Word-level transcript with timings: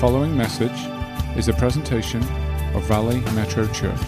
following 0.00 0.34
message 0.34 0.72
is 1.36 1.48
a 1.48 1.52
presentation 1.52 2.22
of 2.74 2.82
Valley 2.84 3.20
Metro 3.34 3.66
Church, 3.66 4.00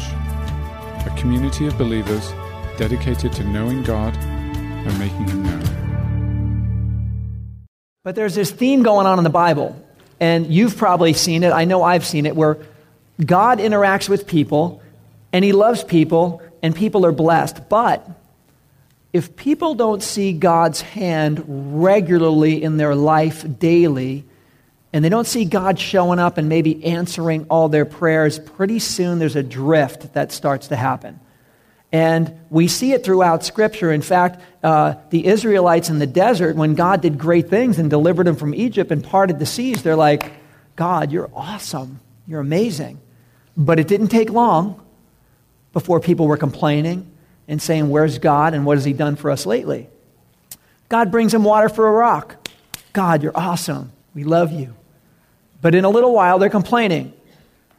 a 1.04 1.14
community 1.18 1.66
of 1.66 1.76
believers 1.76 2.32
dedicated 2.78 3.30
to 3.34 3.44
knowing 3.44 3.82
God 3.82 4.16
and 4.16 4.98
making 4.98 5.28
Him 5.28 5.42
known. 5.42 5.62
But 8.04 8.14
there's 8.14 8.34
this 8.34 8.50
theme 8.50 8.82
going 8.82 9.06
on 9.06 9.18
in 9.18 9.24
the 9.24 9.28
Bible, 9.28 9.76
and 10.18 10.46
you've 10.46 10.78
probably 10.78 11.12
seen 11.12 11.42
it. 11.42 11.52
I 11.52 11.66
know 11.66 11.82
I've 11.82 12.06
seen 12.06 12.24
it, 12.24 12.34
where 12.34 12.56
God 13.22 13.58
interacts 13.58 14.08
with 14.08 14.26
people, 14.26 14.80
and 15.30 15.44
He 15.44 15.52
loves 15.52 15.84
people, 15.84 16.40
and 16.62 16.74
people 16.74 17.04
are 17.04 17.12
blessed. 17.12 17.68
But 17.68 18.08
if 19.12 19.36
people 19.36 19.74
don't 19.74 20.02
see 20.02 20.32
God's 20.32 20.80
hand 20.80 21.44
regularly 21.46 22.62
in 22.62 22.78
their 22.78 22.94
life 22.94 23.44
daily, 23.58 24.24
and 24.92 25.04
they 25.04 25.08
don't 25.08 25.26
see 25.26 25.44
God 25.44 25.78
showing 25.78 26.18
up 26.18 26.36
and 26.36 26.48
maybe 26.48 26.84
answering 26.84 27.46
all 27.48 27.68
their 27.68 27.86
prayers, 27.86 28.38
pretty 28.38 28.78
soon 28.78 29.18
there's 29.18 29.36
a 29.36 29.42
drift 29.42 30.12
that 30.14 30.32
starts 30.32 30.68
to 30.68 30.76
happen. 30.76 31.18
And 31.90 32.40
we 32.48 32.68
see 32.68 32.92
it 32.92 33.04
throughout 33.04 33.44
Scripture. 33.44 33.92
In 33.92 34.02
fact, 34.02 34.40
uh, 34.62 34.94
the 35.10 35.26
Israelites 35.26 35.90
in 35.90 35.98
the 35.98 36.06
desert, 36.06 36.56
when 36.56 36.74
God 36.74 37.02
did 37.02 37.18
great 37.18 37.48
things 37.48 37.78
and 37.78 37.90
delivered 37.90 38.26
them 38.26 38.36
from 38.36 38.54
Egypt 38.54 38.90
and 38.90 39.04
parted 39.04 39.38
the 39.38 39.46
seas, 39.46 39.82
they're 39.82 39.96
like, 39.96 40.32
God, 40.74 41.12
you're 41.12 41.30
awesome. 41.34 42.00
You're 42.26 42.40
amazing. 42.40 43.00
But 43.56 43.78
it 43.78 43.88
didn't 43.88 44.08
take 44.08 44.30
long 44.30 44.82
before 45.74 46.00
people 46.00 46.26
were 46.26 46.38
complaining 46.38 47.10
and 47.46 47.60
saying, 47.60 47.90
Where's 47.90 48.18
God 48.18 48.54
and 48.54 48.64
what 48.64 48.78
has 48.78 48.84
He 48.84 48.94
done 48.94 49.16
for 49.16 49.30
us 49.30 49.44
lately? 49.44 49.88
God 50.88 51.10
brings 51.10 51.32
them 51.32 51.44
water 51.44 51.68
for 51.68 51.86
a 51.86 51.92
rock. 51.92 52.48
God, 52.92 53.22
you're 53.22 53.36
awesome. 53.36 53.92
We 54.14 54.24
love 54.24 54.52
you. 54.52 54.74
But 55.62 55.74
in 55.74 55.86
a 55.86 55.88
little 55.88 56.12
while, 56.12 56.38
they're 56.38 56.50
complaining. 56.50 57.14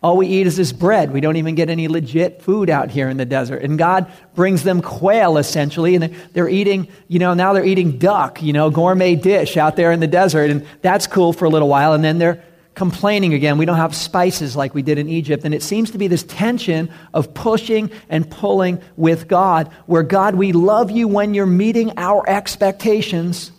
All 0.02 0.18
we 0.18 0.28
eat 0.28 0.48
is 0.48 0.58
this 0.58 0.74
bread. 0.74 1.14
We 1.14 1.22
don't 1.22 1.38
even 1.38 1.56
get 1.56 1.70
any 1.70 1.88
legit 1.88 2.42
food 2.42 2.70
out 2.70 2.92
here 2.92 3.08
in 3.08 3.16
the 3.16 3.26
desert. 3.26 3.62
And 3.62 3.78
God 3.78 4.12
brings 4.36 4.64
them 4.64 4.82
quail, 4.82 5.38
essentially, 5.38 5.96
and 5.96 6.14
they're 6.34 6.50
eating, 6.50 6.90
you 7.08 7.20
know, 7.20 7.34
now 7.34 7.54
they're 7.54 7.64
eating 7.64 8.00
duck, 8.00 8.42
you 8.42 8.52
know, 8.52 8.70
gourmet 8.70 9.16
dish 9.16 9.56
out 9.56 9.78
there 9.78 9.94
in 9.94 10.02
the 10.02 10.08
desert. 10.08 10.50
And 10.50 10.68
that's 10.82 11.08
cool 11.08 11.32
for 11.32 11.46
a 11.46 11.50
little 11.50 11.70
while. 11.70 11.94
And 11.94 12.04
then 12.04 12.18
they're 12.18 12.44
complaining 12.76 13.34
again. 13.34 13.58
We 13.58 13.66
don't 13.66 13.78
have 13.78 13.96
spices 13.96 14.58
like 14.58 14.74
we 14.74 14.82
did 14.82 14.98
in 14.98 15.08
Egypt. 15.08 15.46
And 15.46 15.54
it 15.54 15.64
seems 15.64 15.92
to 15.92 15.98
be 15.98 16.08
this 16.08 16.24
tension 16.24 16.92
of 17.14 17.34
pushing 17.34 17.90
and 18.10 18.30
pulling 18.30 18.82
with 18.98 19.30
God, 19.30 19.72
where 19.86 20.04
God, 20.04 20.36
we 20.36 20.52
love 20.52 20.92
you 20.92 21.08
when 21.08 21.34
you're 21.34 21.46
meeting 21.46 21.94
our 21.96 22.28
expectations, 22.28 23.52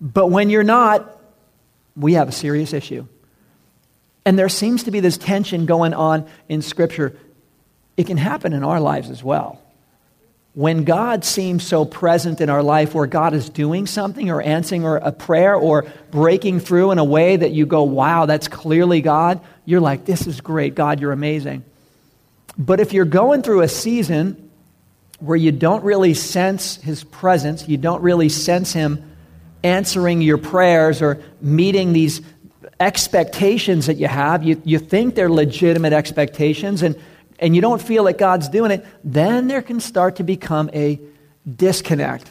but 0.00 0.28
when 0.28 0.48
you're 0.48 0.62
not, 0.62 1.20
we 1.96 2.12
have 2.12 2.28
a 2.28 2.32
serious 2.32 2.72
issue. 2.72 3.06
And 4.24 4.38
there 4.38 4.48
seems 4.48 4.84
to 4.84 4.90
be 4.90 5.00
this 5.00 5.18
tension 5.18 5.66
going 5.66 5.94
on 5.94 6.26
in 6.48 6.62
Scripture. 6.62 7.16
It 7.96 8.06
can 8.06 8.16
happen 8.16 8.52
in 8.52 8.62
our 8.62 8.80
lives 8.80 9.10
as 9.10 9.22
well. 9.22 9.60
When 10.54 10.84
God 10.84 11.24
seems 11.24 11.66
so 11.66 11.86
present 11.86 12.40
in 12.42 12.50
our 12.50 12.62
life, 12.62 12.94
where 12.94 13.06
God 13.06 13.32
is 13.32 13.48
doing 13.48 13.86
something 13.86 14.30
or 14.30 14.42
answering 14.42 14.84
or 14.84 14.98
a 14.98 15.10
prayer 15.10 15.54
or 15.54 15.86
breaking 16.10 16.60
through 16.60 16.90
in 16.90 16.98
a 16.98 17.04
way 17.04 17.36
that 17.36 17.52
you 17.52 17.64
go, 17.64 17.84
wow, 17.84 18.26
that's 18.26 18.48
clearly 18.48 19.00
God, 19.00 19.40
you're 19.64 19.80
like, 19.80 20.04
this 20.04 20.26
is 20.26 20.42
great. 20.42 20.74
God, 20.74 21.00
you're 21.00 21.12
amazing. 21.12 21.64
But 22.58 22.80
if 22.80 22.92
you're 22.92 23.06
going 23.06 23.42
through 23.42 23.62
a 23.62 23.68
season 23.68 24.50
where 25.20 25.36
you 25.36 25.52
don't 25.52 25.84
really 25.84 26.12
sense 26.12 26.76
His 26.76 27.02
presence, 27.02 27.66
you 27.66 27.78
don't 27.78 28.02
really 28.02 28.28
sense 28.28 28.74
Him 28.74 29.10
answering 29.64 30.20
your 30.20 30.38
prayers 30.38 31.00
or 31.00 31.22
meeting 31.40 31.94
these 31.94 32.20
expectations 32.82 33.86
that 33.86 33.96
you 33.96 34.08
have, 34.08 34.42
you, 34.42 34.60
you 34.64 34.78
think 34.78 35.14
they're 35.14 35.30
legitimate 35.30 35.92
expectations, 35.92 36.82
and, 36.82 37.00
and 37.38 37.54
you 37.54 37.62
don't 37.62 37.80
feel 37.80 38.04
that 38.04 38.18
God's 38.18 38.48
doing 38.48 38.72
it, 38.72 38.84
then 39.04 39.46
there 39.46 39.62
can 39.62 39.80
start 39.80 40.16
to 40.16 40.24
become 40.24 40.68
a 40.74 41.00
disconnect 41.48 42.28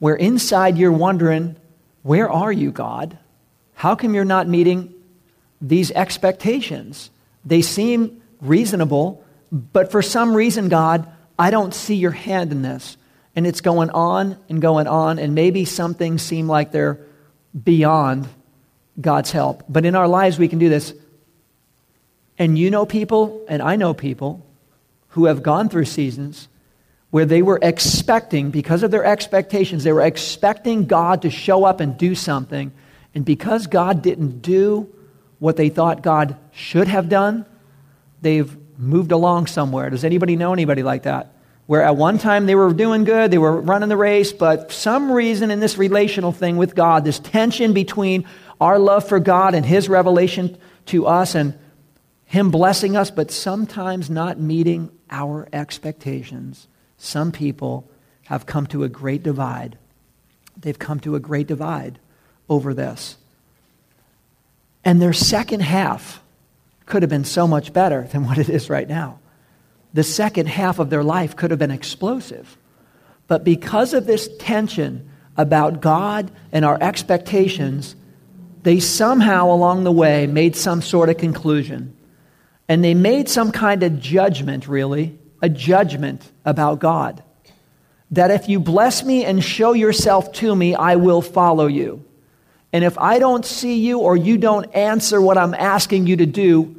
where 0.00 0.16
inside 0.16 0.76
you're 0.76 0.92
wondering, 0.92 1.56
where 2.02 2.28
are 2.28 2.52
you, 2.52 2.70
God? 2.70 3.16
How 3.74 3.94
come 3.94 4.14
you're 4.14 4.24
not 4.24 4.48
meeting 4.48 4.92
these 5.60 5.90
expectations? 5.92 7.10
They 7.44 7.62
seem 7.62 8.20
reasonable, 8.40 9.24
but 9.52 9.90
for 9.90 10.02
some 10.02 10.34
reason, 10.34 10.68
God, 10.68 11.06
I 11.38 11.50
don't 11.50 11.72
see 11.72 11.94
your 11.94 12.10
hand 12.10 12.52
in 12.52 12.62
this. 12.62 12.96
And 13.36 13.46
it's 13.46 13.60
going 13.60 13.90
on 13.90 14.36
and 14.48 14.60
going 14.60 14.86
on, 14.86 15.18
and 15.18 15.34
maybe 15.34 15.64
some 15.64 15.94
things 15.94 16.22
seem 16.22 16.48
like 16.48 16.72
they're 16.72 16.98
beyond 17.64 18.28
God's 19.00 19.30
help. 19.30 19.64
But 19.68 19.84
in 19.84 19.94
our 19.94 20.08
lives, 20.08 20.38
we 20.38 20.48
can 20.48 20.58
do 20.58 20.68
this. 20.68 20.94
And 22.38 22.58
you 22.58 22.70
know 22.70 22.86
people, 22.86 23.44
and 23.48 23.62
I 23.62 23.76
know 23.76 23.94
people, 23.94 24.44
who 25.10 25.24
have 25.26 25.42
gone 25.42 25.68
through 25.68 25.86
seasons 25.86 26.48
where 27.10 27.24
they 27.24 27.40
were 27.40 27.58
expecting, 27.62 28.50
because 28.50 28.82
of 28.82 28.90
their 28.90 29.04
expectations, 29.04 29.84
they 29.84 29.92
were 29.92 30.02
expecting 30.02 30.86
God 30.86 31.22
to 31.22 31.30
show 31.30 31.64
up 31.64 31.80
and 31.80 31.96
do 31.96 32.14
something. 32.14 32.72
And 33.14 33.24
because 33.24 33.66
God 33.66 34.02
didn't 34.02 34.42
do 34.42 34.92
what 35.38 35.56
they 35.56 35.70
thought 35.70 36.02
God 36.02 36.36
should 36.52 36.88
have 36.88 37.08
done, 37.08 37.46
they've 38.20 38.54
moved 38.78 39.12
along 39.12 39.46
somewhere. 39.46 39.88
Does 39.88 40.04
anybody 40.04 40.36
know 40.36 40.52
anybody 40.52 40.82
like 40.82 41.04
that? 41.04 41.32
Where 41.66 41.82
at 41.82 41.96
one 41.96 42.18
time 42.18 42.46
they 42.46 42.54
were 42.54 42.72
doing 42.72 43.04
good, 43.04 43.30
they 43.30 43.38
were 43.38 43.60
running 43.60 43.88
the 43.88 43.96
race, 43.96 44.32
but 44.32 44.70
some 44.70 45.10
reason 45.10 45.50
in 45.50 45.58
this 45.58 45.78
relational 45.78 46.32
thing 46.32 46.58
with 46.58 46.74
God, 46.74 47.04
this 47.04 47.18
tension 47.18 47.72
between 47.72 48.26
our 48.60 48.78
love 48.78 49.08
for 49.08 49.20
God 49.20 49.54
and 49.54 49.64
His 49.64 49.88
revelation 49.88 50.56
to 50.86 51.06
us 51.06 51.34
and 51.34 51.58
Him 52.24 52.50
blessing 52.50 52.96
us, 52.96 53.10
but 53.10 53.30
sometimes 53.30 54.10
not 54.10 54.40
meeting 54.40 54.90
our 55.10 55.48
expectations. 55.52 56.68
Some 56.98 57.32
people 57.32 57.88
have 58.24 58.46
come 58.46 58.66
to 58.68 58.84
a 58.84 58.88
great 58.88 59.22
divide. 59.22 59.78
They've 60.56 60.78
come 60.78 61.00
to 61.00 61.14
a 61.14 61.20
great 61.20 61.46
divide 61.46 61.98
over 62.48 62.74
this. 62.74 63.16
And 64.84 65.02
their 65.02 65.12
second 65.12 65.60
half 65.60 66.22
could 66.86 67.02
have 67.02 67.10
been 67.10 67.24
so 67.24 67.46
much 67.46 67.72
better 67.72 68.02
than 68.12 68.24
what 68.24 68.38
it 68.38 68.48
is 68.48 68.70
right 68.70 68.88
now. 68.88 69.18
The 69.92 70.04
second 70.04 70.46
half 70.46 70.78
of 70.78 70.90
their 70.90 71.02
life 71.02 71.36
could 71.36 71.50
have 71.50 71.58
been 71.58 71.70
explosive. 71.70 72.56
But 73.26 73.44
because 73.44 73.94
of 73.94 74.06
this 74.06 74.28
tension 74.38 75.10
about 75.36 75.80
God 75.80 76.30
and 76.52 76.64
our 76.64 76.78
expectations, 76.80 77.96
they 78.66 78.80
somehow 78.80 79.52
along 79.52 79.84
the 79.84 79.92
way 79.92 80.26
made 80.26 80.56
some 80.56 80.82
sort 80.82 81.08
of 81.08 81.16
conclusion. 81.16 81.96
And 82.68 82.82
they 82.82 82.94
made 82.94 83.28
some 83.28 83.52
kind 83.52 83.80
of 83.84 84.00
judgment, 84.00 84.66
really, 84.66 85.16
a 85.40 85.48
judgment 85.48 86.28
about 86.44 86.80
God. 86.80 87.22
That 88.10 88.32
if 88.32 88.48
you 88.48 88.58
bless 88.58 89.04
me 89.04 89.24
and 89.24 89.40
show 89.40 89.72
yourself 89.72 90.32
to 90.42 90.56
me, 90.56 90.74
I 90.74 90.96
will 90.96 91.22
follow 91.22 91.68
you. 91.68 92.04
And 92.72 92.82
if 92.82 92.98
I 92.98 93.20
don't 93.20 93.46
see 93.46 93.78
you 93.86 94.00
or 94.00 94.16
you 94.16 94.36
don't 94.36 94.64
answer 94.74 95.20
what 95.20 95.38
I'm 95.38 95.54
asking 95.54 96.08
you 96.08 96.16
to 96.16 96.26
do, 96.26 96.74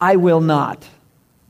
I 0.00 0.14
will 0.14 0.40
not. 0.40 0.86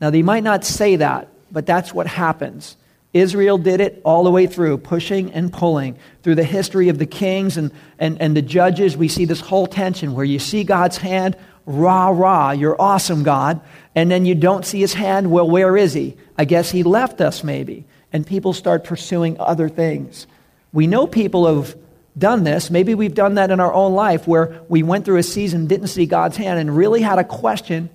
Now, 0.01 0.09
they 0.09 0.23
might 0.23 0.43
not 0.43 0.65
say 0.65 0.95
that, 0.95 1.27
but 1.51 1.67
that's 1.67 1.93
what 1.93 2.07
happens. 2.07 2.75
Israel 3.13 3.59
did 3.59 3.79
it 3.79 4.01
all 4.03 4.23
the 4.23 4.31
way 4.31 4.47
through, 4.47 4.79
pushing 4.79 5.31
and 5.31 5.53
pulling. 5.53 5.97
Through 6.23 6.35
the 6.35 6.43
history 6.43 6.89
of 6.89 6.97
the 6.97 7.05
kings 7.05 7.57
and, 7.57 7.71
and, 7.99 8.19
and 8.19 8.35
the 8.35 8.41
judges, 8.41 8.97
we 8.97 9.07
see 9.07 9.25
this 9.25 9.39
whole 9.39 9.67
tension 9.67 10.13
where 10.13 10.25
you 10.25 10.39
see 10.39 10.63
God's 10.63 10.97
hand, 10.97 11.37
rah, 11.65 12.09
rah, 12.09 12.51
you're 12.51 12.79
awesome, 12.81 13.21
God. 13.21 13.61
And 13.93 14.09
then 14.09 14.25
you 14.25 14.33
don't 14.33 14.65
see 14.65 14.79
his 14.79 14.95
hand, 14.95 15.29
well, 15.29 15.47
where 15.47 15.77
is 15.77 15.93
he? 15.93 16.17
I 16.37 16.45
guess 16.45 16.71
he 16.71 16.81
left 16.81 17.21
us, 17.21 17.43
maybe. 17.43 17.85
And 18.11 18.25
people 18.25 18.51
start 18.51 18.83
pursuing 18.83 19.39
other 19.39 19.69
things. 19.69 20.25
We 20.71 20.87
know 20.87 21.05
people 21.05 21.45
have 21.55 21.77
done 22.17 22.43
this. 22.43 22.71
Maybe 22.71 22.95
we've 22.95 23.13
done 23.13 23.35
that 23.35 23.51
in 23.51 23.59
our 23.59 23.73
own 23.73 23.93
life 23.93 24.27
where 24.27 24.61
we 24.69 24.81
went 24.81 25.05
through 25.05 25.17
a 25.17 25.23
season, 25.23 25.67
didn't 25.67 25.87
see 25.87 26.07
God's 26.07 26.37
hand, 26.37 26.59
and 26.59 26.75
really 26.75 27.01
had 27.01 27.19
a 27.19 27.23
question 27.23 27.89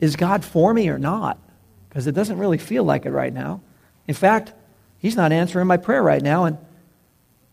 is 0.00 0.16
God 0.16 0.44
for 0.44 0.74
me 0.74 0.88
or 0.88 0.98
not? 0.98 1.38
Because 1.88 2.08
it 2.08 2.12
doesn't 2.12 2.38
really 2.38 2.58
feel 2.58 2.82
like 2.82 3.06
it 3.06 3.12
right 3.12 3.32
now. 3.32 3.60
In 4.06 4.14
fact, 4.14 4.52
he's 4.98 5.16
not 5.16 5.32
answering 5.32 5.66
my 5.66 5.76
prayer 5.76 6.02
right 6.02 6.22
now, 6.22 6.44
and 6.44 6.58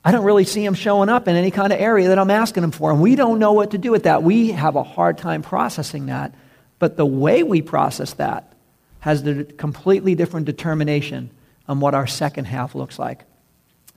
I 0.04 0.12
don't 0.12 0.26
really 0.26 0.46
see 0.46 0.64
him 0.64 0.74
showing 0.74 1.10
up 1.10 1.28
in 1.28 1.36
any 1.36 1.52
kind 1.52 1.74
of 1.74 1.80
area 1.80 2.08
that 2.10 2.20
I'm 2.20 2.32
asking 2.32 2.64
him 2.64 2.72
for. 2.72 2.92
And 2.92 3.02
we 3.02 3.16
don't 3.16 3.40
know 3.40 3.54
what 3.54 3.72
to 3.72 3.78
do 3.78 3.92
with 3.92 4.04
that. 4.04 4.24
We 4.24 4.52
have 4.52 4.76
a 4.76 4.84
hard 4.84 5.18
time 5.18 5.42
processing 5.42 6.08
that. 6.08 6.34
But 6.80 6.96
the 6.96 7.06
way 7.06 7.44
we 7.44 7.62
process 7.62 8.14
that 8.14 8.54
has 9.02 9.26
a 9.26 9.44
completely 9.44 10.16
different 10.16 10.46
determination 10.46 11.30
on 11.68 11.80
what 11.80 11.94
our 11.94 12.08
second 12.08 12.46
half 12.46 12.76
looks 12.76 12.98
like. 12.98 13.24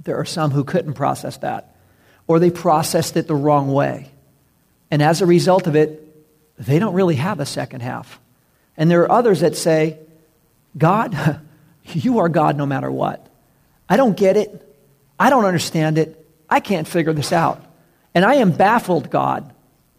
There 0.05 0.16
are 0.16 0.25
some 0.25 0.50
who 0.50 0.64
couldn't 0.64 0.94
process 0.94 1.38
that, 1.38 1.76
or 2.26 2.38
they 2.38 2.50
processed 2.50 3.16
it 3.16 3.26
the 3.26 3.34
wrong 3.34 3.72
way. 3.72 4.10
And 4.90 5.02
as 5.02 5.22
a 5.22 5.26
result 5.26 5.66
of 5.66 5.76
it, 5.76 6.08
they 6.58 6.78
don't 6.78 6.94
really 6.94 7.16
have 7.16 7.40
a 7.40 7.46
second 7.46 7.81
half. 7.81 8.20
And 8.76 8.90
there 8.90 9.02
are 9.02 9.12
others 9.12 9.40
that 9.40 9.56
say, 9.56 9.98
God, 10.76 11.14
You 11.84 12.20
are 12.20 12.29
God 12.29 12.56
no 12.56 12.67
matter 12.67 12.90
what. 12.90 13.26
I 13.88 13.96
don't 13.96 14.17
get 14.17 14.37
it. 14.37 14.69
I 15.19 15.31
don't 15.31 15.44
understand 15.44 15.99
it. 15.99 16.25
I 16.49 16.61
can't 16.61 16.87
figure 16.87 17.12
this 17.12 17.32
out. 17.32 17.64
And 18.14 18.25
I 18.25 18.34
am 18.37 18.52
baffled, 18.52 19.11
God. 19.11 19.52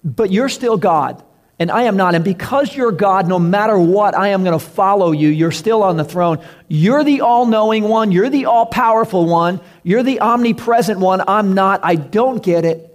But 0.04 0.32
you're 0.32 0.50
still 0.50 0.78
God. 0.78 1.24
and 1.60 1.72
I 1.72 1.84
am 1.84 1.96
not. 1.96 2.16
And 2.16 2.26
because 2.26 2.76
you're 2.76 2.92
God, 2.92 3.28
no 3.28 3.40
matter 3.40 3.78
what, 3.78 4.16
I 4.16 4.30
am 4.30 4.44
going 4.44 4.58
to 4.58 4.66
follow 4.66 5.12
you. 5.12 5.30
You're 5.30 5.52
still 5.52 5.84
on 5.84 5.98
the 5.98 6.04
throne. 6.04 6.44
You're 6.68 7.04
the 7.04 7.22
all 7.22 7.46
knowing 7.46 7.84
one. 7.84 8.12
You're 8.12 8.30
the 8.30 8.46
all 8.46 8.66
powerful 8.66 9.26
one. 9.26 9.62
You're 9.84 10.04
the 10.04 10.20
omnipresent 10.20 11.00
one. 11.00 11.22
I'm 11.28 11.54
not. 11.54 11.82
I 11.84 11.96
don't 11.96 12.44
get 12.44 12.66
it. 12.66 12.90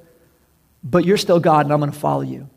But 0.83 1.05
you're 1.05 1.17
still 1.17 1.41
God, 1.41 1.67
and 1.67 1.73
I'm 1.73 1.81
going 1.81 1.93
to 1.93 1.99
follow 1.99 2.23
you. 2.23 2.49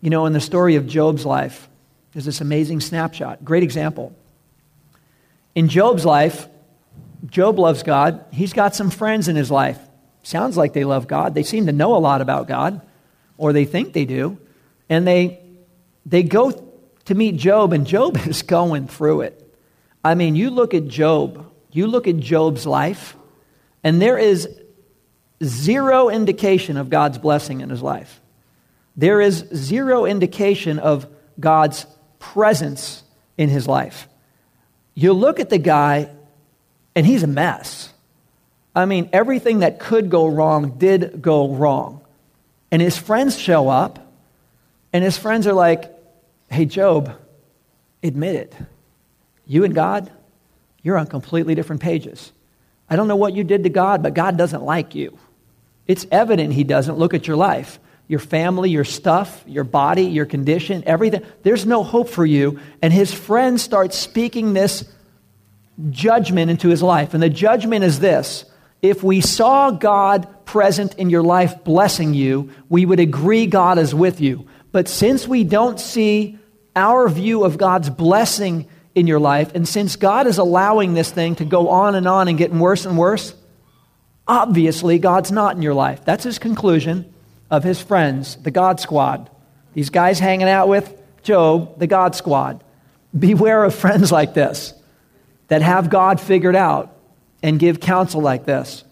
You 0.00 0.10
know, 0.10 0.26
in 0.26 0.32
the 0.32 0.40
story 0.40 0.76
of 0.76 0.86
Job's 0.86 1.24
life, 1.24 1.68
there's 2.14 2.24
this 2.24 2.40
amazing 2.40 2.80
snapshot. 2.80 3.44
Great 3.44 3.64
example. 3.64 4.14
In 5.54 5.68
Job's 5.68 6.04
life, 6.04 6.48
Job 7.26 7.58
loves 7.58 7.82
God. 7.82 8.24
He's 8.32 8.52
got 8.52 8.74
some 8.74 8.90
friends 8.90 9.28
in 9.28 9.36
his 9.36 9.50
life. 9.50 9.78
Sounds 10.22 10.56
like 10.56 10.72
they 10.72 10.84
love 10.84 11.08
God. 11.08 11.34
They 11.34 11.42
seem 11.42 11.66
to 11.66 11.72
know 11.72 11.96
a 11.96 11.98
lot 11.98 12.20
about 12.20 12.48
God 12.48 12.80
or 13.36 13.52
they 13.52 13.64
think 13.64 13.92
they 13.92 14.04
do, 14.04 14.38
and 14.88 15.06
they, 15.06 15.40
they 16.06 16.22
go 16.22 16.52
to 17.06 17.14
meet 17.14 17.36
Job, 17.36 17.72
and 17.72 17.86
Job 17.86 18.16
is 18.26 18.42
going 18.42 18.86
through 18.86 19.22
it. 19.22 19.40
I 20.04 20.14
mean, 20.14 20.36
you 20.36 20.50
look 20.50 20.72
at 20.72 20.86
Job, 20.86 21.50
you 21.72 21.86
look 21.86 22.06
at 22.06 22.18
Job's 22.18 22.64
life, 22.64 23.16
and 23.82 24.00
there 24.00 24.18
is 24.18 24.48
zero 25.42 26.10
indication 26.10 26.76
of 26.76 26.90
God's 26.90 27.18
blessing 27.18 27.60
in 27.60 27.70
his 27.70 27.82
life. 27.82 28.20
There 28.96 29.20
is 29.20 29.44
zero 29.52 30.04
indication 30.04 30.78
of 30.78 31.08
God's 31.40 31.86
presence 32.32 33.02
in 33.36 33.48
his 33.48 33.68
life. 33.68 34.08
You 34.94 35.12
look 35.12 35.40
at 35.40 35.50
the 35.50 35.58
guy, 35.58 36.08
and 36.94 37.04
he's 37.04 37.22
a 37.22 37.28
mess. 37.28 37.92
I 38.74 38.86
mean, 38.86 39.10
everything 39.12 39.60
that 39.60 39.78
could 39.78 40.10
go 40.10 40.26
wrong 40.26 40.78
did 40.78 41.20
go 41.20 41.54
wrong. 41.54 42.00
And 42.70 42.80
his 42.80 42.96
friends 42.96 43.38
show 43.38 43.68
up, 43.68 44.12
and 44.92 45.04
his 45.04 45.18
friends 45.18 45.46
are 45.46 45.52
like, 45.52 45.92
Hey, 46.48 46.66
Job, 46.66 47.16
admit 48.02 48.36
it. 48.36 48.54
You 49.46 49.64
and 49.64 49.74
God, 49.74 50.10
you're 50.82 50.98
on 50.98 51.06
completely 51.06 51.54
different 51.54 51.82
pages. 51.82 52.32
I 52.88 52.96
don't 52.96 53.08
know 53.08 53.16
what 53.16 53.34
you 53.34 53.44
did 53.44 53.64
to 53.64 53.70
God, 53.70 54.02
but 54.02 54.14
God 54.14 54.36
doesn't 54.36 54.62
like 54.62 54.94
you. 54.94 55.18
It's 55.86 56.06
evident 56.10 56.52
He 56.52 56.64
doesn't. 56.64 56.96
Look 56.96 57.14
at 57.14 57.26
your 57.26 57.36
life, 57.36 57.78
your 58.06 58.20
family, 58.20 58.70
your 58.70 58.84
stuff, 58.84 59.42
your 59.46 59.64
body, 59.64 60.04
your 60.04 60.26
condition, 60.26 60.82
everything. 60.86 61.22
There's 61.42 61.64
no 61.64 61.82
hope 61.82 62.08
for 62.08 62.26
you. 62.26 62.60
And 62.82 62.92
his 62.92 63.12
friends 63.12 63.62
start 63.62 63.94
speaking 63.94 64.52
this 64.52 64.84
judgment 65.90 66.50
into 66.50 66.68
his 66.68 66.82
life. 66.82 67.14
And 67.14 67.22
the 67.22 67.30
judgment 67.30 67.84
is 67.84 68.00
this 68.00 68.44
if 68.82 69.02
we 69.02 69.22
saw 69.22 69.70
God 69.70 70.28
present 70.44 70.96
in 70.96 71.08
your 71.08 71.22
life 71.22 71.64
blessing 71.64 72.12
you, 72.12 72.50
we 72.68 72.84
would 72.84 73.00
agree 73.00 73.46
God 73.46 73.78
is 73.78 73.94
with 73.94 74.20
you. 74.20 74.46
But 74.72 74.88
since 74.88 75.26
we 75.26 75.44
don't 75.44 75.80
see 75.80 76.38
our 76.76 77.08
view 77.08 77.44
of 77.44 77.56
God's 77.56 77.88
blessing 77.88 78.68
in 78.94 79.06
your 79.06 79.20
life, 79.20 79.54
and 79.54 79.66
since 79.66 79.96
God 79.96 80.26
is 80.26 80.36
allowing 80.36 80.92
this 80.92 81.10
thing 81.10 81.36
to 81.36 81.44
go 81.44 81.70
on 81.70 81.94
and 81.94 82.06
on 82.06 82.28
and 82.28 82.36
getting 82.36 82.58
worse 82.58 82.84
and 82.84 82.98
worse, 82.98 83.34
obviously 84.28 84.98
God's 84.98 85.32
not 85.32 85.56
in 85.56 85.62
your 85.62 85.74
life. 85.74 86.04
That's 86.04 86.24
his 86.24 86.38
conclusion 86.38 87.13
of 87.56 87.64
his 87.64 87.80
friends, 87.80 88.36
the 88.36 88.50
God 88.50 88.80
squad. 88.80 89.30
These 89.74 89.90
guys 89.90 90.18
hanging 90.18 90.48
out 90.48 90.68
with 90.68 91.00
Job, 91.22 91.78
the 91.78 91.86
God 91.86 92.14
squad. 92.14 92.62
Beware 93.18 93.64
of 93.64 93.74
friends 93.74 94.10
like 94.12 94.34
this 94.34 94.74
that 95.48 95.62
have 95.62 95.90
God 95.90 96.20
figured 96.20 96.56
out 96.56 96.96
and 97.42 97.58
give 97.58 97.80
counsel 97.80 98.20
like 98.20 98.44
this 98.44 98.84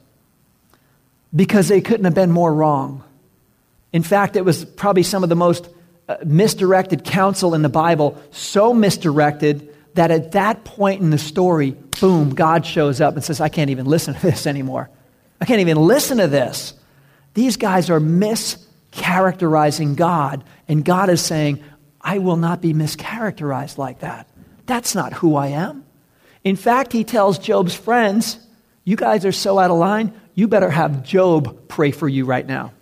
because 1.34 1.68
they 1.68 1.80
couldn't 1.80 2.04
have 2.04 2.14
been 2.14 2.30
more 2.30 2.52
wrong. 2.52 3.02
In 3.92 4.02
fact, 4.02 4.36
it 4.36 4.44
was 4.44 4.64
probably 4.64 5.02
some 5.02 5.22
of 5.22 5.28
the 5.28 5.36
most 5.36 5.68
uh, 6.08 6.16
misdirected 6.24 7.04
counsel 7.04 7.54
in 7.54 7.62
the 7.62 7.68
Bible, 7.68 8.20
so 8.30 8.72
misdirected 8.72 9.74
that 9.94 10.10
at 10.10 10.32
that 10.32 10.64
point 10.64 11.00
in 11.02 11.10
the 11.10 11.18
story, 11.18 11.72
boom, 12.00 12.34
God 12.34 12.64
shows 12.64 13.00
up 13.00 13.14
and 13.14 13.24
says, 13.24 13.40
I 13.40 13.48
can't 13.48 13.70
even 13.70 13.86
listen 13.86 14.14
to 14.14 14.20
this 14.22 14.46
anymore. 14.46 14.88
I 15.40 15.44
can't 15.44 15.60
even 15.60 15.76
listen 15.76 16.18
to 16.18 16.28
this. 16.28 16.74
These 17.34 17.56
guys 17.56 17.90
are 17.90 18.00
mischaracterizing 18.00 19.96
God, 19.96 20.44
and 20.68 20.84
God 20.84 21.10
is 21.10 21.20
saying, 21.20 21.62
I 22.00 22.18
will 22.18 22.36
not 22.36 22.60
be 22.60 22.74
mischaracterized 22.74 23.78
like 23.78 24.00
that. 24.00 24.28
That's 24.66 24.94
not 24.94 25.12
who 25.14 25.36
I 25.36 25.48
am. 25.48 25.84
In 26.44 26.56
fact, 26.56 26.92
he 26.92 27.04
tells 27.04 27.38
Job's 27.38 27.74
friends, 27.74 28.38
You 28.84 28.96
guys 28.96 29.24
are 29.24 29.32
so 29.32 29.58
out 29.58 29.70
of 29.70 29.78
line, 29.78 30.12
you 30.34 30.48
better 30.48 30.70
have 30.70 31.04
Job 31.04 31.68
pray 31.68 31.90
for 31.90 32.08
you 32.08 32.24
right 32.24 32.46
now. 32.46 32.72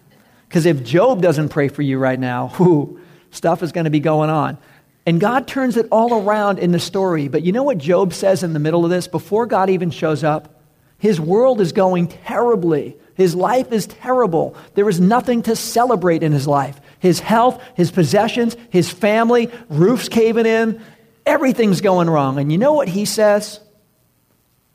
Because 0.48 0.66
if 0.66 0.82
Job 0.82 1.22
doesn't 1.22 1.50
pray 1.50 1.68
for 1.68 1.82
you 1.82 1.98
right 1.98 2.18
now, 2.18 2.52
whoo, 2.58 3.00
stuff 3.30 3.62
is 3.62 3.72
going 3.72 3.84
to 3.84 3.90
be 3.90 4.00
going 4.00 4.30
on. 4.30 4.58
And 5.06 5.20
God 5.20 5.46
turns 5.48 5.76
it 5.76 5.86
all 5.90 6.22
around 6.22 6.58
in 6.58 6.72
the 6.72 6.78
story. 6.78 7.28
But 7.28 7.42
you 7.42 7.52
know 7.52 7.62
what 7.62 7.78
Job 7.78 8.12
says 8.12 8.42
in 8.42 8.52
the 8.52 8.58
middle 8.58 8.84
of 8.84 8.90
this? 8.90 9.08
Before 9.08 9.46
God 9.46 9.70
even 9.70 9.90
shows 9.90 10.22
up, 10.24 10.60
his 10.98 11.20
world 11.20 11.60
is 11.60 11.72
going 11.72 12.08
terribly. 12.08 12.96
His 13.20 13.34
life 13.34 13.72
is 13.72 13.86
terrible. 13.86 14.56
There 14.74 14.88
is 14.88 15.00
nothing 15.00 15.42
to 15.42 15.54
celebrate 15.54 16.22
in 16.22 16.32
his 16.32 16.46
life. 16.46 16.80
His 16.98 17.20
health, 17.20 17.62
his 17.74 17.90
possessions, 17.90 18.56
his 18.70 18.90
family, 18.90 19.50
roofs 19.68 20.08
caving 20.08 20.46
in, 20.46 20.82
Everything's 21.26 21.80
going 21.80 22.08
wrong. 22.08 22.38
And 22.38 22.50
you 22.50 22.58
know 22.58 22.72
what 22.72 22.88
he 22.88 23.04
says? 23.04 23.60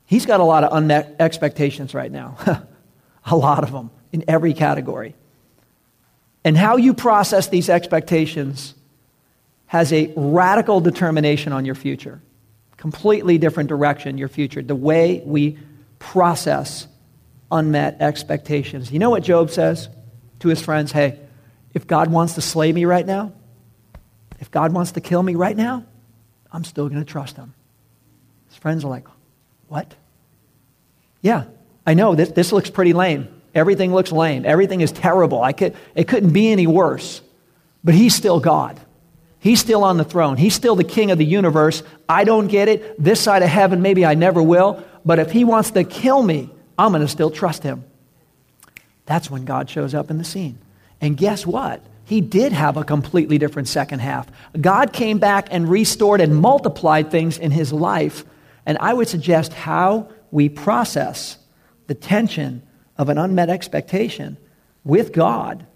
He's 0.06 0.26
got 0.26 0.40
a 0.40 0.44
lot 0.44 0.64
of 0.64 0.72
unmet 0.72 1.16
expectations 1.18 1.94
right 1.94 2.10
now. 2.10 2.38
a 3.26 3.36
lot 3.36 3.64
of 3.64 3.72
them 3.72 3.90
in 4.12 4.24
every 4.28 4.54
category. 4.54 5.14
And 6.44 6.56
how 6.56 6.76
you 6.76 6.94
process 6.94 7.48
these 7.48 7.68
expectations 7.68 8.74
has 9.66 9.92
a 9.92 10.12
radical 10.16 10.80
determination 10.80 11.52
on 11.52 11.64
your 11.64 11.74
future. 11.74 12.22
Completely 12.76 13.36
different 13.36 13.68
direction, 13.68 14.16
your 14.16 14.28
future. 14.28 14.62
The 14.62 14.76
way 14.76 15.22
we 15.24 15.58
process 15.98 16.86
unmet 17.50 18.00
expectations. 18.00 18.90
You 18.90 18.98
know 18.98 19.10
what 19.10 19.22
Job 19.22 19.50
says 19.50 19.88
to 20.40 20.48
his 20.48 20.60
friends? 20.60 20.92
Hey, 20.92 21.18
if 21.74 21.86
God 21.86 22.10
wants 22.10 22.34
to 22.34 22.40
slay 22.40 22.72
me 22.72 22.84
right 22.84 23.06
now, 23.06 23.32
if 24.40 24.50
God 24.50 24.72
wants 24.72 24.92
to 24.92 25.00
kill 25.00 25.22
me 25.22 25.34
right 25.34 25.56
now, 25.56 25.84
I'm 26.52 26.64
still 26.64 26.88
going 26.88 27.04
to 27.04 27.10
trust 27.10 27.36
him. 27.36 27.54
His 28.48 28.56
friends 28.56 28.84
are 28.84 28.88
like, 28.88 29.06
What? 29.68 29.94
Yeah, 31.22 31.44
I 31.86 31.94
know, 31.94 32.14
this, 32.14 32.30
this 32.30 32.52
looks 32.52 32.70
pretty 32.70 32.92
lame. 32.92 33.28
Everything 33.54 33.92
looks 33.92 34.12
lame. 34.12 34.44
Everything 34.44 34.80
is 34.80 34.92
terrible. 34.92 35.42
I 35.42 35.52
could, 35.52 35.74
it 35.94 36.08
couldn't 36.08 36.32
be 36.32 36.50
any 36.50 36.66
worse. 36.66 37.22
But 37.82 37.94
he's 37.94 38.14
still 38.14 38.38
God. 38.38 38.78
He's 39.38 39.60
still 39.60 39.84
on 39.84 39.96
the 39.96 40.04
throne. 40.04 40.36
He's 40.36 40.54
still 40.54 40.76
the 40.76 40.84
king 40.84 41.10
of 41.10 41.18
the 41.18 41.24
universe. 41.24 41.82
I 42.08 42.24
don't 42.24 42.48
get 42.48 42.68
it. 42.68 43.02
This 43.02 43.20
side 43.20 43.42
of 43.42 43.48
heaven, 43.48 43.80
maybe 43.80 44.04
I 44.04 44.14
never 44.14 44.42
will. 44.42 44.84
But 45.04 45.20
if 45.20 45.30
he 45.30 45.44
wants 45.44 45.70
to 45.70 45.84
kill 45.84 46.22
me, 46.22 46.50
I'm 46.78 46.92
going 46.92 47.02
to 47.02 47.08
still 47.08 47.30
trust 47.30 47.62
him. 47.62 47.84
That's 49.06 49.30
when 49.30 49.44
God 49.44 49.70
shows 49.70 49.94
up 49.94 50.10
in 50.10 50.18
the 50.18 50.24
scene. 50.24 50.58
And 51.00 51.16
guess 51.16 51.46
what? 51.46 51.82
he 52.06 52.20
did 52.20 52.52
have 52.52 52.76
a 52.76 52.84
completely 52.84 53.36
different 53.36 53.66
second 53.66 53.98
half. 53.98 54.28
God 54.58 54.92
came 54.92 55.18
back 55.18 55.48
and 55.50 55.68
restored 55.68 56.20
and 56.20 56.36
multiplied 56.36 57.10
things 57.10 57.36
in 57.36 57.50
his 57.50 57.72
life. 57.72 58.24
And 58.64 58.78
I 58.80 58.94
would 58.94 59.08
suggest 59.08 59.52
how 59.52 60.08
we 60.30 60.48
process 60.48 61.36
the 61.88 61.94
tension 61.94 62.62
of 62.96 63.08
an 63.08 63.18
unmet 63.18 63.50
expectation 63.50 64.36
with 64.84 65.12
God, 65.12 65.66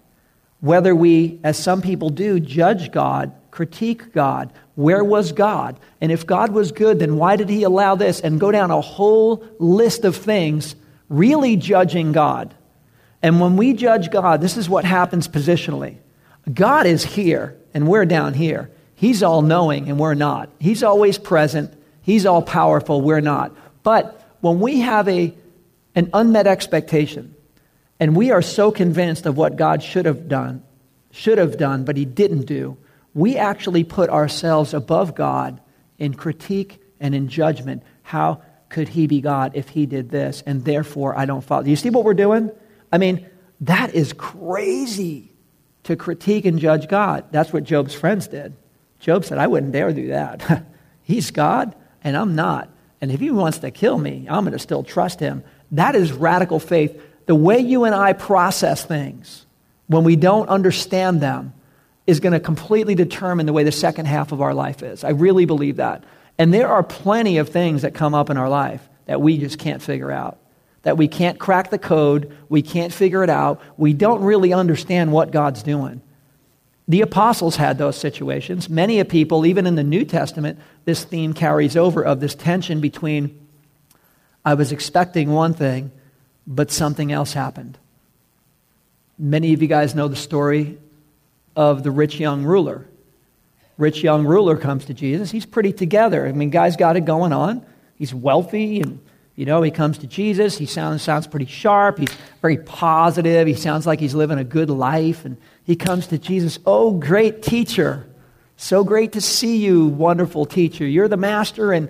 whether 0.61 0.95
we, 0.95 1.41
as 1.43 1.59
some 1.59 1.81
people 1.81 2.09
do, 2.09 2.39
judge 2.39 2.93
God, 2.93 3.33
critique 3.51 4.13
God. 4.13 4.53
Where 4.75 5.03
was 5.03 5.33
God? 5.33 5.77
And 5.99 6.13
if 6.13 6.25
God 6.25 6.53
was 6.53 6.71
good, 6.71 6.99
then 6.99 7.17
why 7.17 7.35
did 7.35 7.49
he 7.49 7.63
allow 7.63 7.95
this? 7.95 8.21
And 8.21 8.39
go 8.39 8.51
down 8.51 8.71
a 8.71 8.79
whole 8.79 9.45
list 9.59 10.05
of 10.05 10.15
things, 10.15 10.77
really 11.11 11.57
judging 11.57 12.13
God. 12.13 12.55
And 13.21 13.39
when 13.39 13.57
we 13.57 13.73
judge 13.73 14.09
God, 14.09 14.41
this 14.41 14.57
is 14.57 14.69
what 14.69 14.85
happens 14.85 15.27
positionally. 15.27 15.97
God 16.51 16.87
is 16.87 17.03
here 17.03 17.55
and 17.73 17.87
we're 17.87 18.05
down 18.05 18.33
here. 18.33 18.71
He's 18.95 19.21
all 19.21 19.41
knowing 19.41 19.89
and 19.89 19.99
we're 19.99 20.15
not. 20.15 20.49
He's 20.59 20.83
always 20.83 21.17
present. 21.17 21.73
He's 22.01 22.25
all 22.25 22.41
powerful. 22.41 23.01
We're 23.01 23.21
not. 23.21 23.55
But 23.83 24.25
when 24.39 24.59
we 24.59 24.79
have 24.79 25.07
a, 25.07 25.33
an 25.95 26.09
unmet 26.13 26.47
expectation 26.47 27.35
and 27.99 28.15
we 28.15 28.31
are 28.31 28.41
so 28.41 28.71
convinced 28.71 29.25
of 29.25 29.37
what 29.37 29.57
God 29.57 29.83
should 29.83 30.05
have 30.05 30.27
done, 30.27 30.63
should 31.11 31.37
have 31.37 31.57
done, 31.57 31.83
but 31.83 31.97
he 31.97 32.05
didn't 32.05 32.45
do, 32.45 32.77
we 33.13 33.37
actually 33.37 33.83
put 33.83 34.09
ourselves 34.09 34.73
above 34.73 35.13
God 35.13 35.59
in 35.99 36.13
critique 36.13 36.81
and 36.99 37.13
in 37.13 37.27
judgment. 37.27 37.83
How 38.01 38.41
could 38.71 38.87
he 38.87 39.05
be 39.05 39.21
God 39.21 39.51
if 39.53 39.69
he 39.69 39.85
did 39.85 40.09
this? 40.09 40.41
And 40.45 40.63
therefore, 40.63 41.15
I 41.17 41.25
don't 41.25 41.41
follow. 41.41 41.63
Do 41.63 41.69
you 41.69 41.75
see 41.75 41.89
what 41.89 42.05
we're 42.05 42.13
doing? 42.13 42.49
I 42.91 42.97
mean, 42.97 43.29
that 43.61 43.93
is 43.93 44.13
crazy 44.13 45.33
to 45.83 45.95
critique 45.95 46.45
and 46.45 46.57
judge 46.57 46.87
God. 46.87 47.25
That's 47.31 47.51
what 47.51 47.65
Job's 47.65 47.93
friends 47.93 48.27
did. 48.27 48.53
Job 48.99 49.25
said, 49.25 49.37
I 49.37 49.47
wouldn't 49.47 49.73
dare 49.73 49.91
do 49.91 50.07
that. 50.07 50.65
He's 51.03 51.31
God, 51.31 51.75
and 52.03 52.15
I'm 52.15 52.35
not. 52.35 52.69
And 53.01 53.11
if 53.11 53.19
he 53.19 53.29
wants 53.29 53.57
to 53.59 53.71
kill 53.71 53.97
me, 53.97 54.27
I'm 54.29 54.43
going 54.43 54.53
to 54.53 54.59
still 54.59 54.83
trust 54.83 55.19
him. 55.19 55.43
That 55.71 55.95
is 55.95 56.13
radical 56.13 56.59
faith. 56.59 57.01
The 57.25 57.35
way 57.35 57.59
you 57.59 57.83
and 57.83 57.93
I 57.93 58.13
process 58.13 58.85
things 58.85 59.45
when 59.87 60.03
we 60.03 60.15
don't 60.15 60.47
understand 60.47 61.19
them 61.19 61.53
is 62.07 62.19
going 62.19 62.33
to 62.33 62.39
completely 62.39 62.95
determine 62.95 63.47
the 63.47 63.53
way 63.53 63.63
the 63.63 63.71
second 63.71 64.05
half 64.05 64.31
of 64.31 64.41
our 64.41 64.53
life 64.53 64.81
is. 64.81 65.03
I 65.03 65.09
really 65.09 65.45
believe 65.45 65.77
that. 65.77 66.03
And 66.37 66.53
there 66.53 66.67
are 66.67 66.83
plenty 66.83 67.37
of 67.37 67.49
things 67.49 67.83
that 67.83 67.93
come 67.93 68.13
up 68.13 68.29
in 68.29 68.37
our 68.37 68.49
life 68.49 68.87
that 69.05 69.21
we 69.21 69.37
just 69.37 69.59
can't 69.59 69.81
figure 69.81 70.11
out. 70.11 70.37
That 70.83 70.97
we 70.97 71.07
can't 71.07 71.37
crack 71.37 71.69
the 71.69 71.77
code, 71.77 72.35
we 72.49 72.61
can't 72.61 72.91
figure 72.91 73.23
it 73.23 73.29
out, 73.29 73.61
we 73.77 73.93
don't 73.93 74.23
really 74.23 74.51
understand 74.51 75.11
what 75.11 75.31
God's 75.31 75.61
doing. 75.61 76.01
The 76.87 77.01
apostles 77.01 77.55
had 77.55 77.77
those 77.77 77.95
situations. 77.95 78.67
Many 78.69 78.99
of 78.99 79.07
people, 79.07 79.45
even 79.45 79.67
in 79.67 79.75
the 79.75 79.83
New 79.83 80.03
Testament, 80.03 80.59
this 80.85 81.03
theme 81.03 81.33
carries 81.33 81.77
over 81.77 82.03
of 82.03 82.19
this 82.19 82.35
tension 82.35 82.81
between 82.81 83.37
I 84.43 84.55
was 84.55 84.71
expecting 84.71 85.31
one 85.31 85.53
thing, 85.53 85.91
but 86.47 86.71
something 86.71 87.11
else 87.11 87.33
happened. 87.33 87.77
Many 89.19 89.53
of 89.53 89.61
you 89.61 89.67
guys 89.67 89.93
know 89.93 90.07
the 90.07 90.15
story 90.15 90.79
of 91.55 91.83
the 91.83 91.91
rich 91.91 92.19
young 92.19 92.43
ruler. 92.43 92.87
Rich 93.81 94.03
young 94.03 94.27
ruler 94.27 94.57
comes 94.57 94.85
to 94.85 94.93
Jesus. 94.93 95.31
He's 95.31 95.47
pretty 95.47 95.73
together. 95.73 96.27
I 96.27 96.31
mean, 96.33 96.51
guy's 96.51 96.77
got 96.77 96.97
it 96.97 97.05
going 97.05 97.33
on. 97.33 97.65
He's 97.95 98.13
wealthy 98.13 98.79
and 98.79 98.99
you 99.35 99.45
know, 99.45 99.63
he 99.63 99.71
comes 99.71 99.97
to 99.99 100.07
Jesus. 100.07 100.55
He 100.55 100.67
sounds, 100.67 101.01
sounds 101.01 101.25
pretty 101.25 101.47
sharp. 101.47 101.97
He's 101.97 102.15
very 102.43 102.57
positive. 102.57 103.47
He 103.47 103.55
sounds 103.55 103.87
like 103.87 103.99
he's 103.99 104.13
living 104.13 104.37
a 104.37 104.43
good 104.43 104.69
life. 104.69 105.25
And 105.25 105.35
he 105.63 105.75
comes 105.75 106.05
to 106.07 106.19
Jesus. 106.19 106.59
Oh, 106.63 106.91
great 106.91 107.41
teacher. 107.41 108.07
So 108.55 108.83
great 108.83 109.13
to 109.13 109.21
see 109.21 109.57
you, 109.57 109.87
wonderful 109.87 110.45
teacher. 110.45 110.85
You're 110.85 111.07
the 111.07 111.17
master. 111.17 111.73
And 111.73 111.89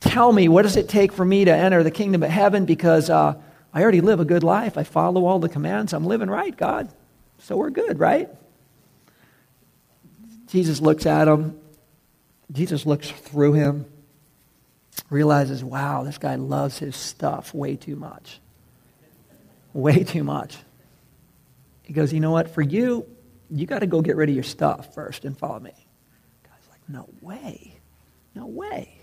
tell 0.00 0.32
me, 0.32 0.48
what 0.48 0.62
does 0.62 0.76
it 0.76 0.88
take 0.88 1.12
for 1.12 1.24
me 1.24 1.44
to 1.44 1.54
enter 1.54 1.84
the 1.84 1.92
kingdom 1.92 2.24
of 2.24 2.30
heaven? 2.30 2.64
Because 2.64 3.08
uh, 3.08 3.34
I 3.72 3.82
already 3.82 4.00
live 4.00 4.18
a 4.18 4.24
good 4.24 4.42
life. 4.42 4.76
I 4.76 4.82
follow 4.82 5.26
all 5.26 5.38
the 5.38 5.48
commands. 5.48 5.92
I'm 5.92 6.06
living 6.06 6.28
right, 6.28 6.56
God. 6.56 6.92
So 7.38 7.56
we're 7.56 7.70
good, 7.70 8.00
right? 8.00 8.28
Jesus 10.50 10.80
looks 10.80 11.06
at 11.06 11.28
him. 11.28 11.58
Jesus 12.52 12.84
looks 12.84 13.08
through 13.08 13.52
him, 13.52 13.86
realizes, 15.08 15.62
wow, 15.62 16.02
this 16.02 16.18
guy 16.18 16.34
loves 16.34 16.78
his 16.78 16.96
stuff 16.96 17.54
way 17.54 17.76
too 17.76 17.94
much. 17.94 18.40
Way 19.72 20.02
too 20.02 20.24
much. 20.24 20.56
He 21.82 21.92
goes, 21.92 22.12
you 22.12 22.18
know 22.18 22.32
what? 22.32 22.50
For 22.50 22.60
you, 22.60 23.06
you 23.50 23.66
got 23.66 23.80
to 23.80 23.86
go 23.86 24.00
get 24.00 24.16
rid 24.16 24.28
of 24.28 24.34
your 24.34 24.44
stuff 24.44 24.94
first 24.94 25.24
and 25.24 25.38
follow 25.38 25.60
me. 25.60 25.72
Guy's 26.42 26.68
like, 26.70 26.80
no 26.88 27.08
way. 27.20 27.74
No 28.34 28.46
way. 28.46 28.96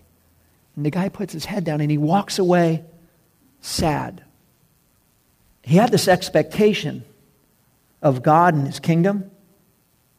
And 0.75 0.85
the 0.85 0.91
guy 0.91 1.07
puts 1.07 1.31
his 1.31 1.45
head 1.45 1.63
down 1.63 1.79
and 1.79 1.89
he 1.89 1.97
walks 1.97 2.37
away 2.37 2.83
sad. 3.61 4.23
He 5.63 5.77
had 5.77 5.91
this 5.91 6.07
expectation 6.07 7.05
of 8.01 8.23
God 8.23 8.53
and 8.53 8.67
his 8.67 8.79
kingdom. 8.79 9.31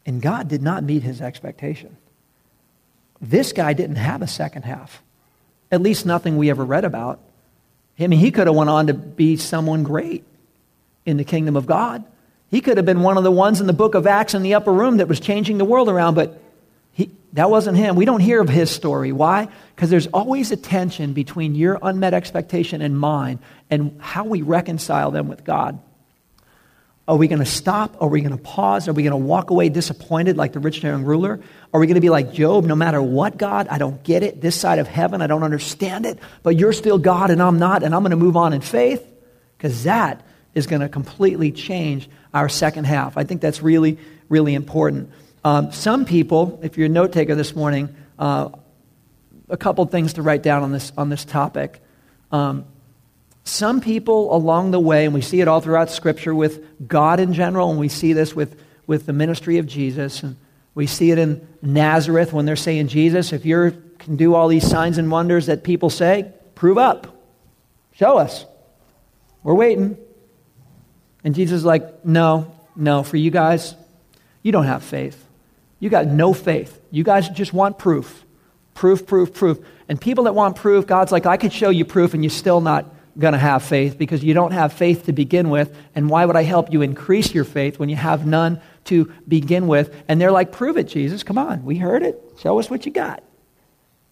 And 0.06 0.22
God 0.22 0.48
did 0.48 0.62
not 0.62 0.84
meet 0.84 1.02
his 1.02 1.20
expectation. 1.20 1.96
This 3.20 3.52
guy 3.52 3.72
didn't 3.72 3.96
have 3.96 4.22
a 4.22 4.26
second 4.26 4.62
half. 4.62 5.02
At 5.70 5.82
least 5.82 6.06
nothing 6.06 6.38
we 6.38 6.50
ever 6.50 6.64
read 6.64 6.84
about. 6.84 7.20
I 7.98 8.06
mean, 8.06 8.20
he 8.20 8.30
could 8.30 8.46
have 8.46 8.56
went 8.56 8.70
on 8.70 8.86
to 8.86 8.94
be 8.94 9.36
someone 9.36 9.82
great 9.82 10.24
in 11.04 11.16
the 11.16 11.24
kingdom 11.24 11.56
of 11.56 11.66
God. 11.66 12.04
He 12.50 12.60
could 12.60 12.76
have 12.76 12.86
been 12.86 13.02
one 13.02 13.18
of 13.18 13.24
the 13.24 13.30
ones 13.30 13.60
in 13.60 13.66
the 13.66 13.72
book 13.72 13.94
of 13.94 14.06
Acts 14.06 14.34
in 14.34 14.42
the 14.42 14.54
upper 14.54 14.72
room 14.72 14.98
that 14.98 15.08
was 15.08 15.20
changing 15.20 15.58
the 15.58 15.64
world 15.64 15.88
around, 15.88 16.14
but 16.14 16.40
he, 16.92 17.10
that 17.34 17.50
wasn't 17.50 17.76
him. 17.76 17.96
We 17.96 18.04
don't 18.04 18.20
hear 18.20 18.40
of 18.40 18.48
his 18.48 18.70
story. 18.70 19.12
Why? 19.12 19.48
Because 19.74 19.90
there's 19.90 20.06
always 20.08 20.52
a 20.52 20.56
tension 20.56 21.12
between 21.12 21.54
your 21.54 21.78
unmet 21.82 22.14
expectation 22.14 22.80
and 22.80 22.98
mine 22.98 23.40
and 23.68 23.98
how 24.00 24.24
we 24.24 24.42
reconcile 24.42 25.10
them 25.10 25.28
with 25.28 25.44
God. 25.44 25.78
Are 27.08 27.16
we 27.16 27.26
going 27.26 27.38
to 27.38 27.46
stop? 27.46 27.96
Are 28.02 28.08
we 28.08 28.20
going 28.20 28.36
to 28.36 28.42
pause? 28.42 28.86
Are 28.86 28.92
we 28.92 29.02
going 29.02 29.12
to 29.12 29.16
walk 29.16 29.48
away 29.48 29.70
disappointed 29.70 30.36
like 30.36 30.52
the 30.52 30.60
rich 30.60 30.82
young 30.82 31.04
ruler? 31.04 31.40
Are 31.72 31.80
we 31.80 31.86
going 31.86 31.94
to 31.94 32.02
be 32.02 32.10
like 32.10 32.34
Job, 32.34 32.66
no 32.66 32.74
matter 32.74 33.00
what, 33.00 33.38
God? 33.38 33.66
I 33.68 33.78
don't 33.78 34.02
get 34.04 34.22
it. 34.22 34.42
This 34.42 34.54
side 34.54 34.78
of 34.78 34.86
heaven, 34.86 35.22
I 35.22 35.26
don't 35.26 35.42
understand 35.42 36.04
it, 36.04 36.18
but 36.42 36.56
you're 36.56 36.74
still 36.74 36.98
God 36.98 37.30
and 37.30 37.42
I'm 37.42 37.58
not, 37.58 37.82
and 37.82 37.94
I'm 37.94 38.02
going 38.02 38.10
to 38.10 38.16
move 38.16 38.36
on 38.36 38.52
in 38.52 38.60
faith? 38.60 39.02
Because 39.56 39.84
that 39.84 40.22
is 40.54 40.66
going 40.66 40.82
to 40.82 40.88
completely 40.90 41.50
change 41.50 42.10
our 42.34 42.50
second 42.50 42.84
half. 42.84 43.16
I 43.16 43.24
think 43.24 43.40
that's 43.40 43.62
really, 43.62 43.98
really 44.28 44.54
important. 44.54 45.10
Um, 45.44 45.72
some 45.72 46.04
people, 46.04 46.60
if 46.62 46.76
you're 46.76 46.86
a 46.86 46.90
note 46.90 47.14
taker 47.14 47.34
this 47.34 47.56
morning, 47.56 47.96
uh, 48.18 48.50
a 49.48 49.56
couple 49.56 49.86
things 49.86 50.12
to 50.14 50.22
write 50.22 50.42
down 50.42 50.62
on 50.62 50.72
this, 50.72 50.92
on 50.98 51.08
this 51.08 51.24
topic. 51.24 51.80
Um, 52.30 52.66
some 53.48 53.80
people 53.80 54.34
along 54.34 54.70
the 54.70 54.80
way, 54.80 55.04
and 55.04 55.14
we 55.14 55.20
see 55.20 55.40
it 55.40 55.48
all 55.48 55.60
throughout 55.60 55.90
Scripture 55.90 56.34
with 56.34 56.86
God 56.86 57.20
in 57.20 57.32
general, 57.32 57.70
and 57.70 57.78
we 57.78 57.88
see 57.88 58.12
this 58.12 58.34
with, 58.34 58.60
with 58.86 59.06
the 59.06 59.12
ministry 59.12 59.58
of 59.58 59.66
Jesus, 59.66 60.22
and 60.22 60.36
we 60.74 60.86
see 60.86 61.10
it 61.10 61.18
in 61.18 61.46
Nazareth 61.62 62.32
when 62.32 62.46
they're 62.46 62.56
saying, 62.56 62.88
Jesus, 62.88 63.32
if 63.32 63.44
you 63.44 63.82
can 63.98 64.16
do 64.16 64.34
all 64.34 64.48
these 64.48 64.68
signs 64.68 64.98
and 64.98 65.10
wonders 65.10 65.46
that 65.46 65.64
people 65.64 65.90
say, 65.90 66.32
prove 66.54 66.78
up. 66.78 67.16
Show 67.92 68.18
us. 68.18 68.44
We're 69.42 69.54
waiting. 69.54 69.96
And 71.24 71.34
Jesus 71.34 71.58
is 71.58 71.64
like, 71.64 72.04
no, 72.04 72.54
no, 72.76 73.02
for 73.02 73.16
you 73.16 73.30
guys, 73.30 73.74
you 74.42 74.52
don't 74.52 74.66
have 74.66 74.84
faith. 74.84 75.24
You 75.80 75.90
got 75.90 76.06
no 76.06 76.32
faith. 76.32 76.80
You 76.90 77.02
guys 77.02 77.28
just 77.28 77.52
want 77.52 77.78
proof. 77.78 78.24
Proof, 78.74 79.06
proof, 79.06 79.34
proof. 79.34 79.58
And 79.88 80.00
people 80.00 80.24
that 80.24 80.34
want 80.34 80.56
proof, 80.56 80.86
God's 80.86 81.10
like, 81.10 81.26
I 81.26 81.36
could 81.36 81.52
show 81.52 81.70
you 81.70 81.84
proof 81.84 82.14
and 82.14 82.22
you're 82.22 82.30
still 82.30 82.60
not 82.60 82.86
going 83.18 83.32
to 83.32 83.38
have 83.38 83.62
faith 83.64 83.98
because 83.98 84.22
you 84.22 84.34
don't 84.34 84.52
have 84.52 84.72
faith 84.72 85.06
to 85.06 85.12
begin 85.12 85.50
with. 85.50 85.74
And 85.94 86.08
why 86.08 86.24
would 86.24 86.36
I 86.36 86.42
help 86.42 86.72
you 86.72 86.82
increase 86.82 87.34
your 87.34 87.44
faith 87.44 87.78
when 87.78 87.88
you 87.88 87.96
have 87.96 88.26
none 88.26 88.60
to 88.84 89.12
begin 89.26 89.66
with? 89.66 89.94
And 90.08 90.20
they're 90.20 90.32
like, 90.32 90.52
prove 90.52 90.76
it, 90.76 90.88
Jesus. 90.88 91.22
Come 91.22 91.38
on. 91.38 91.64
We 91.64 91.78
heard 91.78 92.02
it. 92.02 92.22
Show 92.38 92.58
us 92.58 92.70
what 92.70 92.86
you 92.86 92.92
got. 92.92 93.22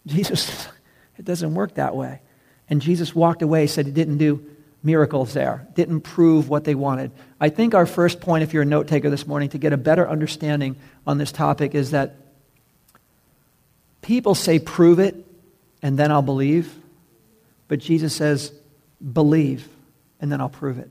Jesus, 0.05 0.67
it 1.17 1.25
doesn't 1.25 1.53
work 1.53 1.75
that 1.75 1.95
way. 1.95 2.21
And 2.69 2.81
Jesus 2.81 3.15
walked 3.15 3.41
away, 3.41 3.67
said 3.67 3.85
he 3.85 3.91
didn't 3.91 4.17
do 4.17 4.45
miracles 4.83 5.33
there, 5.33 5.67
didn't 5.73 6.01
prove 6.01 6.49
what 6.49 6.63
they 6.63 6.75
wanted. 6.75 7.11
I 7.39 7.49
think 7.49 7.73
our 7.73 7.85
first 7.85 8.19
point, 8.19 8.43
if 8.43 8.53
you're 8.53 8.63
a 8.63 8.65
note 8.65 8.87
taker 8.87 9.09
this 9.09 9.25
morning, 9.25 9.49
to 9.49 9.57
get 9.57 9.73
a 9.73 9.77
better 9.77 10.07
understanding 10.07 10.75
on 11.05 11.17
this 11.17 11.31
topic 11.31 11.75
is 11.75 11.91
that 11.91 12.15
people 14.01 14.35
say, 14.35 14.59
prove 14.59 14.99
it, 14.99 15.15
and 15.81 15.97
then 15.97 16.11
I'll 16.11 16.21
believe. 16.21 16.73
But 17.67 17.79
Jesus 17.79 18.15
says, 18.15 18.51
Believe, 19.01 19.67
and 20.19 20.31
then 20.31 20.41
I'll 20.41 20.49
prove 20.49 20.79
it. 20.79 20.89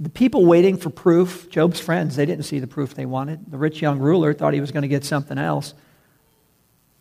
The 0.00 0.08
people 0.08 0.46
waiting 0.46 0.76
for 0.76 0.90
proof, 0.90 1.50
Job's 1.50 1.80
friends, 1.80 2.14
they 2.16 2.24
didn't 2.24 2.44
see 2.44 2.60
the 2.60 2.68
proof 2.68 2.94
they 2.94 3.06
wanted. 3.06 3.50
The 3.50 3.58
rich 3.58 3.82
young 3.82 3.98
ruler 3.98 4.32
thought 4.32 4.54
he 4.54 4.60
was 4.60 4.70
going 4.70 4.82
to 4.82 4.88
get 4.88 5.04
something 5.04 5.38
else. 5.38 5.74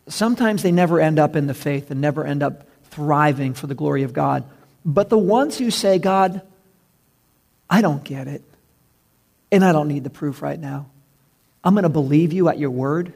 Sometimes 0.07 0.63
they 0.63 0.71
never 0.71 1.00
end 1.00 1.19
up 1.19 1.36
in 1.36 1.47
the 1.47 1.53
faith 1.53 1.91
and 1.91 2.01
never 2.01 2.25
end 2.25 2.41
up 2.41 2.67
thriving 2.86 3.53
for 3.53 3.67
the 3.67 3.75
glory 3.75 4.03
of 4.03 4.13
God. 4.13 4.45
But 4.83 5.09
the 5.09 5.17
ones 5.17 5.57
who 5.57 5.69
say, 5.69 6.00
God, 6.00 6.41
I 7.69 7.81
don't 7.81 8.03
get 8.03 8.27
it, 8.27 8.41
and 9.51 9.63
I 9.63 9.74
don't 9.74 9.89
need 9.89 10.03
the 10.03 10.09
proof 10.09 10.41
right 10.41 10.59
now. 10.59 10.88
I'm 11.63 11.74
going 11.74 11.83
to 11.83 11.89
believe 11.89 12.33
you 12.33 12.50
at 12.50 12.57
your 12.57 12.71
word. 12.71 13.13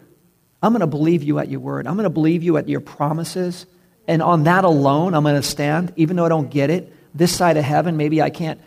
I'm 0.61 0.73
going 0.73 0.81
to 0.81 0.87
believe 0.87 1.23
you 1.23 1.39
at 1.39 1.49
your 1.49 1.61
word. 1.61 1.87
I'm 1.87 1.95
going 1.95 2.03
to 2.03 2.09
believe 2.09 2.43
you 2.43 2.57
at 2.57 2.69
your 2.69 2.81
promises. 2.81 3.65
And 4.11 4.21
on 4.21 4.43
that 4.43 4.65
alone, 4.65 5.13
I'm 5.13 5.23
going 5.23 5.41
to 5.41 5.41
stand, 5.41 5.93
even 5.95 6.17
though 6.17 6.25
I 6.25 6.29
don't 6.29 6.49
get 6.49 6.69
it. 6.69 6.93
This 7.15 7.33
side 7.33 7.55
of 7.55 7.63
heaven, 7.63 7.95
maybe 7.95 8.21
I 8.21 8.29
can't 8.29 8.59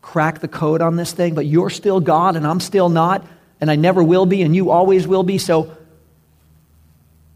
crack 0.00 0.40
the 0.40 0.48
code 0.48 0.82
on 0.82 0.96
this 0.96 1.12
thing, 1.12 1.36
but 1.36 1.46
you're 1.46 1.70
still 1.70 2.00
God 2.00 2.34
and 2.34 2.44
I'm 2.44 2.58
still 2.58 2.88
not, 2.88 3.24
and 3.60 3.70
I 3.70 3.76
never 3.76 4.02
will 4.02 4.26
be, 4.26 4.42
and 4.42 4.56
you 4.56 4.72
always 4.72 5.06
will 5.06 5.22
be. 5.22 5.38
So 5.38 5.72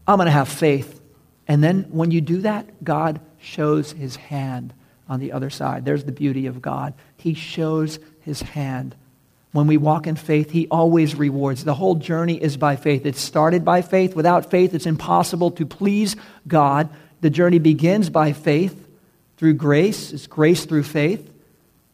I'm 0.05 0.17
going 0.17 0.25
to 0.25 0.31
have 0.31 0.49
faith. 0.49 0.99
And 1.47 1.63
then 1.63 1.83
when 1.89 2.11
you 2.11 2.19
do 2.19 2.41
that, 2.41 2.83
God 2.83 3.21
shows 3.39 3.93
his 3.93 4.17
hand 4.17 4.73
on 5.07 5.21
the 5.21 5.31
other 5.31 5.49
side. 5.49 5.85
There's 5.85 6.03
the 6.03 6.11
beauty 6.11 6.47
of 6.47 6.61
God. 6.61 6.95
He 7.15 7.33
shows 7.33 7.97
his 8.25 8.41
hand. 8.41 8.93
When 9.53 9.67
we 9.67 9.77
walk 9.77 10.05
in 10.05 10.17
faith, 10.17 10.51
he 10.51 10.67
always 10.67 11.15
rewards. 11.15 11.63
The 11.63 11.73
whole 11.73 11.95
journey 11.95 12.35
is 12.35 12.57
by 12.57 12.75
faith. 12.75 13.05
It 13.05 13.15
started 13.15 13.63
by 13.63 13.83
faith. 13.83 14.17
Without 14.17 14.51
faith, 14.51 14.73
it's 14.73 14.85
impossible 14.85 15.51
to 15.51 15.65
please 15.65 16.17
God. 16.45 16.89
The 17.21 17.29
journey 17.29 17.59
begins 17.59 18.09
by 18.09 18.33
faith 18.33 18.87
through 19.37 19.53
grace, 19.55 20.13
it's 20.13 20.27
grace 20.27 20.65
through 20.65 20.83
faith. 20.83 21.31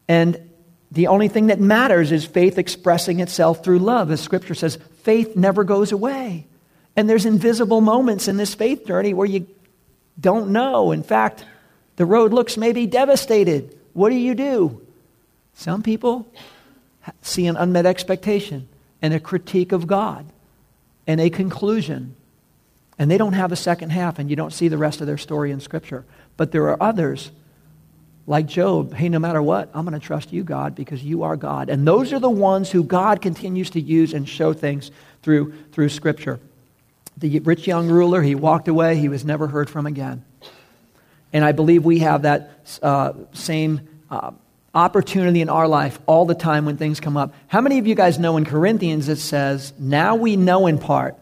And 0.08 0.50
the 0.90 1.08
only 1.08 1.28
thing 1.28 1.48
that 1.48 1.60
matters 1.60 2.12
is 2.12 2.24
faith 2.24 2.58
expressing 2.58 3.20
itself 3.20 3.64
through 3.64 3.80
love. 3.80 4.10
As 4.10 4.20
scripture 4.20 4.54
says, 4.54 4.78
faith 5.02 5.36
never 5.36 5.64
goes 5.64 5.92
away. 5.92 6.46
And 6.96 7.08
there's 7.08 7.26
invisible 7.26 7.80
moments 7.80 8.28
in 8.28 8.36
this 8.36 8.54
faith 8.54 8.86
journey 8.86 9.12
where 9.12 9.26
you 9.26 9.46
don't 10.20 10.50
know. 10.50 10.92
In 10.92 11.02
fact, 11.02 11.44
the 11.96 12.06
road 12.06 12.32
looks 12.32 12.56
maybe 12.56 12.86
devastated. 12.86 13.76
What 13.92 14.10
do 14.10 14.16
you 14.16 14.34
do? 14.34 14.80
Some 15.54 15.82
people 15.82 16.26
see 17.22 17.46
an 17.46 17.56
unmet 17.56 17.86
expectation 17.86 18.68
and 19.02 19.12
a 19.12 19.20
critique 19.20 19.72
of 19.72 19.86
God 19.86 20.26
and 21.06 21.20
a 21.20 21.30
conclusion 21.30 22.16
and 22.98 23.10
they 23.10 23.18
don't 23.18 23.32
have 23.32 23.52
a 23.52 23.56
second 23.56 23.90
half, 23.90 24.18
and 24.18 24.30
you 24.30 24.36
don't 24.36 24.52
see 24.52 24.68
the 24.68 24.78
rest 24.78 25.00
of 25.00 25.06
their 25.06 25.18
story 25.18 25.50
in 25.50 25.60
Scripture. 25.60 26.04
But 26.36 26.52
there 26.52 26.68
are 26.68 26.82
others 26.82 27.30
like 28.26 28.46
Job, 28.46 28.94
hey, 28.94 29.08
no 29.08 29.18
matter 29.18 29.42
what, 29.42 29.68
I'm 29.74 29.84
going 29.84 29.98
to 29.98 30.04
trust 30.04 30.32
you, 30.32 30.44
God, 30.44 30.74
because 30.74 31.02
you 31.02 31.24
are 31.24 31.36
God. 31.36 31.68
And 31.68 31.86
those 31.86 32.12
are 32.12 32.18
the 32.18 32.30
ones 32.30 32.70
who 32.70 32.82
God 32.82 33.20
continues 33.20 33.70
to 33.70 33.80
use 33.80 34.14
and 34.14 34.26
show 34.26 34.54
things 34.54 34.90
through, 35.22 35.52
through 35.72 35.90
Scripture. 35.90 36.40
The 37.18 37.40
rich 37.40 37.66
young 37.66 37.88
ruler, 37.88 38.22
he 38.22 38.34
walked 38.34 38.68
away, 38.68 38.96
he 38.96 39.08
was 39.08 39.24
never 39.24 39.46
heard 39.46 39.68
from 39.68 39.86
again. 39.86 40.24
And 41.32 41.44
I 41.44 41.52
believe 41.52 41.84
we 41.84 41.98
have 41.98 42.22
that 42.22 42.50
uh, 42.80 43.12
same 43.32 43.88
uh, 44.10 44.30
opportunity 44.74 45.40
in 45.40 45.48
our 45.48 45.68
life 45.68 45.98
all 46.06 46.24
the 46.24 46.34
time 46.34 46.64
when 46.64 46.76
things 46.76 47.00
come 47.00 47.16
up. 47.16 47.34
How 47.48 47.60
many 47.60 47.78
of 47.78 47.86
you 47.86 47.94
guys 47.94 48.18
know 48.18 48.36
in 48.36 48.44
Corinthians 48.44 49.08
it 49.08 49.16
says, 49.16 49.72
Now 49.78 50.14
we 50.16 50.36
know 50.36 50.66
in 50.66 50.78
part 50.78 51.16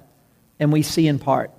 and 0.61 0.73
we 0.73 0.83
see 0.83 1.09
in 1.09 1.19
part. 1.19 1.51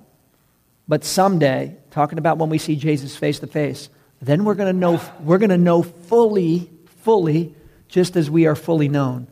But 0.86 1.04
someday, 1.04 1.76
talking 1.90 2.18
about 2.18 2.38
when 2.38 2.50
we 2.50 2.58
see 2.58 2.76
Jesus 2.76 3.16
face 3.16 3.38
to 3.38 3.46
face, 3.46 3.88
then 4.20 4.44
we're 4.44 4.54
going 4.54 4.72
to 4.72 4.78
know 4.78 5.00
we're 5.20 5.38
going 5.38 5.50
to 5.50 5.58
know 5.58 5.82
fully 5.82 6.70
fully 7.02 7.54
just 7.88 8.16
as 8.16 8.30
we 8.30 8.46
are 8.46 8.56
fully 8.56 8.88
known. 8.88 9.28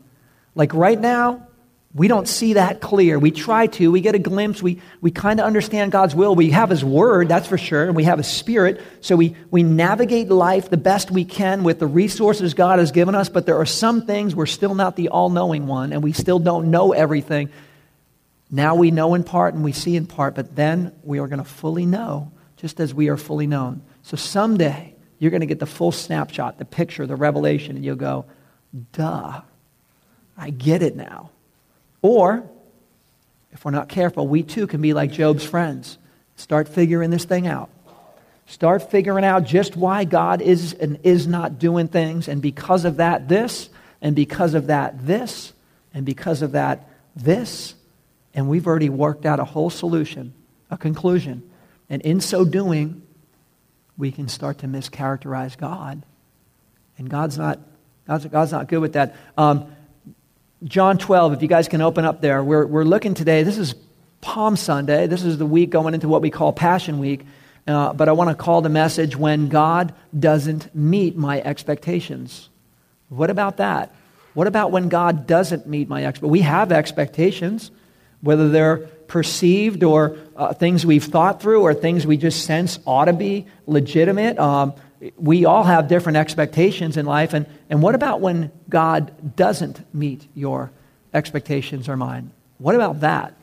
Like 0.55 0.73
right 0.73 0.99
now 0.99 1.47
we 1.95 2.07
don't 2.07 2.27
see 2.27 2.53
that 2.53 2.81
clear. 2.81 3.19
We 3.19 3.29
try 3.29 3.67
to 3.67 3.91
we 3.91 4.01
get 4.01 4.15
a 4.15 4.19
glimpse 4.19 4.63
we, 4.63 4.81
we 5.01 5.11
kind 5.11 5.39
of 5.39 5.45
understand 5.45 5.91
god's 5.91 6.15
will. 6.15 6.33
We 6.33 6.51
have 6.51 6.69
his 6.69 6.83
word 6.83 7.27
that's 7.27 7.47
for 7.47 7.57
sure 7.57 7.85
and 7.85 7.95
we 7.95 8.03
have 8.05 8.17
his 8.17 8.27
spirit. 8.27 8.81
So 9.01 9.15
we, 9.15 9.35
we 9.51 9.61
navigate 9.61 10.29
life 10.29 10.69
the 10.69 10.77
best 10.77 11.11
we 11.11 11.25
can 11.25 11.63
with 11.63 11.79
the 11.79 11.87
resources 11.87 12.53
god 12.53 12.79
has 12.79 12.91
given 12.91 13.13
us 13.15 13.29
but 13.29 13.45
there 13.45 13.57
are 13.57 13.65
some 13.65 14.05
things 14.05 14.35
we're 14.35 14.45
still 14.47 14.75
not 14.75 14.95
the 14.95 15.09
all-knowing 15.09 15.67
one 15.67 15.93
and 15.93 16.01
we 16.01 16.13
still 16.13 16.39
don't 16.39 16.71
know 16.71 16.93
everything 16.93 17.49
now 18.53 18.75
we 18.75 18.91
know 18.91 19.15
in 19.15 19.23
part 19.23 19.53
and 19.53 19.63
we 19.63 19.71
see 19.71 19.95
in 19.95 20.05
part 20.05 20.35
but 20.35 20.55
then 20.55 20.93
we 21.03 21.19
are 21.19 21.27
going 21.27 21.43
to 21.43 21.49
fully 21.49 21.85
know 21.85 22.31
just 22.55 22.79
as 22.79 22.93
we 22.93 23.09
are 23.09 23.17
fully 23.17 23.47
known 23.47 23.81
so 24.03 24.15
someday 24.15 24.93
you're 25.23 25.31
going 25.31 25.39
to 25.39 25.47
get 25.47 25.59
the 25.59 25.65
full 25.65 25.93
snapshot, 25.93 26.57
the 26.57 26.65
picture, 26.65 27.07
the 27.07 27.15
revelation, 27.15 27.77
and 27.77 27.85
you'll 27.85 27.95
go, 27.95 28.25
duh, 28.91 29.39
I 30.37 30.49
get 30.49 30.83
it 30.83 30.97
now. 30.97 31.29
Or, 32.01 32.43
if 33.53 33.63
we're 33.63 33.71
not 33.71 33.87
careful, 33.87 34.27
we 34.27 34.43
too 34.43 34.67
can 34.67 34.81
be 34.81 34.93
like 34.93 35.13
Job's 35.13 35.45
friends. 35.45 35.97
Start 36.35 36.67
figuring 36.67 37.09
this 37.09 37.23
thing 37.23 37.47
out. 37.47 37.69
Start 38.47 38.91
figuring 38.91 39.23
out 39.23 39.45
just 39.45 39.77
why 39.77 40.03
God 40.03 40.41
is 40.41 40.73
and 40.73 40.99
is 41.03 41.25
not 41.25 41.57
doing 41.57 41.87
things, 41.87 42.27
and 42.27 42.41
because 42.41 42.83
of 42.83 42.97
that, 42.97 43.29
this, 43.29 43.69
and 44.01 44.17
because 44.17 44.55
of 44.55 44.67
that, 44.67 45.05
this, 45.05 45.53
and 45.93 46.05
because 46.05 46.41
of 46.41 46.51
that, 46.51 46.89
this. 47.15 47.75
And 48.33 48.49
we've 48.49 48.65
already 48.65 48.89
worked 48.89 49.25
out 49.25 49.39
a 49.39 49.45
whole 49.45 49.69
solution, 49.69 50.33
a 50.71 50.77
conclusion. 50.77 51.49
And 51.89 52.01
in 52.01 52.19
so 52.19 52.45
doing, 52.45 53.03
we 53.97 54.11
can 54.11 54.27
start 54.27 54.59
to 54.59 54.67
mischaracterize 54.67 55.57
God. 55.57 56.03
And 56.97 57.09
God's 57.09 57.37
not, 57.37 57.59
God's, 58.07 58.25
God's 58.25 58.51
not 58.51 58.67
good 58.67 58.79
with 58.79 58.93
that. 58.93 59.15
Um, 59.37 59.75
John 60.63 60.97
12, 60.97 61.33
if 61.33 61.41
you 61.41 61.47
guys 61.47 61.67
can 61.67 61.81
open 61.81 62.05
up 62.05 62.21
there, 62.21 62.43
we're, 62.43 62.65
we're 62.65 62.85
looking 62.85 63.13
today. 63.13 63.43
This 63.43 63.57
is 63.57 63.75
Palm 64.21 64.55
Sunday. 64.55 65.07
This 65.07 65.23
is 65.23 65.37
the 65.37 65.45
week 65.45 65.69
going 65.69 65.93
into 65.93 66.07
what 66.07 66.21
we 66.21 66.29
call 66.29 66.53
Passion 66.53 66.99
Week. 66.99 67.25
Uh, 67.67 67.93
but 67.93 68.09
I 68.09 68.13
want 68.13 68.29
to 68.29 68.35
call 68.35 68.61
the 68.61 68.69
message 68.69 69.15
when 69.15 69.49
God 69.49 69.93
doesn't 70.17 70.73
meet 70.75 71.15
my 71.15 71.41
expectations. 71.41 72.49
What 73.09 73.29
about 73.29 73.57
that? 73.57 73.93
What 74.33 74.47
about 74.47 74.71
when 74.71 74.89
God 74.89 75.27
doesn't 75.27 75.67
meet 75.67 75.87
my 75.87 76.05
expectations? 76.05 76.31
We 76.31 76.41
have 76.41 76.71
expectations, 76.71 77.71
whether 78.23 78.49
they're 78.49 78.77
perceived 79.07 79.83
or 79.83 80.17
uh, 80.35 80.53
things 80.53 80.85
we've 80.85 81.03
thought 81.03 81.41
through 81.41 81.61
or 81.61 81.73
things 81.73 82.07
we 82.07 82.17
just 82.17 82.45
sense 82.45 82.79
ought 82.87 83.05
to 83.05 83.13
be 83.13 83.45
legitimate. 83.67 84.39
Um, 84.39 84.73
we 85.17 85.43
all 85.45 85.63
have 85.63 85.89
different 85.89 86.17
expectations 86.17 86.95
in 86.95 87.05
life. 87.05 87.33
And, 87.33 87.45
and 87.69 87.81
what 87.81 87.95
about 87.95 88.21
when 88.21 88.51
God 88.69 89.35
doesn't 89.35 89.93
meet 89.93 90.25
your 90.33 90.71
expectations 91.13 91.89
or 91.89 91.97
mine? 91.97 92.31
What 92.57 92.75
about 92.75 93.01
that? 93.01 93.33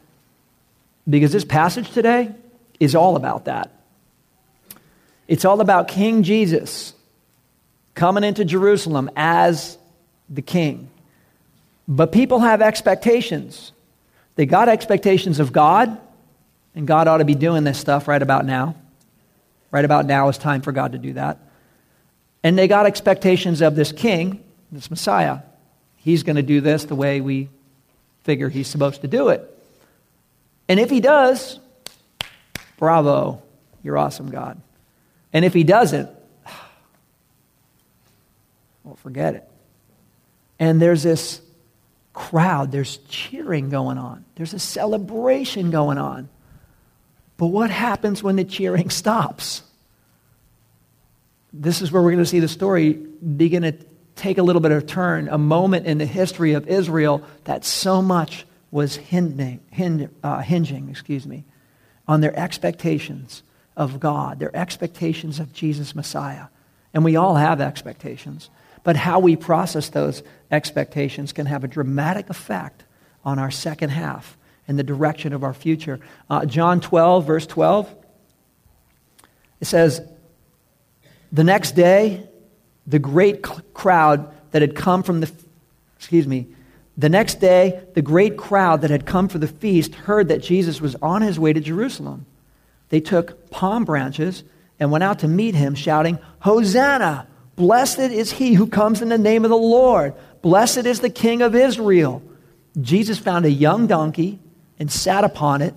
Because 1.09 1.31
this 1.31 1.45
passage 1.45 1.90
today 1.90 2.35
is 2.81 2.95
all 2.95 3.16
about 3.16 3.45
that. 3.45 3.71
It's 5.29 5.45
all 5.45 5.61
about 5.61 5.88
King 5.88 6.23
Jesus 6.23 6.95
coming 7.95 8.25
into 8.25 8.45
Jerusalem 8.47 9.11
as 9.14 9.77
the 10.31 10.43
king. 10.43 10.88
But 11.87 12.12
people 12.12 12.38
have 12.38 12.62
expectations. 12.62 13.73
They 14.40 14.46
got 14.46 14.70
expectations 14.70 15.38
of 15.38 15.53
God, 15.53 16.00
and 16.74 16.87
God 16.87 17.09
ought 17.09 17.18
to 17.18 17.26
be 17.26 17.35
doing 17.35 17.62
this 17.62 17.79
stuff 17.79 18.09
right 18.09 18.22
about 18.22 18.46
now. 18.46 18.74
Right 19.70 19.85
about 19.85 20.07
now 20.07 20.31
is 20.31 20.38
time 20.38 20.62
for 20.62 20.72
God 20.72 20.92
to 20.92 20.98
do 20.98 21.12
that. 21.12 21.37
And 22.42 22.57
they 22.57 22.66
got 22.66 22.87
expectations 22.87 23.61
of 23.61 23.76
this 23.76 23.92
king, 23.92 24.42
this 24.72 24.90
Messiah. 24.90 25.40
He's 25.96 26.22
going 26.22 26.37
to 26.37 26.42
do 26.42 26.62
this 26.62 26.85
the 26.85 26.94
way 26.94 27.20
we 27.20 27.50
figure 28.22 28.48
he's 28.48 28.66
supposed 28.66 29.03
to 29.03 29.09
do 29.09 29.29
it. 29.29 29.46
And 30.70 30.81
if 30.81 30.88
he 30.88 31.00
does, 31.00 31.61
bravo, 32.79 33.42
you're 33.83 33.98
awesome, 33.98 34.31
God. 34.31 34.59
And 35.35 35.44
if 35.44 35.53
he 35.53 35.64
doesn't, 35.64 36.09
well, 38.85 38.96
forget 38.96 39.35
it. 39.35 39.46
And 40.59 40.81
there's 40.81 41.03
this 41.03 41.42
crowd, 42.12 42.73
there's 42.73 42.99
cheering 43.09 43.70
going 43.70 43.99
on, 43.99 44.25
there's 44.37 44.55
a 44.55 44.59
celebration 44.59 45.70
going 45.70 45.99
on. 45.99 46.29
But 47.37 47.46
what 47.46 47.70
happens 47.70 48.23
when 48.23 48.37
the 48.37 48.44
cheering 48.44 48.90
stops? 48.90 49.62
This 51.53 51.83
is 51.83 51.90
where 51.90 52.03
we're 52.03 52.12
going 52.12 52.25
to 52.25 52.31
see 52.31 52.40
the 52.40 52.49
story 52.49 52.92
begin 52.92 53.62
to 53.62 53.73
take 54.14 54.38
a 54.38 54.42
little 54.42 54.61
bit 54.61 54.70
of 54.70 54.83
a 54.83 54.87
turn, 54.87 55.29
a 55.29 55.38
moment 55.38 55.87
in 55.87 55.99
the 55.99 56.07
history 56.07 56.53
of 56.53 56.68
Israel 56.68 57.23
that 57.44 57.64
so 57.64 58.03
much 58.03 58.44
was 58.70 58.96
hinging, 58.96 59.61
uh, 60.23 60.40
hinging 60.42 60.88
excuse 60.90 61.27
me, 61.27 61.44
on 62.07 62.20
their 62.20 62.38
expectations 62.38 63.42
of 63.77 63.99
God, 63.99 64.38
their 64.38 64.55
expectations 64.55 65.40
of 65.40 65.53
Jesus 65.53 65.94
Messiah. 65.94 66.46
And 66.92 67.05
we 67.05 67.16
all 67.16 67.37
have 67.37 67.61
expectations. 67.61 68.51
But 68.83 68.97
how 68.97 69.19
we 69.19 69.37
process 69.37 69.88
those 69.88 70.23
expectations 70.51 71.33
can 71.33 71.47
have 71.47 71.64
a 71.64 71.69
dramatic 71.69 72.31
effect 72.31 72.85
on 73.25 73.38
our 73.38 73.51
second 73.51 73.90
half 73.90 74.37
and 74.66 74.79
the 74.79 74.83
direction 74.83 75.33
of 75.33 75.45
our 75.45 75.53
future. 75.53 76.01
Uh, 76.29 76.47
John 76.47 76.81
12, 76.81 77.27
verse 77.27 77.47
12, 77.47 77.95
it 79.61 79.66
says, 79.66 80.01
The 81.33 81.45
next 81.45 81.73
day, 81.73 82.27
the 82.87 82.99
great 82.99 83.43
crowd 83.43 84.33
that 84.53 84.62
had 84.62 84.75
come 84.75 85.03
from 85.03 85.21
the, 85.21 85.31
excuse 85.97 86.27
me, 86.27 86.47
the 86.97 87.09
next 87.09 87.40
day, 87.40 87.83
the 87.95 88.03
great 88.03 88.37
crowd 88.37 88.83
that 88.83 88.90
had 88.90 89.07
come 89.07 89.29
for 89.29 89.38
the 89.38 89.49
feast 89.49 89.95
heard 89.95 90.29
that 90.29 90.43
Jesus 90.43 90.81
was 90.81 90.97
on 90.97 91.23
his 91.23 91.38
way 91.38 91.53
to 91.53 91.61
Jerusalem. 91.61 92.27
They 92.90 93.01
took 93.01 93.51
palm 93.51 93.85
branches 93.85 94.45
and 94.79 94.90
went 94.90 95.05
out 95.05 95.21
to 95.21 95.29
meet 95.29 95.55
him, 95.55 95.75
shouting, 95.75 96.19
Hosanna! 96.40 97.27
Blessed 97.61 97.99
is 97.99 98.33
he 98.33 98.55
who 98.55 98.66
comes 98.66 99.03
in 99.03 99.11
the 99.11 99.18
name 99.18 99.44
of 99.44 99.51
the 99.51 99.57
Lord. 99.57 100.14
Blessed 100.40 100.87
is 100.87 101.01
the 101.01 101.11
King 101.11 101.42
of 101.42 101.55
Israel. 101.55 102.23
Jesus 102.81 103.18
found 103.18 103.44
a 103.44 103.51
young 103.51 103.87
donkey 103.87 104.38
and 104.79 104.90
sat 104.90 105.25
upon 105.25 105.61
it. 105.61 105.75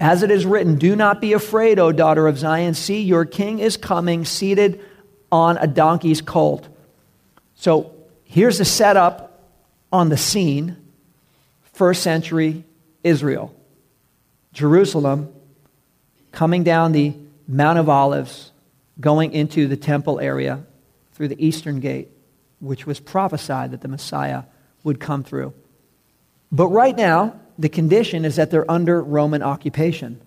As 0.00 0.24
it 0.24 0.32
is 0.32 0.44
written, 0.44 0.74
Do 0.74 0.96
not 0.96 1.20
be 1.20 1.32
afraid, 1.32 1.78
O 1.78 1.92
daughter 1.92 2.26
of 2.26 2.36
Zion. 2.36 2.74
See, 2.74 3.02
your 3.02 3.24
king 3.24 3.60
is 3.60 3.76
coming, 3.76 4.24
seated 4.24 4.80
on 5.30 5.56
a 5.58 5.68
donkey's 5.68 6.20
colt. 6.20 6.66
So 7.54 7.94
here's 8.24 8.58
the 8.58 8.64
setup 8.64 9.40
on 9.92 10.08
the 10.08 10.16
scene 10.16 10.78
first 11.74 12.02
century 12.02 12.64
Israel. 13.04 13.54
Jerusalem, 14.52 15.32
coming 16.32 16.64
down 16.64 16.90
the 16.90 17.14
Mount 17.46 17.78
of 17.78 17.88
Olives, 17.88 18.50
going 18.98 19.32
into 19.32 19.68
the 19.68 19.76
temple 19.76 20.18
area 20.18 20.64
through 21.20 21.28
the 21.28 21.46
eastern 21.46 21.80
gate, 21.80 22.08
which 22.60 22.86
was 22.86 22.98
prophesied 22.98 23.72
that 23.72 23.82
the 23.82 23.88
Messiah 23.88 24.44
would 24.84 24.98
come 24.98 25.22
through. 25.22 25.52
But 26.50 26.68
right 26.68 26.96
now, 26.96 27.38
the 27.58 27.68
condition 27.68 28.24
is 28.24 28.36
that 28.36 28.50
they're 28.50 28.70
under 28.70 29.02
Roman 29.02 29.42
occupation. 29.42 30.18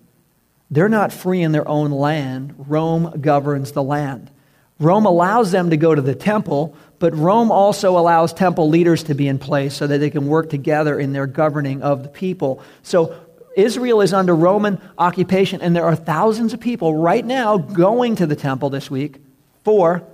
They're 0.70 0.88
not 0.88 1.12
free 1.12 1.42
in 1.42 1.50
their 1.50 1.66
own 1.66 1.90
land. 1.90 2.54
Rome 2.68 3.12
governs 3.20 3.72
the 3.72 3.82
land. 3.82 4.30
Rome 4.78 5.04
allows 5.04 5.50
them 5.50 5.70
to 5.70 5.76
go 5.76 5.96
to 5.96 6.00
the 6.00 6.14
temple, 6.14 6.76
but 7.00 7.12
Rome 7.16 7.50
also 7.50 7.98
allows 7.98 8.32
temple 8.32 8.68
leaders 8.68 9.02
to 9.02 9.14
be 9.14 9.26
in 9.26 9.40
place 9.40 9.74
so 9.74 9.88
that 9.88 9.98
they 9.98 10.10
can 10.10 10.28
work 10.28 10.48
together 10.48 10.96
in 10.96 11.12
their 11.12 11.26
governing 11.26 11.82
of 11.82 12.04
the 12.04 12.08
people. 12.08 12.62
So 12.84 13.20
Israel 13.56 14.00
is 14.00 14.12
under 14.12 14.36
Roman 14.36 14.80
occupation, 14.96 15.60
and 15.60 15.74
there 15.74 15.86
are 15.86 15.96
thousands 15.96 16.52
of 16.52 16.60
people 16.60 16.94
right 16.94 17.26
now 17.26 17.58
going 17.58 18.14
to 18.14 18.28
the 18.28 18.36
temple 18.36 18.70
this 18.70 18.88
week 18.88 19.16
for 19.64 20.06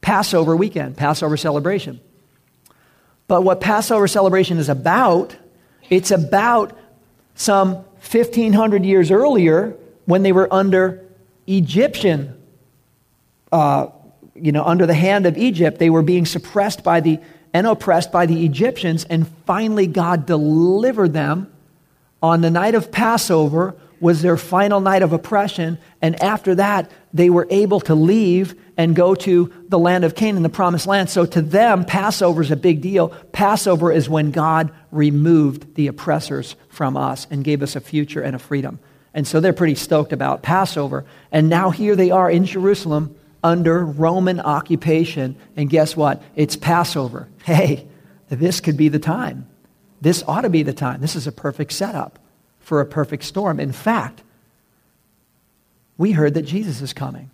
Passover 0.00 0.56
weekend, 0.56 0.96
Passover 0.96 1.36
celebration. 1.36 2.00
But 3.28 3.42
what 3.42 3.60
Passover 3.60 4.08
celebration 4.08 4.58
is 4.58 4.68
about, 4.68 5.36
it's 5.88 6.10
about 6.10 6.76
some 7.34 7.74
1500 7.74 8.84
years 8.84 9.10
earlier 9.10 9.76
when 10.06 10.22
they 10.22 10.32
were 10.32 10.52
under 10.52 11.04
Egyptian 11.46 12.36
uh, 13.52 13.88
you 14.34 14.52
know, 14.52 14.64
under 14.64 14.86
the 14.86 14.94
hand 14.94 15.26
of 15.26 15.36
Egypt. 15.36 15.78
They 15.78 15.90
were 15.90 16.02
being 16.02 16.26
suppressed 16.26 16.82
by 16.82 17.00
the 17.00 17.20
and 17.52 17.66
oppressed 17.66 18.12
by 18.12 18.26
the 18.26 18.44
Egyptians, 18.44 19.04
and 19.04 19.26
finally 19.44 19.88
God 19.88 20.24
delivered 20.24 21.12
them 21.12 21.52
on 22.22 22.42
the 22.42 22.50
night 22.50 22.76
of 22.76 22.92
Passover 22.92 23.74
was 24.00 24.22
their 24.22 24.36
final 24.36 24.80
night 24.80 25.02
of 25.02 25.12
oppression. 25.12 25.78
And 26.00 26.20
after 26.22 26.54
that, 26.56 26.90
they 27.12 27.28
were 27.28 27.46
able 27.50 27.80
to 27.80 27.94
leave 27.94 28.54
and 28.76 28.96
go 28.96 29.14
to 29.14 29.52
the 29.68 29.78
land 29.78 30.04
of 30.04 30.14
Canaan, 30.14 30.42
the 30.42 30.48
promised 30.48 30.86
land. 30.86 31.10
So 31.10 31.26
to 31.26 31.42
them, 31.42 31.84
Passover 31.84 32.40
is 32.40 32.50
a 32.50 32.56
big 32.56 32.80
deal. 32.80 33.08
Passover 33.32 33.92
is 33.92 34.08
when 34.08 34.30
God 34.30 34.72
removed 34.90 35.74
the 35.74 35.86
oppressors 35.86 36.56
from 36.70 36.96
us 36.96 37.26
and 37.30 37.44
gave 37.44 37.62
us 37.62 37.76
a 37.76 37.80
future 37.80 38.22
and 38.22 38.34
a 38.34 38.38
freedom. 38.38 38.78
And 39.12 39.26
so 39.26 39.40
they're 39.40 39.52
pretty 39.52 39.74
stoked 39.74 40.12
about 40.12 40.42
Passover. 40.42 41.04
And 41.30 41.50
now 41.50 41.70
here 41.70 41.94
they 41.94 42.10
are 42.10 42.30
in 42.30 42.46
Jerusalem 42.46 43.14
under 43.42 43.84
Roman 43.84 44.40
occupation. 44.40 45.36
And 45.56 45.68
guess 45.68 45.94
what? 45.96 46.22
It's 46.36 46.56
Passover. 46.56 47.28
Hey, 47.44 47.86
this 48.28 48.60
could 48.60 48.76
be 48.76 48.88
the 48.88 48.98
time. 48.98 49.46
This 50.00 50.22
ought 50.26 50.42
to 50.42 50.50
be 50.50 50.62
the 50.62 50.72
time. 50.72 51.00
This 51.00 51.16
is 51.16 51.26
a 51.26 51.32
perfect 51.32 51.72
setup 51.72 52.19
for 52.70 52.80
a 52.80 52.86
perfect 52.86 53.24
storm. 53.24 53.58
In 53.58 53.72
fact, 53.72 54.22
we 55.98 56.12
heard 56.12 56.34
that 56.34 56.42
Jesus 56.42 56.80
is 56.80 56.92
coming. 56.92 57.28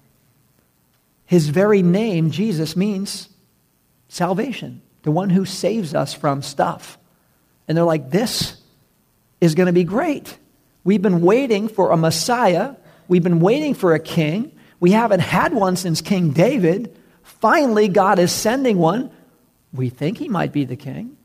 His 1.27 1.51
very 1.51 1.83
name, 1.83 2.31
Jesus, 2.31 2.75
means 2.75 3.29
salvation, 4.09 4.81
the 5.03 5.11
one 5.11 5.29
who 5.29 5.45
saves 5.45 5.95
us 5.95 6.15
from 6.15 6.41
stuff. 6.41 6.97
And 7.69 7.77
they're 7.77 7.85
like, 7.85 8.11
this 8.11 8.57
is 9.39 9.55
going 9.55 9.67
to 9.67 9.75
be 9.75 9.85
great. 9.85 10.39
We've 10.85 11.03
been 11.03 11.21
waiting 11.21 11.69
for 11.69 11.91
a 11.91 11.99
Messiah, 11.99 12.75
we've 13.07 13.23
been 13.23 13.41
waiting 13.41 13.75
for 13.75 13.93
a 13.93 14.01
king. 14.01 14.53
We 14.81 14.93
haven't 14.93 15.21
had 15.21 15.53
one 15.53 15.77
since 15.77 16.01
King 16.01 16.31
David. 16.31 16.97
Finally, 17.23 17.89
God 17.89 18.19
is 18.19 18.33
sending 18.33 18.79
one. 18.79 19.11
We 19.71 19.91
think 19.91 20.17
he 20.17 20.31
might 20.31 20.55
be 20.55 20.65
the 20.65 20.77
king. 20.77 21.19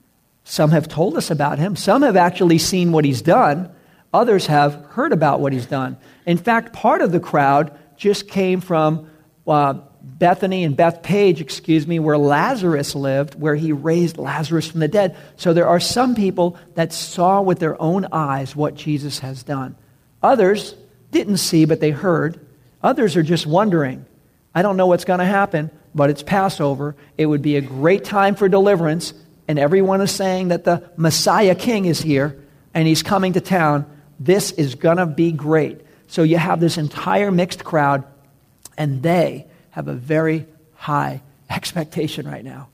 Some 0.43 0.71
have 0.71 0.89
told 0.89 1.15
us 1.15 1.32
about 1.32 1.60
him. 1.60 1.78
Some 1.78 2.02
have 2.02 2.17
actually 2.17 2.58
seen 2.58 2.91
what 2.91 3.06
he's 3.06 3.21
done. 3.21 3.74
Others 4.13 4.47
have 4.47 4.86
heard 4.89 5.13
about 5.13 5.39
what 5.39 5.54
he's 5.54 5.65
done. 5.65 5.97
In 6.26 6.38
fact, 6.38 6.74
part 6.74 7.02
of 7.02 7.12
the 7.12 7.19
crowd 7.19 7.78
just 7.95 8.28
came 8.28 8.62
from 8.62 9.10
uh, 9.47 9.76
Bethany 10.02 10.63
and 10.63 10.76
Bethphage, 10.76 11.41
excuse 11.41 11.88
me, 11.88 12.00
where 12.00 12.17
Lazarus 12.17 12.95
lived, 12.95 13.39
where 13.39 13.56
he 13.56 13.71
raised 13.71 14.17
Lazarus 14.17 14.69
from 14.69 14.80
the 14.80 14.88
dead. 14.88 15.15
So 15.38 15.54
there 15.54 15.67
are 15.67 15.80
some 15.80 16.15
people 16.15 16.58
that 16.76 16.93
saw 16.93 17.41
with 17.41 17.60
their 17.60 17.80
own 17.82 18.08
eyes 18.12 18.56
what 18.56 18.76
Jesus 18.76 19.19
has 19.19 19.43
done. 19.43 19.76
Others 20.21 20.76
didn't 21.12 21.38
see, 21.38 21.65
but 21.65 21.80
they 21.80 21.91
heard. 21.91 22.39
Others 22.84 23.15
are 23.15 23.24
just 23.24 23.45
wondering. 23.45 24.06
I 24.54 24.62
don't 24.62 24.78
know 24.78 24.88
what's 24.88 25.06
going 25.06 25.19
to 25.19 25.26
happen, 25.26 25.71
but 25.93 26.10
it's 26.10 26.24
Passover. 26.24 26.95
It 27.17 27.26
would 27.26 27.41
be 27.41 27.56
a 27.56 27.62
great 27.62 28.04
time 28.04 28.36
for 28.36 28.50
deliverance, 28.50 29.13
and 29.47 29.58
everyone 29.60 30.02
is 30.02 30.12
saying 30.12 30.50
that 30.50 30.63
the 30.63 30.89
Messiah 30.97 31.56
King 31.56 31.86
is 31.86 32.02
here 32.02 32.41
and 32.74 32.88
he's 32.88 33.04
coming 33.04 33.34
to 33.34 33.41
town. 33.41 33.86
This 34.24 34.52
is 34.52 34.76
going 34.76 34.98
to 34.98 35.08
be 35.08 35.32
great. 35.32 35.82
So 36.06 36.22
you 36.22 36.38
have 36.38 36.60
this 36.60 36.78
entire 36.78 37.32
mixed 37.32 37.64
crowd, 37.64 38.04
and 38.78 39.02
they 39.02 39.48
have 39.72 39.88
a 39.88 39.94
very 39.94 40.46
high 40.76 41.24
expectation 41.50 42.28
right 42.28 42.46
now. 42.46 42.70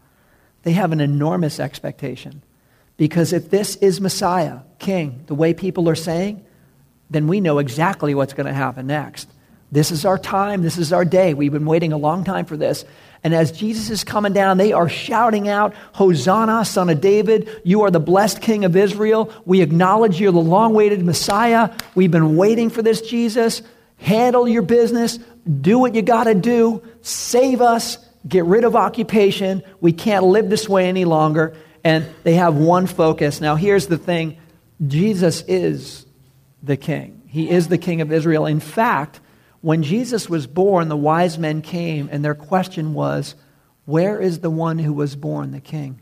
They 0.63 0.73
have 0.73 0.91
an 0.91 0.99
enormous 0.99 1.59
expectation. 1.61 2.41
Because 2.97 3.31
if 3.31 3.49
this 3.49 3.77
is 3.77 4.01
Messiah, 4.01 4.59
King, 4.77 5.23
the 5.27 5.35
way 5.35 5.53
people 5.53 5.87
are 5.87 5.95
saying, 5.95 6.43
then 7.09 7.27
we 7.27 7.39
know 7.39 7.59
exactly 7.59 8.13
what's 8.13 8.33
going 8.33 8.47
to 8.47 8.53
happen 8.53 8.87
next. 8.87 9.29
This 9.71 9.91
is 9.91 10.03
our 10.03 10.17
time. 10.17 10.63
This 10.63 10.77
is 10.77 10.91
our 10.91 11.05
day. 11.05 11.33
We've 11.33 11.53
been 11.53 11.65
waiting 11.65 11.93
a 11.93 11.97
long 11.97 12.25
time 12.25 12.45
for 12.45 12.57
this. 12.57 12.83
And 13.23 13.33
as 13.33 13.51
Jesus 13.51 13.89
is 13.89 14.03
coming 14.03 14.33
down, 14.33 14.57
they 14.57 14.73
are 14.73 14.89
shouting 14.89 15.49
out, 15.49 15.73
Hosanna, 15.93 16.65
son 16.65 16.89
of 16.89 17.01
David. 17.01 17.49
You 17.63 17.81
are 17.81 17.91
the 17.91 17.99
blessed 17.99 18.41
king 18.41 18.63
of 18.63 18.75
Israel. 18.75 19.33
We 19.45 19.61
acknowledge 19.61 20.19
you're 20.19 20.31
the 20.31 20.39
long 20.39 20.71
awaited 20.71 21.03
Messiah. 21.03 21.73
We've 21.95 22.11
been 22.11 22.35
waiting 22.35 22.69
for 22.69 22.81
this, 22.81 23.01
Jesus. 23.01 23.61
Handle 23.97 24.47
your 24.47 24.61
business. 24.61 25.17
Do 25.61 25.79
what 25.79 25.95
you 25.95 26.01
got 26.01 26.25
to 26.25 26.35
do. 26.35 26.83
Save 27.01 27.61
us. 27.61 27.97
Get 28.27 28.45
rid 28.45 28.63
of 28.63 28.75
occupation. 28.75 29.63
We 29.81 29.93
can't 29.93 30.25
live 30.25 30.49
this 30.49 30.67
way 30.69 30.87
any 30.87 31.05
longer. 31.05 31.55
And 31.83 32.05
they 32.23 32.35
have 32.35 32.55
one 32.55 32.85
focus. 32.85 33.41
Now, 33.41 33.55
here's 33.55 33.87
the 33.87 33.97
thing 33.97 34.37
Jesus 34.85 35.43
is 35.47 36.05
the 36.61 36.77
king, 36.77 37.23
He 37.27 37.49
is 37.49 37.67
the 37.67 37.77
king 37.77 38.01
of 38.01 38.11
Israel. 38.11 38.45
In 38.45 38.59
fact, 38.59 39.19
when 39.61 39.83
Jesus 39.83 40.29
was 40.29 40.47
born, 40.47 40.87
the 40.87 40.97
wise 40.97 41.37
men 41.37 41.61
came, 41.61 42.09
and 42.11 42.23
their 42.23 42.35
question 42.35 42.93
was, 42.93 43.35
Where 43.85 44.19
is 44.21 44.39
the 44.39 44.49
one 44.49 44.79
who 44.79 44.93
was 44.93 45.15
born, 45.15 45.51
the 45.51 45.59
king 45.59 45.99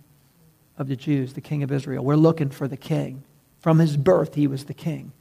of 0.78 0.88
the 0.88 0.96
Jews, 0.96 1.34
the 1.34 1.41
king 1.41 1.63
of 1.63 1.72
Israel? 1.72 2.04
We're 2.04 2.15
looking 2.15 2.50
for 2.50 2.68
the 2.68 2.78
king. 2.78 3.24
From 3.60 3.80
his 3.80 3.98
birth, 3.98 4.36
he 4.36 4.48
was 4.48 4.65
the 4.65 4.74
king. 4.74 5.12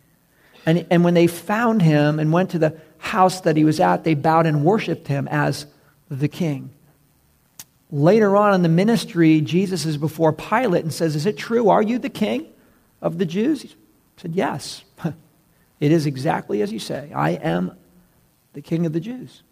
And, 0.67 0.87
and 0.91 1.05
when 1.05 1.15
they 1.15 1.27
found 1.27 1.83
him 1.83 2.19
and 2.19 2.33
went 2.33 2.51
to 2.51 2.59
the 2.59 2.79
house 2.99 3.43
that 3.43 3.57
he 3.57 3.65
was 3.65 3.81
at, 3.81 4.05
they 4.05 4.15
bowed 4.15 4.47
and 4.47 4.65
worshiped 4.65 5.09
him 5.09 5.29
as 5.29 5.67
the 6.11 6.29
king. 6.29 6.71
Later 7.91 8.37
on 8.37 8.55
in 8.55 8.63
the 8.63 8.69
ministry, 8.69 9.41
Jesus 9.41 9.85
is 9.85 9.97
before 9.97 10.33
Pilate 10.33 10.83
and 10.83 10.93
says, 10.93 11.15
Is 11.15 11.27
it 11.27 11.37
true? 11.37 11.69
Are 11.69 11.83
you 11.83 11.99
the 11.99 12.11
king 12.11 12.47
of 13.01 13.19
the 13.19 13.27
Jews? 13.27 13.63
He 13.63 13.75
said, 14.17 14.35
Yes. 14.35 14.83
it 15.81 15.93
is 15.93 16.07
exactly 16.07 16.63
as 16.63 16.73
you 16.73 16.79
say. 16.79 17.13
I 17.15 17.31
am 17.31 17.77
the 18.55 18.63
king 18.63 18.87
of 18.87 18.93
the 18.93 19.01
Jews. 19.01 19.43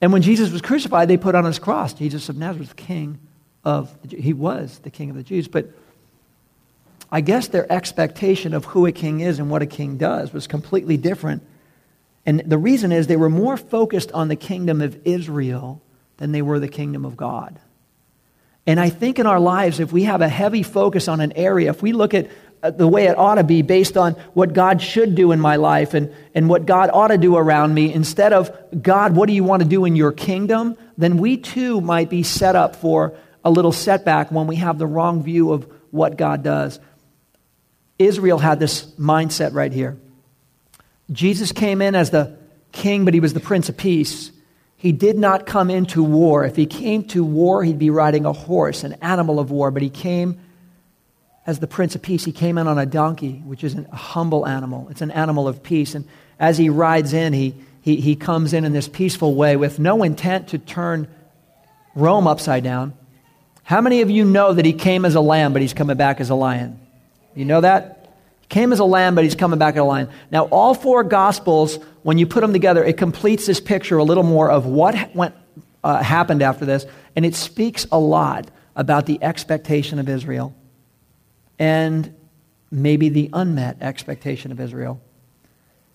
And 0.00 0.12
when 0.12 0.22
Jesus 0.22 0.50
was 0.50 0.62
crucified, 0.62 1.08
they 1.08 1.16
put 1.16 1.34
on 1.34 1.44
his 1.44 1.58
cross 1.58 1.92
Jesus 1.92 2.28
of 2.28 2.36
Nazareth, 2.36 2.76
king 2.76 3.18
of 3.64 4.00
the 4.02 4.08
Jews. 4.08 4.24
He 4.24 4.32
was 4.32 4.78
the 4.80 4.90
king 4.90 5.10
of 5.10 5.16
the 5.16 5.22
Jews. 5.22 5.48
But 5.48 5.70
I 7.12 7.20
guess 7.20 7.48
their 7.48 7.70
expectation 7.70 8.54
of 8.54 8.64
who 8.64 8.86
a 8.86 8.92
king 8.92 9.20
is 9.20 9.38
and 9.38 9.50
what 9.50 9.62
a 9.62 9.66
king 9.66 9.98
does 9.98 10.32
was 10.32 10.46
completely 10.46 10.96
different. 10.96 11.42
And 12.26 12.40
the 12.46 12.58
reason 12.58 12.90
is 12.90 13.06
they 13.06 13.16
were 13.16 13.30
more 13.30 13.56
focused 13.56 14.10
on 14.12 14.28
the 14.28 14.36
kingdom 14.36 14.80
of 14.80 14.98
Israel 15.04 15.82
than 16.16 16.32
they 16.32 16.42
were 16.42 16.58
the 16.58 16.68
kingdom 16.68 17.04
of 17.04 17.16
God. 17.16 17.58
And 18.66 18.80
I 18.80 18.88
think 18.88 19.18
in 19.18 19.26
our 19.26 19.40
lives, 19.40 19.78
if 19.78 19.92
we 19.92 20.04
have 20.04 20.22
a 20.22 20.28
heavy 20.28 20.62
focus 20.62 21.06
on 21.06 21.20
an 21.20 21.32
area, 21.32 21.70
if 21.70 21.82
we 21.82 21.92
look 21.92 22.14
at 22.14 22.30
Uh, 22.64 22.70
the 22.70 22.88
way 22.88 23.08
it 23.08 23.18
ought 23.18 23.34
to 23.34 23.44
be 23.44 23.60
based 23.60 23.94
on 23.94 24.14
what 24.32 24.54
God 24.54 24.80
should 24.80 25.14
do 25.14 25.32
in 25.32 25.38
my 25.38 25.56
life 25.56 25.92
and, 25.92 26.10
and 26.34 26.48
what 26.48 26.64
God 26.64 26.88
ought 26.90 27.08
to 27.08 27.18
do 27.18 27.36
around 27.36 27.74
me 27.74 27.92
instead 27.92 28.32
of 28.32 28.50
God, 28.80 29.14
what 29.14 29.26
do 29.26 29.34
you 29.34 29.44
want 29.44 29.62
to 29.62 29.68
do 29.68 29.84
in 29.84 29.96
your 29.96 30.12
kingdom? 30.12 30.74
Then 30.96 31.18
we 31.18 31.36
too 31.36 31.82
might 31.82 32.08
be 32.08 32.22
set 32.22 32.56
up 32.56 32.74
for 32.76 33.18
a 33.44 33.50
little 33.50 33.70
setback 33.70 34.32
when 34.32 34.46
we 34.46 34.56
have 34.56 34.78
the 34.78 34.86
wrong 34.86 35.22
view 35.22 35.52
of 35.52 35.70
what 35.90 36.16
God 36.16 36.42
does. 36.42 36.80
Israel 37.98 38.38
had 38.38 38.60
this 38.60 38.86
mindset 38.92 39.52
right 39.52 39.70
here. 39.72 39.98
Jesus 41.12 41.52
came 41.52 41.82
in 41.82 41.94
as 41.94 42.08
the 42.08 42.34
king, 42.72 43.04
but 43.04 43.12
he 43.12 43.20
was 43.20 43.34
the 43.34 43.40
prince 43.40 43.68
of 43.68 43.76
peace. 43.76 44.32
He 44.78 44.92
did 44.92 45.18
not 45.18 45.44
come 45.44 45.68
into 45.68 46.02
war. 46.02 46.46
If 46.46 46.56
he 46.56 46.64
came 46.64 47.04
to 47.08 47.26
war, 47.26 47.62
he'd 47.62 47.78
be 47.78 47.90
riding 47.90 48.24
a 48.24 48.32
horse, 48.32 48.84
an 48.84 48.94
animal 49.02 49.38
of 49.38 49.50
war, 49.50 49.70
but 49.70 49.82
he 49.82 49.90
came 49.90 50.40
as 51.46 51.58
the 51.58 51.66
Prince 51.66 51.94
of 51.94 52.02
Peace. 52.02 52.24
He 52.24 52.32
came 52.32 52.58
in 52.58 52.66
on 52.66 52.78
a 52.78 52.86
donkey, 52.86 53.42
which 53.44 53.64
is 53.64 53.74
a 53.74 53.96
humble 53.96 54.46
animal. 54.46 54.88
It's 54.90 55.02
an 55.02 55.10
animal 55.10 55.46
of 55.46 55.62
peace. 55.62 55.94
And 55.94 56.06
as 56.38 56.58
he 56.58 56.68
rides 56.70 57.12
in, 57.12 57.32
he, 57.32 57.54
he, 57.80 57.96
he 57.96 58.16
comes 58.16 58.52
in 58.52 58.64
in 58.64 58.72
this 58.72 58.88
peaceful 58.88 59.34
way 59.34 59.56
with 59.56 59.78
no 59.78 60.02
intent 60.02 60.48
to 60.48 60.58
turn 60.58 61.08
Rome 61.94 62.26
upside 62.26 62.64
down. 62.64 62.94
How 63.62 63.80
many 63.80 64.00
of 64.00 64.10
you 64.10 64.24
know 64.24 64.52
that 64.52 64.64
he 64.64 64.72
came 64.72 65.04
as 65.04 65.14
a 65.14 65.20
lamb, 65.20 65.52
but 65.52 65.62
he's 65.62 65.74
coming 65.74 65.96
back 65.96 66.20
as 66.20 66.30
a 66.30 66.34
lion? 66.34 66.78
You 67.34 67.44
know 67.44 67.60
that? 67.60 68.10
He 68.40 68.46
came 68.48 68.72
as 68.72 68.78
a 68.78 68.84
lamb, 68.84 69.14
but 69.14 69.24
he's 69.24 69.34
coming 69.34 69.58
back 69.58 69.74
as 69.74 69.80
a 69.80 69.84
lion. 69.84 70.08
Now, 70.30 70.44
all 70.46 70.74
four 70.74 71.02
Gospels, 71.02 71.78
when 72.02 72.18
you 72.18 72.26
put 72.26 72.40
them 72.40 72.52
together, 72.52 72.84
it 72.84 72.96
completes 72.96 73.46
this 73.46 73.60
picture 73.60 73.98
a 73.98 74.04
little 74.04 74.22
more 74.22 74.50
of 74.50 74.66
what 74.66 75.14
went, 75.14 75.34
uh, 75.82 76.02
happened 76.02 76.42
after 76.42 76.64
this, 76.64 76.86
and 77.16 77.24
it 77.24 77.34
speaks 77.34 77.86
a 77.92 77.98
lot 77.98 78.50
about 78.76 79.06
the 79.06 79.22
expectation 79.22 79.98
of 79.98 80.08
Israel 80.08 80.54
and 81.58 82.14
maybe 82.70 83.08
the 83.08 83.30
unmet 83.32 83.78
expectation 83.80 84.52
of 84.52 84.60
Israel. 84.60 85.00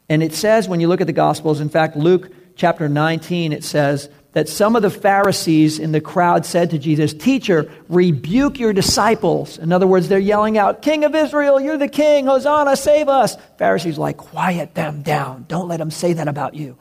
And 0.07 0.23
it 0.23 0.33
says, 0.33 0.67
when 0.67 0.79
you 0.79 0.87
look 0.87 1.01
at 1.01 1.07
the 1.07 1.13
Gospels, 1.13 1.59
in 1.59 1.69
fact, 1.69 1.95
Luke 1.95 2.31
chapter 2.55 2.89
19, 2.89 3.53
it 3.53 3.63
says 3.63 4.09
that 4.33 4.49
some 4.49 4.75
of 4.75 4.81
the 4.81 4.89
Pharisees 4.89 5.79
in 5.79 5.91
the 5.91 6.01
crowd 6.01 6.45
said 6.45 6.71
to 6.71 6.79
Jesus, 6.79 7.13
Teacher, 7.13 7.71
rebuke 7.87 8.59
your 8.59 8.73
disciples. 8.73 9.57
In 9.57 9.71
other 9.71 9.87
words, 9.87 10.07
they're 10.07 10.19
yelling 10.19 10.57
out, 10.57 10.81
King 10.81 11.03
of 11.03 11.15
Israel, 11.15 11.59
you're 11.59 11.77
the 11.77 11.87
king, 11.87 12.25
Hosanna, 12.25 12.75
save 12.75 13.07
us. 13.07 13.37
Pharisees 13.57 13.97
like, 13.97 14.17
quiet 14.17 14.75
them 14.75 15.01
down. 15.01 15.45
Don't 15.47 15.67
let 15.67 15.77
them 15.77 15.91
say 15.91 16.13
that 16.13 16.27
about 16.27 16.53
you. 16.53 16.77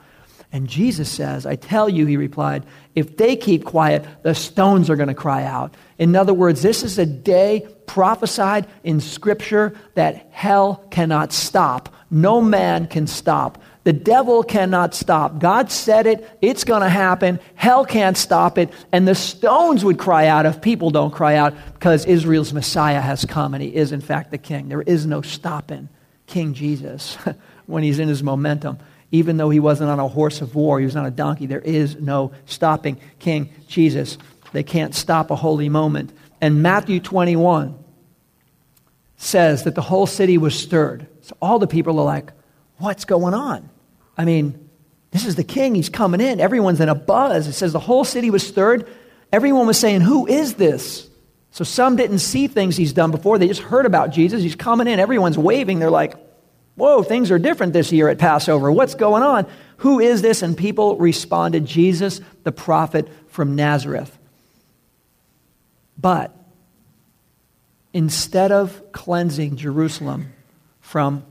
And 0.51 0.67
Jesus 0.67 1.11
says, 1.11 1.45
I 1.45 1.55
tell 1.55 1.87
you, 1.87 2.07
he 2.07 2.17
replied, 2.17 2.65
if 2.95 3.17
they 3.17 3.35
keep 3.35 3.65
quiet, 3.65 4.05
the 4.23 4.33
stones 4.33 4.89
are 4.89 4.95
going 4.95 5.09
to 5.09 5.13
cry 5.13 5.43
out. 5.43 5.75
In 5.99 6.15
other 6.15 6.33
words, 6.33 6.63
this 6.63 6.83
is 6.83 6.97
a 6.97 7.05
day 7.05 7.67
prophesied 7.89 8.67
in 8.83 9.01
Scripture 9.01 9.73
that 9.95 10.27
hell 10.31 10.85
cannot 10.91 11.33
stop. 11.33 11.89
No 12.11 12.41
man 12.41 12.87
can 12.87 13.07
stop 13.07 13.61
The 13.85 13.93
devil 13.93 14.43
cannot 14.43 14.93
stop. 14.93 15.39
God 15.39 15.71
said 15.71 16.05
it, 16.05 16.37
it's 16.41 16.63
going 16.63 16.83
to 16.83 16.89
happen. 16.89 17.39
Hell 17.55 17.85
can't 17.85 18.17
stop 18.17 18.57
it. 18.57 18.69
And 18.91 19.07
the 19.07 19.15
stones 19.15 19.83
would 19.83 19.97
cry 19.97 20.27
out 20.27 20.45
if 20.45 20.61
people 20.61 20.91
don't 20.91 21.11
cry 21.11 21.35
out 21.35 21.55
because 21.73 22.05
Israel's 22.05 22.53
Messiah 22.53 23.01
has 23.01 23.25
come 23.25 23.55
and 23.55 23.63
he 23.63 23.73
is, 23.75 23.91
in 23.91 24.01
fact, 24.01 24.29
the 24.29 24.37
king. 24.37 24.69
There 24.69 24.83
is 24.83 25.05
no 25.07 25.21
stopping 25.23 25.89
King 26.27 26.53
Jesus 26.53 27.17
when 27.65 27.81
he's 27.81 27.97
in 27.97 28.09
his 28.09 28.21
momentum. 28.21 28.77
Even 29.11 29.37
though 29.37 29.49
he 29.49 29.59
wasn't 29.59 29.89
on 29.89 29.99
a 29.99 30.07
horse 30.07 30.41
of 30.41 30.53
war, 30.53 30.77
he 30.77 30.85
was 30.85 30.95
on 30.95 31.07
a 31.07 31.11
donkey, 31.11 31.47
there 31.47 31.59
is 31.59 31.95
no 31.95 32.31
stopping 32.45 32.99
King 33.17 33.49
Jesus. 33.67 34.19
They 34.51 34.61
can't 34.61 34.93
stop 34.93 35.31
a 35.31 35.35
holy 35.35 35.69
moment. 35.69 36.11
And 36.41 36.63
Matthew 36.63 36.99
21 36.99 37.77
says 39.17 39.63
that 39.63 39.75
the 39.75 39.81
whole 39.81 40.07
city 40.07 40.37
was 40.37 40.57
stirred. 40.57 41.07
So 41.21 41.35
all 41.41 41.59
the 41.59 41.67
people 41.67 41.99
are 41.99 42.05
like, 42.05 42.31
what's 42.77 43.05
going 43.05 43.33
on? 43.33 43.69
I 44.17 44.25
mean, 44.25 44.69
this 45.11 45.25
is 45.25 45.35
the 45.35 45.43
king. 45.43 45.75
He's 45.75 45.89
coming 45.89 46.21
in. 46.21 46.39
Everyone's 46.39 46.79
in 46.79 46.89
a 46.89 46.95
buzz. 46.95 47.47
It 47.47 47.53
says 47.53 47.73
the 47.73 47.79
whole 47.79 48.03
city 48.03 48.29
was 48.29 48.45
stirred. 48.45 48.87
Everyone 49.31 49.65
was 49.67 49.79
saying, 49.79 50.01
Who 50.01 50.27
is 50.27 50.55
this? 50.55 51.09
So 51.51 51.63
some 51.63 51.95
didn't 51.95 52.19
see 52.19 52.47
things 52.47 52.77
he's 52.77 52.93
done 52.93 53.11
before. 53.11 53.37
They 53.37 53.47
just 53.47 53.61
heard 53.61 53.85
about 53.85 54.11
Jesus. 54.11 54.43
He's 54.43 54.55
coming 54.55 54.87
in. 54.87 54.99
Everyone's 54.99 55.37
waving. 55.37 55.79
They're 55.79 55.89
like, 55.89 56.13
Whoa, 56.75 57.01
things 57.01 57.31
are 57.31 57.39
different 57.39 57.73
this 57.73 57.91
year 57.91 58.07
at 58.07 58.19
Passover. 58.19 58.71
What's 58.71 58.95
going 58.95 59.23
on? 59.23 59.47
Who 59.77 59.99
is 59.99 60.21
this? 60.21 60.41
And 60.41 60.55
people 60.55 60.97
responded, 60.97 61.65
Jesus, 61.65 62.21
the 62.43 62.51
prophet 62.51 63.07
from 63.27 63.55
Nazareth. 63.55 64.18
But 65.99 66.35
instead 67.93 68.51
of 68.51 68.91
cleansing 68.91 69.57
Jerusalem 69.57 70.33
from 70.81 71.25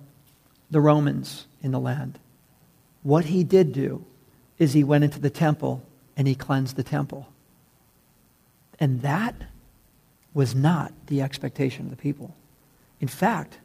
the 0.70 0.80
Romans 0.80 1.46
in 1.62 1.70
the 1.70 1.80
land, 1.80 2.18
what 3.02 3.26
he 3.26 3.44
did 3.44 3.72
do 3.72 4.04
is 4.58 4.72
he 4.72 4.84
went 4.84 5.04
into 5.04 5.20
the 5.20 5.30
temple 5.30 5.82
and 6.16 6.26
he 6.26 6.34
cleansed 6.34 6.76
the 6.76 6.82
temple. 6.82 7.28
And 8.80 9.02
that 9.02 9.34
was 10.34 10.54
not 10.54 10.92
the 11.06 11.22
expectation 11.22 11.86
of 11.86 11.90
the 11.90 11.96
people. 11.96 12.34
In 13.00 13.08
fact, 13.08 13.58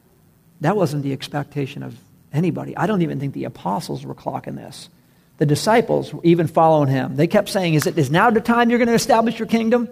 that 0.60 0.76
wasn't 0.76 1.02
the 1.02 1.12
expectation 1.12 1.82
of 1.82 1.96
anybody. 2.32 2.76
I 2.76 2.86
don't 2.86 3.02
even 3.02 3.20
think 3.20 3.34
the 3.34 3.44
apostles 3.44 4.06
were 4.06 4.14
clocking 4.14 4.56
this. 4.56 4.88
The 5.38 5.46
disciples, 5.46 6.14
were 6.14 6.20
even 6.22 6.46
following 6.46 6.88
him, 6.88 7.16
they 7.16 7.26
kept 7.26 7.48
saying, 7.48 7.74
Is 7.74 7.86
it 7.86 7.98
is 7.98 8.10
now 8.10 8.30
the 8.30 8.40
time 8.40 8.70
you're 8.70 8.78
going 8.78 8.88
to 8.88 8.94
establish 8.94 9.38
your 9.38 9.48
kingdom? 9.48 9.88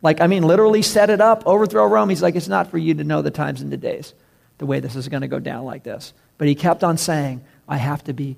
Like, 0.00 0.20
I 0.20 0.26
mean, 0.26 0.44
literally 0.44 0.82
set 0.82 1.10
it 1.10 1.20
up, 1.20 1.46
overthrow 1.46 1.86
Rome. 1.86 2.08
He's 2.08 2.22
like, 2.22 2.36
It's 2.36 2.48
not 2.48 2.70
for 2.70 2.78
you 2.78 2.94
to 2.94 3.04
know 3.04 3.22
the 3.22 3.30
times 3.30 3.60
and 3.60 3.72
the 3.72 3.76
days, 3.76 4.14
the 4.58 4.66
way 4.66 4.80
this 4.80 4.96
is 4.96 5.08
going 5.08 5.22
to 5.22 5.28
go 5.28 5.38
down 5.38 5.64
like 5.64 5.82
this. 5.82 6.12
But 6.36 6.48
he 6.48 6.54
kept 6.54 6.84
on 6.84 6.98
saying, 6.98 7.44
I 7.68 7.76
have 7.76 8.04
to 8.04 8.12
be, 8.12 8.36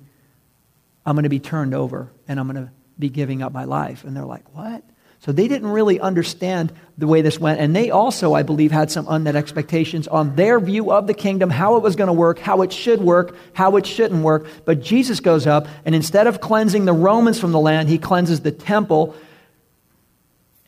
I'm 1.04 1.14
going 1.14 1.24
to 1.24 1.28
be 1.28 1.40
turned 1.40 1.74
over 1.74 2.10
and 2.26 2.40
I'm 2.40 2.50
going 2.50 2.66
to 2.66 2.72
be 2.98 3.10
giving 3.10 3.42
up 3.42 3.52
my 3.52 3.64
life. 3.64 4.04
And 4.04 4.16
they're 4.16 4.24
like, 4.24 4.54
What? 4.54 4.82
So 5.20 5.32
they 5.32 5.48
didn't 5.48 5.68
really 5.68 6.00
understand 6.00 6.72
the 6.96 7.06
way 7.06 7.20
this 7.20 7.38
went. 7.38 7.60
And 7.60 7.76
they 7.76 7.90
also, 7.90 8.32
I 8.32 8.42
believe, 8.42 8.72
had 8.72 8.90
some 8.90 9.06
unmet 9.06 9.36
expectations 9.36 10.08
on 10.08 10.34
their 10.34 10.58
view 10.58 10.90
of 10.90 11.06
the 11.06 11.12
kingdom, 11.12 11.50
how 11.50 11.76
it 11.76 11.82
was 11.82 11.94
going 11.94 12.06
to 12.06 12.14
work, 12.14 12.38
how 12.38 12.62
it 12.62 12.72
should 12.72 13.02
work, 13.02 13.36
how 13.52 13.76
it 13.76 13.84
shouldn't 13.84 14.24
work. 14.24 14.46
But 14.64 14.80
Jesus 14.80 15.20
goes 15.20 15.46
up, 15.46 15.68
and 15.84 15.94
instead 15.94 16.26
of 16.26 16.40
cleansing 16.40 16.86
the 16.86 16.94
Romans 16.94 17.38
from 17.38 17.52
the 17.52 17.60
land, 17.60 17.90
he 17.90 17.98
cleanses 17.98 18.40
the 18.40 18.50
temple. 18.50 19.14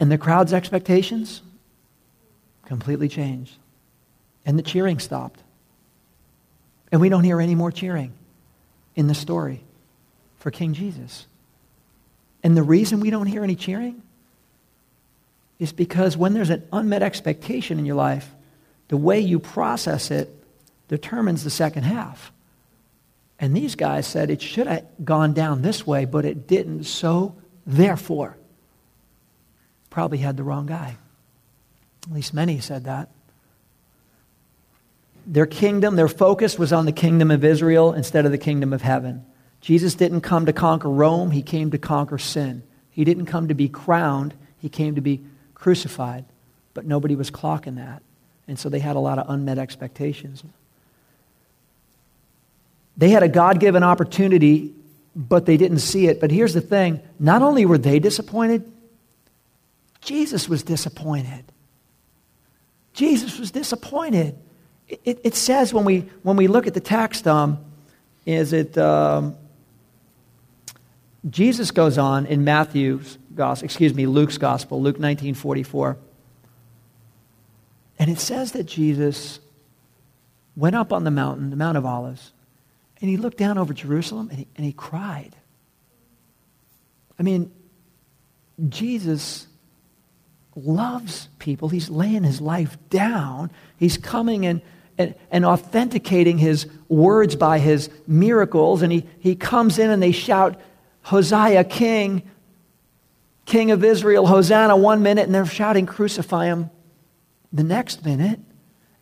And 0.03 0.11
the 0.11 0.19
crowd's 0.19 0.53
expectations 0.53 1.43
completely 2.67 3.09
changed. 3.09 3.55
And 4.45 4.59
the 4.59 4.63
cheering 4.65 4.99
stopped. 4.99 5.39
And 6.91 7.01
we 7.01 7.09
don't 7.09 7.23
hear 7.23 7.41
any 7.41 7.55
more 7.55 7.71
cheering 7.71 8.13
in 8.97 9.07
the 9.07 9.15
story 9.15 9.63
for 10.39 10.51
King 10.51 10.75
Jesus. 10.75 11.29
And 12.43 12.57
the 12.57 12.65
reason 12.65 12.99
we 12.99 13.11
don't 13.11 13.29
hear 13.29 13.45
any 13.45 13.55
cheering 13.55 14.03
is 15.61 15.73
because 15.73 16.17
when 16.17 16.35
there's 16.35 16.51
an 16.51 16.67
unmet 16.73 17.05
expectation 17.05 17.79
in 17.79 17.87
your 17.87 17.95
life, 17.95 18.29
the 18.89 18.97
way 18.97 19.21
you 19.21 19.39
process 19.39 20.11
it 20.11 20.35
determines 20.89 21.45
the 21.45 21.51
second 21.51 21.85
half. 21.85 22.33
And 23.39 23.57
these 23.57 23.77
guys 23.77 24.09
said 24.09 24.31
it 24.31 24.43
should 24.43 24.67
have 24.67 24.85
gone 25.05 25.33
down 25.33 25.63
this 25.63 25.87
way, 25.87 26.07
but 26.07 26.25
it 26.25 26.49
didn't. 26.49 26.87
So, 26.87 27.37
therefore, 27.65 28.37
probably 29.93 30.19
had 30.19 30.37
the 30.37 30.43
wrong 30.43 30.67
guy. 30.67 30.97
At 32.07 32.15
least 32.15 32.35
many 32.35 32.59
said 32.61 32.85
that. 32.85 33.11
Their 35.27 35.47
kingdom, 35.47 35.95
their 35.95 36.09
focus 36.09 36.59
was 36.59 36.73
on 36.73 36.87
the 36.87 36.93
kingdom 36.93 37.31
of 37.31 37.45
Israel 37.45 37.93
instead 37.93 38.25
of 38.25 38.33
the 38.33 38.39
kingdom 38.39 38.73
of 38.73 38.83
heaven. 38.83 39.25
Jesus 39.61 39.95
didn't 39.95 40.23
come 40.23 40.47
to 40.47 40.53
conquer 40.53 40.91
Rome, 40.91 41.31
he 41.31 41.43
came 41.43 41.71
to 41.71 41.79
conquer 41.79 42.19
sin. 42.19 42.63
He 42.91 43.05
didn't 43.05 43.27
come 43.27 43.49
to 43.49 43.55
be 43.55 43.69
crowned, 43.69 44.35
he 44.59 44.69
came 44.69 44.97
to 44.97 45.01
be 45.01 45.21
crucified. 45.55 46.25
But 46.75 46.87
nobody 46.87 47.15
was 47.15 47.31
clocking 47.31 47.77
that. 47.77 48.03
And 48.49 48.59
so 48.59 48.71
they 48.71 48.81
had 48.81 48.97
a 48.97 48.99
lot 48.99 49.19
of 49.19 49.29
unmet 49.29 49.59
expectations. 49.59 50.43
They 52.97 53.11
had 53.11 53.23
a 53.23 53.29
God 53.29 53.61
given 53.61 53.83
opportunity, 53.83 54.73
but 55.15 55.45
they 55.45 55.59
didn't 55.59 55.79
see 55.79 56.07
it. 56.09 56.19
But 56.19 56.31
here's 56.31 56.55
the 56.55 56.61
thing 56.63 57.01
not 57.21 57.43
only 57.43 57.67
were 57.67 57.79
they 57.79 57.99
disappointed, 57.99 58.72
Jesus 60.03 60.49
was 60.49 60.63
disappointed. 60.63 61.45
Jesus 62.93 63.39
was 63.39 63.51
disappointed 63.51 64.37
it, 65.05 65.21
it, 65.25 65.35
says 65.35 65.73
when 65.73 65.85
we, 65.85 66.01
when 66.23 66.37
we 66.37 66.47
look 66.47 66.67
at 66.67 66.75
the 66.75 66.81
text, 66.81 67.27
um, 67.27 67.65
is 68.27 68.53
it, 68.53 68.77
um, 68.77 69.37
Jesus 71.29 71.71
goes 71.71 71.99
on 71.99 72.27
in 72.27 72.45
Matthew's 72.45 73.19
gospel, 73.35 73.65
excuse 73.65 73.95
me, 73.95 74.07
Luke's 74.07 74.39
gospel, 74.39 74.83
Luke 74.83 74.99
19 74.99 75.35
44. 75.35 75.97
And 77.99 78.11
it 78.11 78.19
says 78.19 78.53
that 78.53 78.65
Jesus 78.65 79.39
went 80.57 80.77
up 80.77 80.93
on 80.93 81.05
the 81.05 81.11
mountain, 81.11 81.51
the 81.51 81.57
Mount 81.57 81.79
of 81.79 81.87
Olives, 81.87 82.33
and 83.01 83.09
he 83.09 83.17
looked 83.17 83.39
down 83.39 83.59
over 83.59 83.73
Jerusalem 83.73 84.29
and 84.31 84.41
he, 84.41 84.49
and 84.57 84.67
he 84.67 84.73
cried. 84.73 85.35
I 87.19 87.23
mean, 87.23 87.53
Jesus 88.69 89.47
loves 90.55 91.29
people. 91.39 91.69
He's 91.69 91.89
laying 91.89 92.25
his 92.25 92.41
life 92.41 92.77
down. 92.91 93.51
He's 93.77 93.97
coming 93.97 94.47
and 94.47 94.61
and, 94.99 95.15
and 95.31 95.45
authenticating 95.45 96.39
his 96.39 96.67
words 96.89 97.37
by 97.37 97.59
his 97.59 97.89
miracles. 98.07 98.83
And 98.83 98.93
he, 98.93 99.07
he 99.19 99.35
comes 99.35 99.79
in 99.79 99.91
and 99.91 100.03
they 100.03 100.13
shout, 100.13 100.61
Hosea, 101.03 101.65
King, 101.65 102.23
King 103.45 103.71
of 103.71 103.83
Israel, 103.85 104.27
Hosanna, 104.27 104.77
one 104.77 105.03
minute, 105.03 105.27
and 105.27 105.35
they're 105.35 105.47
shouting, 105.47 105.87
Crucify 105.87 106.47
him 106.47 106.71
the 107.53 107.65
next 107.65 108.05
minute. 108.05 108.41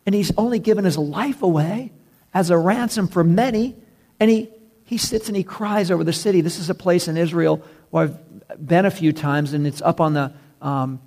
And 0.05 0.15
he's 0.15 0.31
only 0.37 0.59
given 0.59 0.85
his 0.85 0.97
life 0.97 1.41
away 1.41 1.91
as 2.33 2.49
a 2.49 2.57
ransom 2.57 3.07
for 3.07 3.23
many. 3.23 3.75
And 4.19 4.31
he, 4.31 4.49
he 4.83 4.97
sits 4.97 5.27
and 5.27 5.37
he 5.37 5.43
cries 5.43 5.91
over 5.91 6.03
the 6.03 6.13
city. 6.13 6.41
This 6.41 6.57
is 6.57 6.69
a 6.69 6.75
place 6.75 7.07
in 7.07 7.17
Israel 7.17 7.63
where 7.91 8.05
I've 8.05 8.65
been 8.65 8.85
a 8.85 8.91
few 8.91 9.13
times, 9.13 9.53
and 9.53 9.67
it's 9.67 9.81
up 9.81 10.01
on 10.01 10.13
the 10.13 10.33
um, 10.61 11.01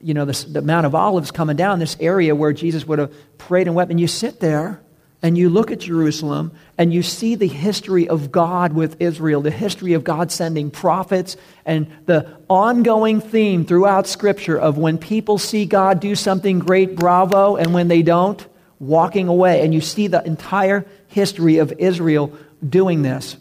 you 0.00 0.14
know, 0.14 0.24
this, 0.24 0.44
the 0.44 0.62
Mount 0.62 0.86
of 0.86 0.94
Olives 0.94 1.30
coming 1.30 1.56
down, 1.56 1.78
this 1.78 1.96
area 2.00 2.34
where 2.34 2.52
Jesus 2.52 2.86
would 2.86 2.98
have 2.98 3.12
prayed 3.38 3.66
and 3.66 3.76
wept. 3.76 3.90
And 3.90 4.00
you 4.00 4.08
sit 4.08 4.40
there 4.40 4.80
and 5.22 5.38
you 5.38 5.48
look 5.48 5.70
at 5.70 5.80
Jerusalem 5.80 6.52
and 6.76 6.92
you 6.92 7.02
see 7.02 7.34
the 7.34 7.48
history 7.48 8.08
of 8.08 8.30
God 8.30 8.72
with 8.72 9.00
Israel, 9.00 9.40
the 9.40 9.50
history 9.50 9.94
of 9.94 10.04
God 10.04 10.30
sending 10.30 10.70
prophets, 10.70 11.36
and 11.64 11.90
the 12.06 12.36
ongoing 12.48 13.20
theme 13.20 13.64
throughout 13.64 14.06
Scripture 14.06 14.58
of 14.58 14.76
when 14.76 14.98
people 14.98 15.38
see 15.38 15.66
God 15.66 16.00
do 16.00 16.14
something 16.14 16.58
great, 16.58 16.96
bravo, 16.96 17.56
and 17.56 17.72
when 17.72 17.88
they 17.88 18.02
don't, 18.02 18.44
walking 18.78 19.28
away. 19.28 19.64
And 19.64 19.72
you 19.72 19.80
see 19.80 20.08
the 20.08 20.24
entire 20.24 20.84
history 21.08 21.58
of 21.58 21.72
Israel 21.78 22.36
doing 22.66 23.02
this. 23.02 23.36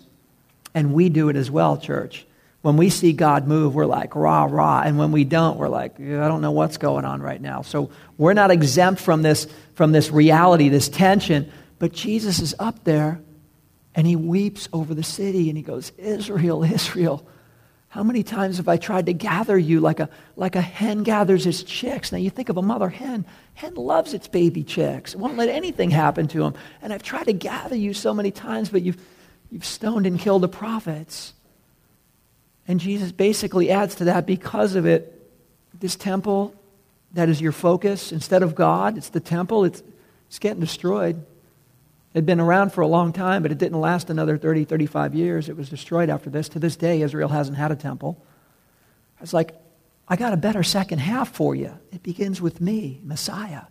And 0.73 0.93
we 0.93 1.09
do 1.09 1.29
it 1.29 1.35
as 1.35 1.49
well, 1.49 1.77
church. 1.77 2.25
When 2.65 2.77
we 2.77 2.89
see 2.89 3.13
God 3.13 3.47
move, 3.47 3.75
we're 3.75 3.85
like, 3.85 4.15
rah, 4.15 4.45
rah. 4.45 4.81
And 4.81 4.97
when 4.97 5.11
we 5.11 5.23
don't, 5.23 5.59
we're 5.59 5.69
like, 5.69 5.99
I 5.99 6.27
don't 6.27 6.41
know 6.41 6.49
what's 6.49 6.77
going 6.77 7.05
on 7.05 7.21
right 7.21 7.39
now. 7.39 7.61
So 7.61 7.91
we're 8.17 8.33
not 8.33 8.49
exempt 8.49 8.99
from 8.99 9.21
this, 9.21 9.45
from 9.75 9.91
this 9.91 10.09
reality, 10.09 10.69
this 10.69 10.89
tension. 10.89 11.51
But 11.77 11.93
Jesus 11.93 12.39
is 12.39 12.55
up 12.57 12.83
there 12.83 13.21
and 13.93 14.07
he 14.07 14.15
weeps 14.15 14.67
over 14.73 14.95
the 14.95 15.03
city 15.03 15.47
and 15.49 15.55
he 15.55 15.61
goes, 15.61 15.91
Israel, 15.99 16.63
Israel. 16.63 17.27
How 17.89 18.01
many 18.01 18.23
times 18.23 18.57
have 18.57 18.67
I 18.67 18.77
tried 18.77 19.05
to 19.05 19.13
gather 19.13 19.59
you 19.59 19.79
like 19.79 19.99
a, 19.99 20.09
like 20.35 20.55
a 20.55 20.61
hen 20.61 21.03
gathers 21.03 21.45
its 21.45 21.61
chicks? 21.61 22.11
Now, 22.11 22.17
you 22.17 22.31
think 22.31 22.49
of 22.49 22.57
a 22.57 22.63
mother 22.63 22.89
hen. 22.89 23.27
Hen 23.53 23.75
loves 23.75 24.15
its 24.15 24.27
baby 24.27 24.63
chicks. 24.63 25.13
It 25.13 25.19
won't 25.19 25.37
let 25.37 25.49
anything 25.49 25.91
happen 25.91 26.27
to 26.29 26.39
them. 26.39 26.55
And 26.81 26.91
I've 26.91 27.03
tried 27.03 27.25
to 27.25 27.33
gather 27.33 27.75
you 27.75 27.93
so 27.93 28.11
many 28.11 28.31
times, 28.31 28.69
but 28.69 28.81
you've, 28.81 28.99
you've 29.51 29.65
stoned 29.65 30.07
and 30.07 30.19
killed 30.19 30.41
the 30.41 30.47
prophets. 30.47 31.34
And 32.67 32.79
Jesus 32.79 33.11
basically 33.11 33.69
adds 33.69 33.95
to 33.95 34.05
that 34.05 34.25
because 34.25 34.75
of 34.75 34.85
it. 34.85 35.11
This 35.79 35.95
temple 35.95 36.55
that 37.13 37.29
is 37.29 37.39
your 37.39 37.51
focus, 37.53 38.11
instead 38.11 38.43
of 38.43 38.55
God, 38.55 38.97
it's 38.97 39.09
the 39.09 39.21
temple, 39.21 39.63
it's, 39.63 39.81
it's 40.27 40.37
getting 40.39 40.59
destroyed. 40.59 41.15
It 41.15 42.19
had 42.19 42.25
been 42.25 42.41
around 42.41 42.71
for 42.71 42.81
a 42.81 42.87
long 42.87 43.13
time, 43.13 43.41
but 43.41 43.51
it 43.51 43.57
didn't 43.57 43.79
last 43.79 44.09
another 44.09 44.37
30, 44.37 44.65
35 44.65 45.15
years. 45.15 45.49
It 45.49 45.55
was 45.55 45.69
destroyed 45.69 46.09
after 46.09 46.29
this. 46.29 46.49
To 46.49 46.59
this 46.59 46.75
day, 46.75 47.01
Israel 47.01 47.29
hasn't 47.29 47.57
had 47.57 47.71
a 47.71 47.75
temple. 47.75 48.21
I 49.17 49.21
was 49.21 49.33
like, 49.33 49.53
I 50.07 50.17
got 50.17 50.33
a 50.33 50.37
better 50.37 50.61
second 50.61 50.99
half 50.99 51.33
for 51.33 51.55
you. 51.55 51.77
It 51.91 52.03
begins 52.03 52.41
with 52.41 52.61
me, 52.61 52.99
Messiah. 53.03 53.63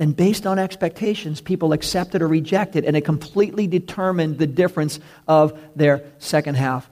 And 0.00 0.16
based 0.16 0.46
on 0.46 0.58
expectations, 0.58 1.40
people 1.40 1.72
accepted 1.72 2.20
or 2.20 2.28
rejected, 2.28 2.84
and 2.84 2.96
it 2.96 3.04
completely 3.04 3.68
determined 3.68 4.38
the 4.38 4.46
difference 4.46 4.98
of 5.28 5.58
their 5.76 6.04
second 6.18 6.56
half. 6.56 6.90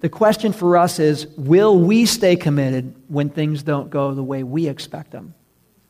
The 0.00 0.08
question 0.08 0.52
for 0.52 0.76
us 0.76 0.98
is 0.98 1.26
will 1.36 1.78
we 1.78 2.06
stay 2.06 2.36
committed 2.36 2.94
when 3.08 3.30
things 3.30 3.62
don't 3.62 3.90
go 3.90 4.14
the 4.14 4.22
way 4.22 4.42
we 4.42 4.68
expect 4.68 5.10
them? 5.10 5.34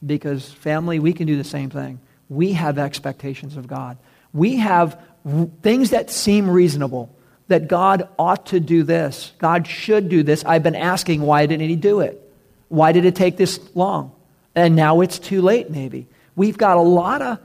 Because, 0.05 0.53
family, 0.53 0.99
we 0.99 1.13
can 1.13 1.27
do 1.27 1.37
the 1.37 1.45
same 1.45 1.71
thing. 1.71 2.01
We 2.29 2.53
have 2.53 2.79
expectations 2.79 3.57
of 3.57 3.67
God. 3.67 3.99
We 4.33 4.57
have 4.57 5.01
things 5.63 5.91
that 5.91 6.11
seem 6.11 6.49
reasonable, 6.49 7.15
that 7.49 7.69
God 7.69 8.09
ought 8.19 8.47
to 8.47 8.61
do 8.61 8.83
this, 8.83 9.33
God 9.39 9.67
should 9.67 10.09
do 10.09 10.23
this. 10.23 10.45
I've 10.45 10.63
been 10.63 10.77
asking, 10.77 11.23
why 11.23 11.47
didn't 11.47 11.69
He 11.69 11.77
do 11.77 12.01
it? 12.01 12.23
Why 12.69 12.93
did 12.93 13.05
it 13.05 13.15
take 13.17 13.37
this 13.37 13.61
long? 13.75 14.13
And 14.55 14.77
now 14.77 15.01
it's 15.01 15.19
too 15.19 15.43
late, 15.43 15.71
maybe. 15.71 16.07
We've 16.35 16.59
got 16.59 16.77
a 16.77 16.83
lot 16.83 17.23
of 17.23 17.39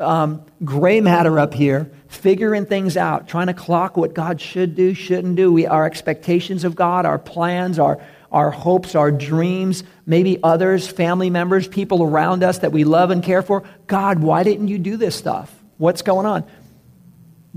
um, 0.00 0.44
gray 0.64 1.00
matter 1.00 1.38
up 1.38 1.54
here, 1.54 1.90
figuring 2.08 2.66
things 2.66 2.96
out, 2.96 3.28
trying 3.28 3.46
to 3.46 3.54
clock 3.54 3.96
what 3.96 4.14
God 4.14 4.40
should 4.40 4.74
do, 4.74 4.94
shouldn't 4.94 5.36
do. 5.36 5.52
We, 5.52 5.66
our 5.66 5.86
expectations 5.86 6.64
of 6.64 6.74
God, 6.74 7.06
our 7.06 7.18
plans, 7.18 7.78
our, 7.78 8.02
our 8.32 8.50
hopes, 8.50 8.94
our 8.94 9.10
dreams, 9.12 9.84
maybe 10.06 10.38
others, 10.42 10.88
family 10.88 11.30
members, 11.30 11.68
people 11.68 12.02
around 12.02 12.42
us 12.42 12.58
that 12.58 12.72
we 12.72 12.84
love 12.84 13.10
and 13.10 13.22
care 13.22 13.42
for. 13.42 13.62
God, 13.86 14.18
why 14.20 14.42
didn't 14.42 14.68
you 14.68 14.78
do 14.78 14.96
this 14.96 15.14
stuff? 15.14 15.54
What's 15.78 16.02
going 16.02 16.26
on? 16.26 16.44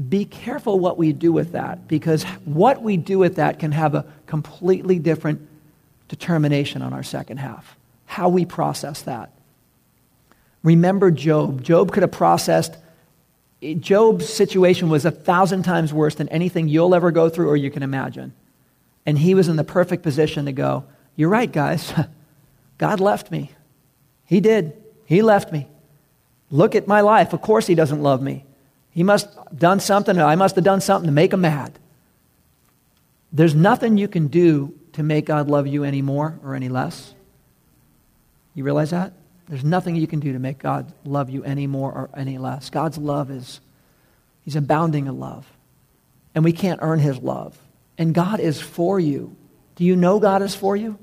Be 0.10 0.26
careful 0.26 0.80
what 0.80 0.98
we 0.98 1.12
do 1.12 1.32
with 1.32 1.54
that 1.54 1.88
because 1.88 2.24
what 2.46 2.84
we 2.84 2.98
do 2.98 3.18
with 3.18 3.38
that 3.38 3.58
can 3.58 3.72
have 3.72 3.96
a 3.96 4.06
completely 4.28 5.00
different 5.00 5.48
determination 6.08 6.84
on 6.84 6.94
our 6.94 7.02
second 7.02 7.38
half. 7.38 7.76
How 8.06 8.30
we 8.30 8.46
process 8.46 9.02
that. 9.04 9.32
Remember 10.68 11.12
Job. 11.12 11.64
Job 11.64 11.94
could 11.94 12.04
have 12.04 12.12
processed, 12.12 12.76
Job's 13.80 14.28
situation 14.28 14.90
was 14.90 15.06
a 15.06 15.12
thousand 15.12 15.64
times 15.64 15.94
worse 15.94 16.16
than 16.16 16.28
anything 16.28 16.68
you'll 16.68 16.94
ever 16.94 17.10
go 17.10 17.30
through 17.30 17.48
or 17.50 17.56
you 17.56 17.72
can 17.72 17.84
imagine. 17.84 18.34
And 19.06 19.18
he 19.18 19.34
was 19.34 19.48
in 19.48 19.56
the 19.56 19.64
perfect 19.64 20.04
position 20.04 20.44
to 20.44 20.52
go, 20.52 20.84
You're 21.16 21.30
right, 21.30 21.50
guys. 21.50 21.94
God 22.78 23.00
left 23.00 23.32
me. 23.32 23.52
He 24.26 24.42
did. 24.42 24.74
He 25.06 25.22
left 25.22 25.54
me. 25.54 25.68
Look 26.52 26.76
at 26.76 26.86
my 26.86 27.00
life. 27.00 27.32
Of 27.32 27.42
course, 27.42 27.66
he 27.66 27.74
doesn't 27.74 28.04
love 28.04 28.22
me. 28.22 28.44
He 28.92 29.04
must 29.04 29.34
have 29.36 29.58
done 29.58 29.80
something, 29.80 30.20
I 30.20 30.36
must 30.36 30.56
have 30.56 30.66
done 30.66 30.82
something 30.82 31.08
to 31.08 31.14
make 31.14 31.32
him 31.32 31.42
mad. 31.42 31.80
There's 33.32 33.56
nothing 33.56 33.98
you 33.98 34.10
can 34.10 34.28
do 34.28 34.78
to 34.94 35.02
make 35.02 35.26
God 35.28 35.48
love 35.48 35.66
you 35.66 35.86
any 35.86 36.02
more 36.02 36.38
or 36.44 36.56
any 36.56 36.68
less. 36.68 37.14
You 38.54 38.66
realize 38.66 38.90
that? 38.90 39.14
There's 39.48 39.64
nothing 39.64 39.96
you 39.96 40.08
can 40.08 40.20
do 40.20 40.34
to 40.34 40.40
make 40.40 40.60
God 40.60 40.92
love 41.06 41.30
you 41.30 41.44
any 41.44 41.68
more 41.68 41.92
or 41.92 42.10
any 42.16 42.38
less. 42.38 42.70
God's 42.70 42.98
love 42.98 43.32
is, 43.32 43.62
He's 44.44 44.56
abounding 44.56 45.08
in 45.08 45.20
love. 45.20 45.46
And 46.36 46.44
we 46.44 46.52
can't 46.52 46.80
earn 46.82 47.00
His 47.00 47.18
love. 47.20 47.58
And 47.98 48.14
God 48.14 48.40
is 48.40 48.60
for 48.62 49.00
you. 49.00 49.36
Do 49.76 49.84
you 49.84 49.96
know 49.96 50.20
God 50.20 50.42
is 50.42 50.54
for 50.54 50.76
you? 50.76 50.98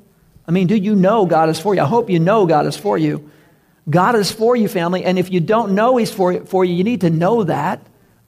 I 0.47 0.51
mean, 0.51 0.67
do 0.67 0.77
you 0.77 0.95
know 0.95 1.27
God 1.27 1.49
is 1.49 1.59
for 1.59 1.75
you? 1.75 1.81
I 1.81 1.87
hope 1.87 2.11
you 2.11 2.21
know 2.21 2.47
God 2.47 2.67
is 2.67 2.77
for 2.77 2.99
you. 2.99 3.31
God 3.89 4.15
is 4.15 4.31
for 4.31 4.57
you, 4.57 4.69
family. 4.69 5.05
And 5.05 5.19
if 5.19 5.31
you 5.31 5.41
don't 5.41 5.75
know 5.75 5.97
He's 5.97 6.11
for, 6.11 6.45
for 6.45 6.65
you, 6.65 6.75
you 6.75 6.85
need 6.85 7.01
to 7.01 7.11
know 7.11 7.45
that. 7.45 7.81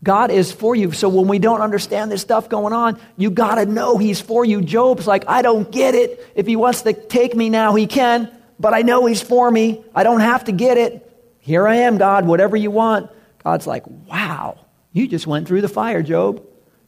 God 0.02 0.30
is 0.30 0.52
for 0.52 0.74
you. 0.76 0.92
So 0.92 1.08
when 1.08 1.28
we 1.28 1.38
don't 1.38 1.60
understand 1.60 2.10
this 2.10 2.20
stuff 2.20 2.48
going 2.48 2.72
on, 2.72 2.98
you 3.16 3.30
got 3.30 3.56
to 3.56 3.66
know 3.66 3.98
He's 3.98 4.20
for 4.20 4.44
you. 4.44 4.60
Job's 4.62 5.06
like, 5.06 5.24
I 5.28 5.42
don't 5.42 5.70
get 5.70 5.94
it. 5.94 6.24
If 6.34 6.46
He 6.46 6.56
wants 6.56 6.82
to 6.82 6.92
take 6.92 7.34
me 7.34 7.50
now, 7.50 7.74
He 7.74 7.86
can 7.86 8.30
but 8.58 8.74
I 8.74 8.82
know 8.82 9.06
He's 9.06 9.22
for 9.22 9.50
me. 9.50 9.84
I 9.94 10.02
don't 10.02 10.20
have 10.20 10.44
to 10.44 10.52
get 10.52 10.78
it. 10.78 11.02
Here 11.40 11.66
I 11.66 11.76
am, 11.76 11.98
God, 11.98 12.26
whatever 12.26 12.56
you 12.56 12.70
want. 12.70 13.10
God's 13.44 13.66
like, 13.66 13.86
wow, 13.86 14.58
you 14.92 15.06
just 15.06 15.26
went 15.26 15.46
through 15.46 15.60
the 15.60 15.68
fire, 15.68 16.02
Job, 16.02 16.44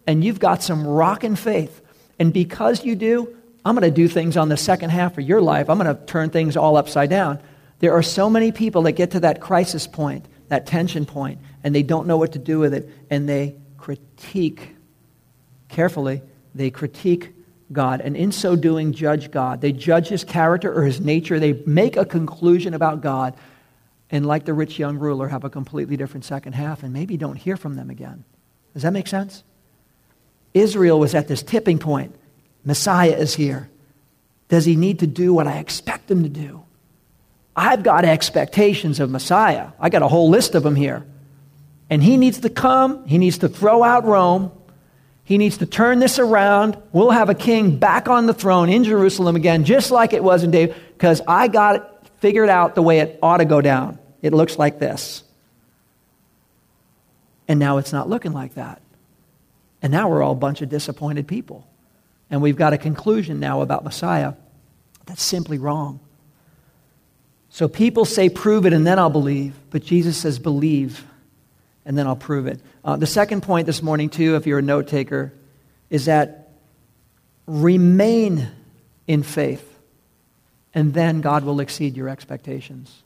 and 0.06 0.24
you've 0.24 0.40
got 0.40 0.62
some 0.62 0.86
rockin' 0.86 1.36
faith. 1.36 1.80
And 2.18 2.32
because 2.32 2.84
you 2.84 2.96
do, 2.96 3.36
I'm 3.64 3.76
going 3.76 3.88
to 3.88 3.94
do 3.94 4.08
things 4.08 4.36
on 4.36 4.48
the 4.48 4.56
second 4.56 4.90
half 4.90 5.18
of 5.18 5.24
your 5.24 5.40
life. 5.40 5.70
I'm 5.70 5.78
going 5.78 5.94
to 5.94 6.04
turn 6.06 6.30
things 6.30 6.56
all 6.56 6.76
upside 6.76 7.10
down. 7.10 7.38
There 7.80 7.92
are 7.92 8.02
so 8.02 8.28
many 8.28 8.50
people 8.50 8.82
that 8.82 8.92
get 8.92 9.12
to 9.12 9.20
that 9.20 9.40
crisis 9.40 9.86
point, 9.86 10.26
that 10.48 10.66
tension 10.66 11.06
point, 11.06 11.38
and 11.62 11.74
they 11.74 11.82
don't 11.82 12.06
know 12.06 12.16
what 12.16 12.32
to 12.32 12.38
do 12.38 12.58
with 12.58 12.74
it, 12.74 12.88
and 13.10 13.28
they 13.28 13.54
critique, 13.76 14.74
carefully, 15.68 16.22
they 16.54 16.70
critique 16.70 17.32
God, 17.72 18.00
and 18.00 18.16
in 18.16 18.32
so 18.32 18.56
doing, 18.56 18.92
judge 18.92 19.30
God. 19.30 19.60
They 19.60 19.72
judge 19.72 20.08
his 20.08 20.24
character 20.24 20.72
or 20.72 20.84
his 20.84 21.00
nature. 21.00 21.38
They 21.38 21.52
make 21.66 21.96
a 21.96 22.04
conclusion 22.04 22.74
about 22.74 23.02
God, 23.02 23.34
and 24.10 24.26
like 24.26 24.44
the 24.44 24.54
rich 24.54 24.78
young 24.78 24.98
ruler, 24.98 25.28
have 25.28 25.44
a 25.44 25.50
completely 25.50 25.96
different 25.96 26.24
second 26.24 26.54
half, 26.54 26.82
and 26.82 26.92
maybe 26.92 27.16
don't 27.16 27.36
hear 27.36 27.56
from 27.56 27.76
them 27.76 27.90
again. 27.90 28.24
Does 28.72 28.82
that 28.82 28.92
make 28.92 29.06
sense? 29.06 29.44
Israel 30.54 30.98
was 30.98 31.14
at 31.14 31.28
this 31.28 31.42
tipping 31.42 31.78
point. 31.78 32.14
Messiah 32.64 33.16
is 33.16 33.34
here. 33.34 33.68
Does 34.48 34.64
he 34.64 34.76
need 34.76 35.00
to 35.00 35.06
do 35.06 35.34
what 35.34 35.46
I 35.46 35.58
expect 35.58 36.10
him 36.10 36.22
to 36.22 36.28
do? 36.28 36.62
I've 37.54 37.82
got 37.82 38.04
expectations 38.04 39.00
of 39.00 39.10
Messiah. 39.10 39.68
I 39.78 39.90
got 39.90 40.02
a 40.02 40.08
whole 40.08 40.30
list 40.30 40.54
of 40.54 40.62
them 40.62 40.76
here. 40.76 41.04
And 41.90 42.02
he 42.02 42.16
needs 42.16 42.40
to 42.40 42.50
come, 42.50 43.06
he 43.06 43.18
needs 43.18 43.38
to 43.38 43.48
throw 43.48 43.82
out 43.82 44.04
Rome, 44.04 44.52
he 45.28 45.36
needs 45.36 45.58
to 45.58 45.66
turn 45.66 45.98
this 45.98 46.18
around. 46.18 46.78
We'll 46.90 47.10
have 47.10 47.28
a 47.28 47.34
king 47.34 47.76
back 47.76 48.08
on 48.08 48.24
the 48.24 48.32
throne 48.32 48.70
in 48.70 48.82
Jerusalem 48.82 49.36
again, 49.36 49.64
just 49.64 49.90
like 49.90 50.14
it 50.14 50.24
was 50.24 50.42
in 50.42 50.50
David, 50.50 50.74
because 50.94 51.20
I 51.28 51.48
got 51.48 51.76
it 51.76 51.82
figured 52.20 52.48
out 52.48 52.74
the 52.74 52.80
way 52.80 53.00
it 53.00 53.18
ought 53.22 53.36
to 53.36 53.44
go 53.44 53.60
down. 53.60 53.98
It 54.22 54.32
looks 54.32 54.58
like 54.58 54.78
this. 54.78 55.22
And 57.46 57.60
now 57.60 57.76
it's 57.76 57.92
not 57.92 58.08
looking 58.08 58.32
like 58.32 58.54
that. 58.54 58.80
And 59.82 59.92
now 59.92 60.08
we're 60.08 60.22
all 60.22 60.32
a 60.32 60.34
bunch 60.34 60.62
of 60.62 60.70
disappointed 60.70 61.28
people. 61.28 61.68
And 62.30 62.40
we've 62.40 62.56
got 62.56 62.72
a 62.72 62.78
conclusion 62.78 63.38
now 63.38 63.60
about 63.60 63.84
Messiah 63.84 64.32
that's 65.04 65.22
simply 65.22 65.58
wrong. 65.58 66.00
So 67.50 67.68
people 67.68 68.06
say, 68.06 68.30
prove 68.30 68.64
it, 68.64 68.72
and 68.72 68.86
then 68.86 68.98
I'll 68.98 69.10
believe. 69.10 69.52
But 69.68 69.84
Jesus 69.84 70.16
says, 70.16 70.38
believe 70.38 71.04
and 71.88 71.96
then 71.96 72.06
I'll 72.06 72.16
prove 72.16 72.46
it. 72.46 72.60
Uh, 72.84 72.96
the 72.96 73.06
second 73.06 73.42
point 73.42 73.64
this 73.66 73.82
morning, 73.82 74.10
too, 74.10 74.36
if 74.36 74.46
you're 74.46 74.58
a 74.58 74.62
note 74.62 74.88
taker, 74.88 75.32
is 75.88 76.04
that 76.04 76.50
remain 77.46 78.46
in 79.06 79.22
faith, 79.22 79.64
and 80.74 80.92
then 80.92 81.22
God 81.22 81.44
will 81.44 81.60
exceed 81.60 81.96
your 81.96 82.10
expectations. 82.10 83.02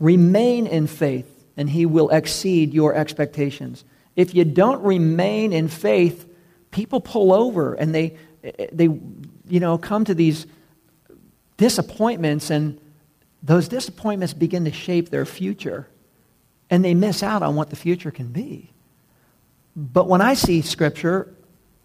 Remain 0.00 0.66
in 0.66 0.88
faith, 0.88 1.44
and 1.56 1.70
He 1.70 1.86
will 1.86 2.10
exceed 2.10 2.74
your 2.74 2.96
expectations. 2.96 3.84
If 4.16 4.34
you 4.34 4.44
don't 4.44 4.82
remain 4.82 5.52
in 5.52 5.68
faith, 5.68 6.28
people 6.72 7.00
pull 7.00 7.32
over 7.32 7.74
and 7.74 7.94
they, 7.94 8.16
they 8.72 8.86
you 8.86 9.60
know, 9.60 9.78
come 9.78 10.04
to 10.06 10.14
these 10.14 10.48
disappointments, 11.58 12.50
and 12.50 12.80
those 13.40 13.68
disappointments 13.68 14.34
begin 14.34 14.64
to 14.64 14.72
shape 14.72 15.10
their 15.10 15.24
future 15.24 15.86
and 16.70 16.84
they 16.84 16.94
miss 16.94 17.22
out 17.22 17.42
on 17.42 17.56
what 17.56 17.70
the 17.70 17.76
future 17.76 18.10
can 18.10 18.28
be. 18.28 18.70
But 19.76 20.08
when 20.08 20.20
I 20.20 20.34
see 20.34 20.62
Scripture, 20.62 21.34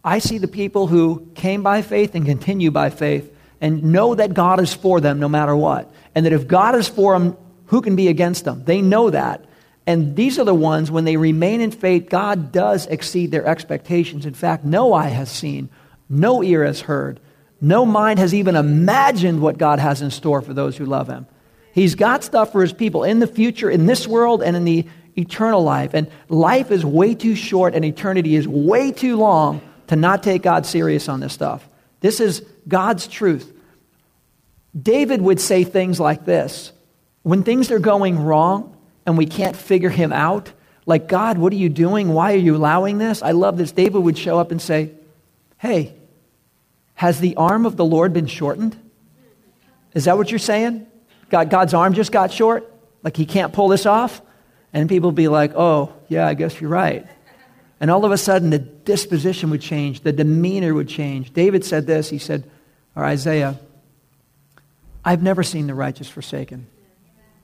I 0.03 0.19
see 0.19 0.37
the 0.37 0.47
people 0.47 0.87
who 0.87 1.27
came 1.35 1.63
by 1.63 1.81
faith 1.81 2.15
and 2.15 2.25
continue 2.25 2.71
by 2.71 2.89
faith 2.89 3.35
and 3.61 3.83
know 3.83 4.15
that 4.15 4.33
God 4.33 4.59
is 4.59 4.73
for 4.73 5.01
them 5.01 5.19
no 5.19 5.27
matter 5.27 5.55
what. 5.55 5.91
And 6.15 6.25
that 6.25 6.33
if 6.33 6.47
God 6.47 6.75
is 6.75 6.87
for 6.87 7.17
them, 7.17 7.35
who 7.65 7.81
can 7.81 7.95
be 7.95 8.07
against 8.07 8.45
them? 8.45 8.63
They 8.63 8.81
know 8.81 9.09
that. 9.09 9.45
And 9.85 10.15
these 10.15 10.37
are 10.37 10.45
the 10.45 10.53
ones, 10.53 10.91
when 10.91 11.05
they 11.05 11.17
remain 11.17 11.61
in 11.61 11.71
faith, 11.71 12.09
God 12.09 12.51
does 12.51 12.85
exceed 12.87 13.31
their 13.31 13.45
expectations. 13.45 14.25
In 14.25 14.35
fact, 14.35 14.63
no 14.63 14.93
eye 14.93 15.07
has 15.07 15.31
seen, 15.31 15.69
no 16.07 16.43
ear 16.43 16.63
has 16.63 16.81
heard, 16.81 17.19
no 17.60 17.85
mind 17.85 18.19
has 18.19 18.33
even 18.33 18.56
imagined 18.56 19.41
what 19.41 19.58
God 19.58 19.79
has 19.79 20.01
in 20.01 20.12
store 20.12 20.41
for 20.41 20.54
those 20.54 20.77
who 20.77 20.85
love 20.85 21.08
Him. 21.08 21.25
He's 21.73 21.95
got 21.95 22.23
stuff 22.23 22.51
for 22.51 22.61
his 22.61 22.73
people 22.73 23.03
in 23.03 23.19
the 23.19 23.27
future, 23.27 23.69
in 23.69 23.85
this 23.85 24.07
world, 24.07 24.41
and 24.41 24.55
in 24.55 24.65
the 24.65 24.87
eternal 25.17 25.63
life. 25.63 25.93
And 25.93 26.09
life 26.27 26.71
is 26.71 26.85
way 26.85 27.15
too 27.15 27.35
short, 27.35 27.75
and 27.75 27.85
eternity 27.85 28.35
is 28.35 28.47
way 28.47 28.91
too 28.91 29.17
long 29.17 29.61
to 29.87 29.95
not 29.95 30.23
take 30.23 30.41
God 30.41 30.65
serious 30.65 31.09
on 31.09 31.19
this 31.19 31.33
stuff. 31.33 31.67
This 31.99 32.19
is 32.19 32.43
God's 32.67 33.07
truth. 33.07 33.53
David 34.79 35.21
would 35.21 35.39
say 35.39 35.63
things 35.63 35.99
like 35.99 36.25
this 36.25 36.71
When 37.23 37.43
things 37.43 37.71
are 37.71 37.79
going 37.79 38.19
wrong 38.19 38.75
and 39.05 39.17
we 39.17 39.25
can't 39.25 39.55
figure 39.55 39.89
him 39.89 40.13
out, 40.13 40.51
like, 40.85 41.07
God, 41.07 41.37
what 41.37 41.53
are 41.53 41.57
you 41.57 41.69
doing? 41.69 42.09
Why 42.09 42.33
are 42.33 42.37
you 42.37 42.55
allowing 42.55 42.97
this? 42.97 43.21
I 43.21 43.31
love 43.31 43.57
this. 43.57 43.71
David 43.71 44.01
would 44.03 44.17
show 44.17 44.39
up 44.39 44.51
and 44.51 44.61
say, 44.61 44.91
Hey, 45.57 45.93
has 46.95 47.19
the 47.19 47.35
arm 47.35 47.65
of 47.65 47.77
the 47.77 47.85
Lord 47.85 48.13
been 48.13 48.27
shortened? 48.27 48.77
Is 49.93 50.05
that 50.05 50.17
what 50.17 50.31
you're 50.31 50.39
saying? 50.39 50.87
God, 51.30 51.50
God's 51.50 51.73
arm 51.73 51.94
just 51.94 52.12
got 52.12 52.32
short? 52.32 52.71
Like 53.04 53.15
he 53.15 53.25
can't 53.25 53.54
pull 53.54 53.67
this 53.67 53.86
off? 53.86 54.21
And 54.73 54.88
people 54.88 55.12
be 55.12 55.27
like, 55.27 55.54
oh, 55.56 55.94
yeah, 56.08 56.27
I 56.27 56.34
guess 56.34 56.60
you're 56.60 56.69
right. 56.69 57.06
And 57.80 57.90
all 57.90 58.06
of 58.06 58.12
a 58.12 58.17
sudden, 58.17 58.50
the 58.50 58.60
disposition 58.60 59.50
would 59.52 59.62
change, 59.62 60.02
the 60.02 60.12
demeanor 60.12 60.73
would 60.73 60.90
change. 60.90 61.34
David 61.34 61.63
said 61.63 61.88
this, 61.88 62.10
he 62.10 62.17
said, 62.17 62.50
or 62.96 63.06
Isaiah, 63.06 63.60
I've 65.04 65.23
never 65.23 65.44
seen 65.44 65.67
the 65.67 65.73
righteous 65.73 66.10
forsaken. 66.10 66.67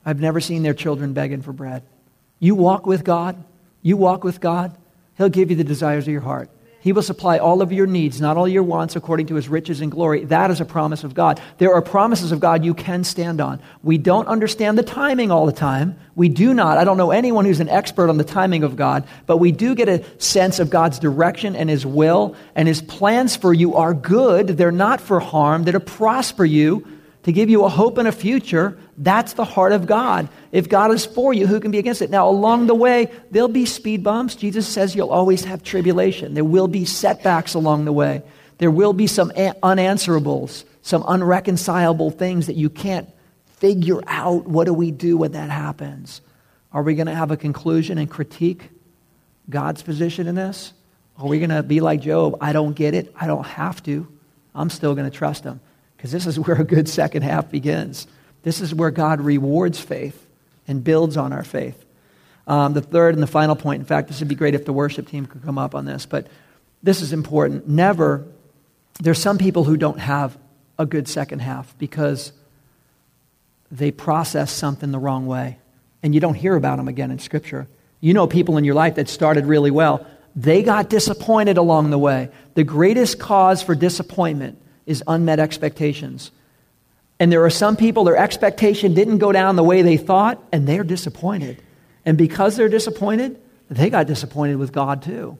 I've 0.04 0.20
never 0.20 0.40
seen 0.40 0.62
their 0.62 0.74
children 0.74 1.14
begging 1.14 1.42
for 1.42 1.52
bread. 1.52 1.82
You 2.38 2.54
walk 2.54 2.86
with 2.86 3.02
God, 3.02 3.42
you 3.82 3.96
walk 3.96 4.24
with 4.24 4.40
God, 4.40 4.76
He'll 5.16 5.30
give 5.30 5.50
you 5.50 5.56
the 5.56 5.64
desires 5.64 6.04
of 6.06 6.12
your 6.12 6.20
heart. 6.20 6.50
He 6.86 6.92
will 6.92 7.02
supply 7.02 7.38
all 7.38 7.62
of 7.62 7.72
your 7.72 7.88
needs, 7.88 8.20
not 8.20 8.36
all 8.36 8.46
your 8.46 8.62
wants, 8.62 8.94
according 8.94 9.26
to 9.26 9.34
his 9.34 9.48
riches 9.48 9.80
and 9.80 9.90
glory. 9.90 10.24
That 10.26 10.52
is 10.52 10.60
a 10.60 10.64
promise 10.64 11.02
of 11.02 11.14
God. 11.14 11.40
There 11.58 11.74
are 11.74 11.82
promises 11.82 12.30
of 12.30 12.38
God 12.38 12.64
you 12.64 12.74
can 12.74 13.02
stand 13.02 13.40
on. 13.40 13.60
We 13.82 13.98
don't 13.98 14.28
understand 14.28 14.78
the 14.78 14.84
timing 14.84 15.32
all 15.32 15.46
the 15.46 15.52
time. 15.52 15.98
We 16.14 16.28
do 16.28 16.54
not. 16.54 16.78
I 16.78 16.84
don't 16.84 16.96
know 16.96 17.10
anyone 17.10 17.44
who's 17.44 17.58
an 17.58 17.68
expert 17.68 18.08
on 18.08 18.18
the 18.18 18.22
timing 18.22 18.62
of 18.62 18.76
God, 18.76 19.04
but 19.26 19.38
we 19.38 19.50
do 19.50 19.74
get 19.74 19.88
a 19.88 20.04
sense 20.20 20.60
of 20.60 20.70
God's 20.70 21.00
direction 21.00 21.56
and 21.56 21.68
his 21.68 21.84
will, 21.84 22.36
and 22.54 22.68
his 22.68 22.82
plans 22.82 23.34
for 23.34 23.52
you 23.52 23.74
are 23.74 23.92
good. 23.92 24.46
They're 24.46 24.70
not 24.70 25.00
for 25.00 25.18
harm, 25.18 25.64
they're 25.64 25.72
to 25.72 25.80
prosper 25.80 26.44
you 26.44 26.86
to 27.26 27.32
give 27.32 27.50
you 27.50 27.64
a 27.64 27.68
hope 27.68 27.98
and 27.98 28.06
a 28.06 28.12
future. 28.12 28.78
That's 28.96 29.32
the 29.32 29.44
heart 29.44 29.72
of 29.72 29.84
God. 29.84 30.28
If 30.52 30.68
God 30.68 30.92
is 30.92 31.04
for 31.04 31.34
you, 31.34 31.48
who 31.48 31.58
can 31.58 31.72
be 31.72 31.78
against 31.78 32.00
it? 32.00 32.08
Now, 32.08 32.28
along 32.28 32.68
the 32.68 32.74
way, 32.74 33.10
there'll 33.32 33.48
be 33.48 33.66
speed 33.66 34.04
bumps. 34.04 34.36
Jesus 34.36 34.68
says 34.68 34.94
you'll 34.94 35.10
always 35.10 35.42
have 35.42 35.64
tribulation. 35.64 36.34
There 36.34 36.44
will 36.44 36.68
be 36.68 36.84
setbacks 36.84 37.54
along 37.54 37.84
the 37.84 37.92
way. 37.92 38.22
There 38.58 38.70
will 38.70 38.92
be 38.92 39.08
some 39.08 39.30
unanswerables, 39.30 40.62
some 40.82 41.02
unreconcilable 41.04 42.12
things 42.12 42.46
that 42.46 42.54
you 42.54 42.70
can't 42.70 43.08
figure 43.56 44.00
out. 44.06 44.46
What 44.46 44.66
do 44.66 44.72
we 44.72 44.92
do 44.92 45.16
when 45.16 45.32
that 45.32 45.50
happens? 45.50 46.20
Are 46.72 46.84
we 46.84 46.94
going 46.94 47.08
to 47.08 47.14
have 47.14 47.32
a 47.32 47.36
conclusion 47.36 47.98
and 47.98 48.08
critique 48.08 48.70
God's 49.50 49.82
position 49.82 50.28
in 50.28 50.36
this? 50.36 50.72
Are 51.18 51.26
we 51.26 51.40
going 51.40 51.50
to 51.50 51.64
be 51.64 51.80
like 51.80 52.02
Job? 52.02 52.36
I 52.40 52.52
don't 52.52 52.74
get 52.74 52.94
it. 52.94 53.12
I 53.16 53.26
don't 53.26 53.46
have 53.46 53.82
to. 53.82 54.06
I'm 54.54 54.70
still 54.70 54.94
going 54.94 55.10
to 55.10 55.16
trust 55.16 55.42
him. 55.42 55.58
Because 55.96 56.12
this 56.12 56.26
is 56.26 56.38
where 56.38 56.60
a 56.60 56.64
good 56.64 56.88
second 56.88 57.22
half 57.22 57.50
begins. 57.50 58.06
This 58.42 58.60
is 58.60 58.74
where 58.74 58.90
God 58.90 59.20
rewards 59.20 59.80
faith 59.80 60.26
and 60.68 60.84
builds 60.84 61.16
on 61.16 61.32
our 61.32 61.44
faith. 61.44 61.84
Um, 62.46 62.74
the 62.74 62.80
third 62.80 63.14
and 63.14 63.22
the 63.22 63.26
final 63.26 63.56
point, 63.56 63.80
in 63.80 63.86
fact, 63.86 64.08
this 64.08 64.20
would 64.20 64.28
be 64.28 64.34
great 64.34 64.54
if 64.54 64.64
the 64.64 64.72
worship 64.72 65.08
team 65.08 65.26
could 65.26 65.42
come 65.42 65.58
up 65.58 65.74
on 65.74 65.84
this, 65.84 66.06
but 66.06 66.28
this 66.82 67.02
is 67.02 67.12
important. 67.12 67.68
Never, 67.68 68.24
there's 69.00 69.18
some 69.18 69.38
people 69.38 69.64
who 69.64 69.76
don't 69.76 69.98
have 69.98 70.38
a 70.78 70.86
good 70.86 71.08
second 71.08 71.40
half 71.40 71.76
because 71.78 72.32
they 73.72 73.90
process 73.90 74.52
something 74.52 74.92
the 74.92 74.98
wrong 74.98 75.26
way. 75.26 75.58
And 76.02 76.14
you 76.14 76.20
don't 76.20 76.34
hear 76.34 76.54
about 76.54 76.76
them 76.76 76.86
again 76.86 77.10
in 77.10 77.18
Scripture. 77.18 77.66
You 78.00 78.14
know 78.14 78.26
people 78.28 78.58
in 78.58 78.64
your 78.64 78.74
life 78.74 78.94
that 78.96 79.08
started 79.08 79.46
really 79.46 79.72
well. 79.72 80.06
They 80.36 80.62
got 80.62 80.90
disappointed 80.90 81.56
along 81.56 81.90
the 81.90 81.98
way. 81.98 82.28
The 82.54 82.62
greatest 82.62 83.18
cause 83.18 83.62
for 83.62 83.74
disappointment 83.74 84.60
is 84.86 85.02
unmet 85.06 85.38
expectations. 85.40 86.30
And 87.18 87.32
there 87.32 87.44
are 87.44 87.50
some 87.50 87.76
people, 87.76 88.04
their 88.04 88.16
expectation 88.16 88.94
didn't 88.94 89.18
go 89.18 89.32
down 89.32 89.56
the 89.56 89.64
way 89.64 89.82
they 89.82 89.96
thought, 89.96 90.42
and 90.52 90.66
they're 90.66 90.84
disappointed. 90.84 91.62
And 92.04 92.16
because 92.16 92.56
they're 92.56 92.68
disappointed, 92.68 93.40
they 93.68 93.90
got 93.90 94.06
disappointed 94.06 94.56
with 94.56 94.72
God 94.72 95.02
too, 95.02 95.38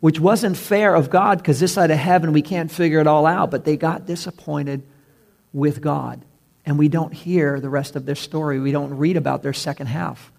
which 0.00 0.18
wasn't 0.18 0.56
fair 0.56 0.94
of 0.94 1.10
God 1.10 1.38
because 1.38 1.60
this 1.60 1.74
side 1.74 1.90
of 1.90 1.98
heaven 1.98 2.32
we 2.32 2.42
can't 2.42 2.70
figure 2.70 2.98
it 2.98 3.06
all 3.06 3.26
out, 3.26 3.50
but 3.50 3.64
they 3.64 3.76
got 3.76 4.06
disappointed 4.06 4.82
with 5.52 5.80
God. 5.80 6.24
And 6.64 6.78
we 6.78 6.88
don't 6.88 7.12
hear 7.12 7.60
the 7.60 7.68
rest 7.68 7.94
of 7.94 8.04
their 8.06 8.16
story, 8.16 8.58
we 8.58 8.72
don't 8.72 8.96
read 8.96 9.16
about 9.16 9.42
their 9.42 9.52
second 9.52 9.86
half. 9.86 10.32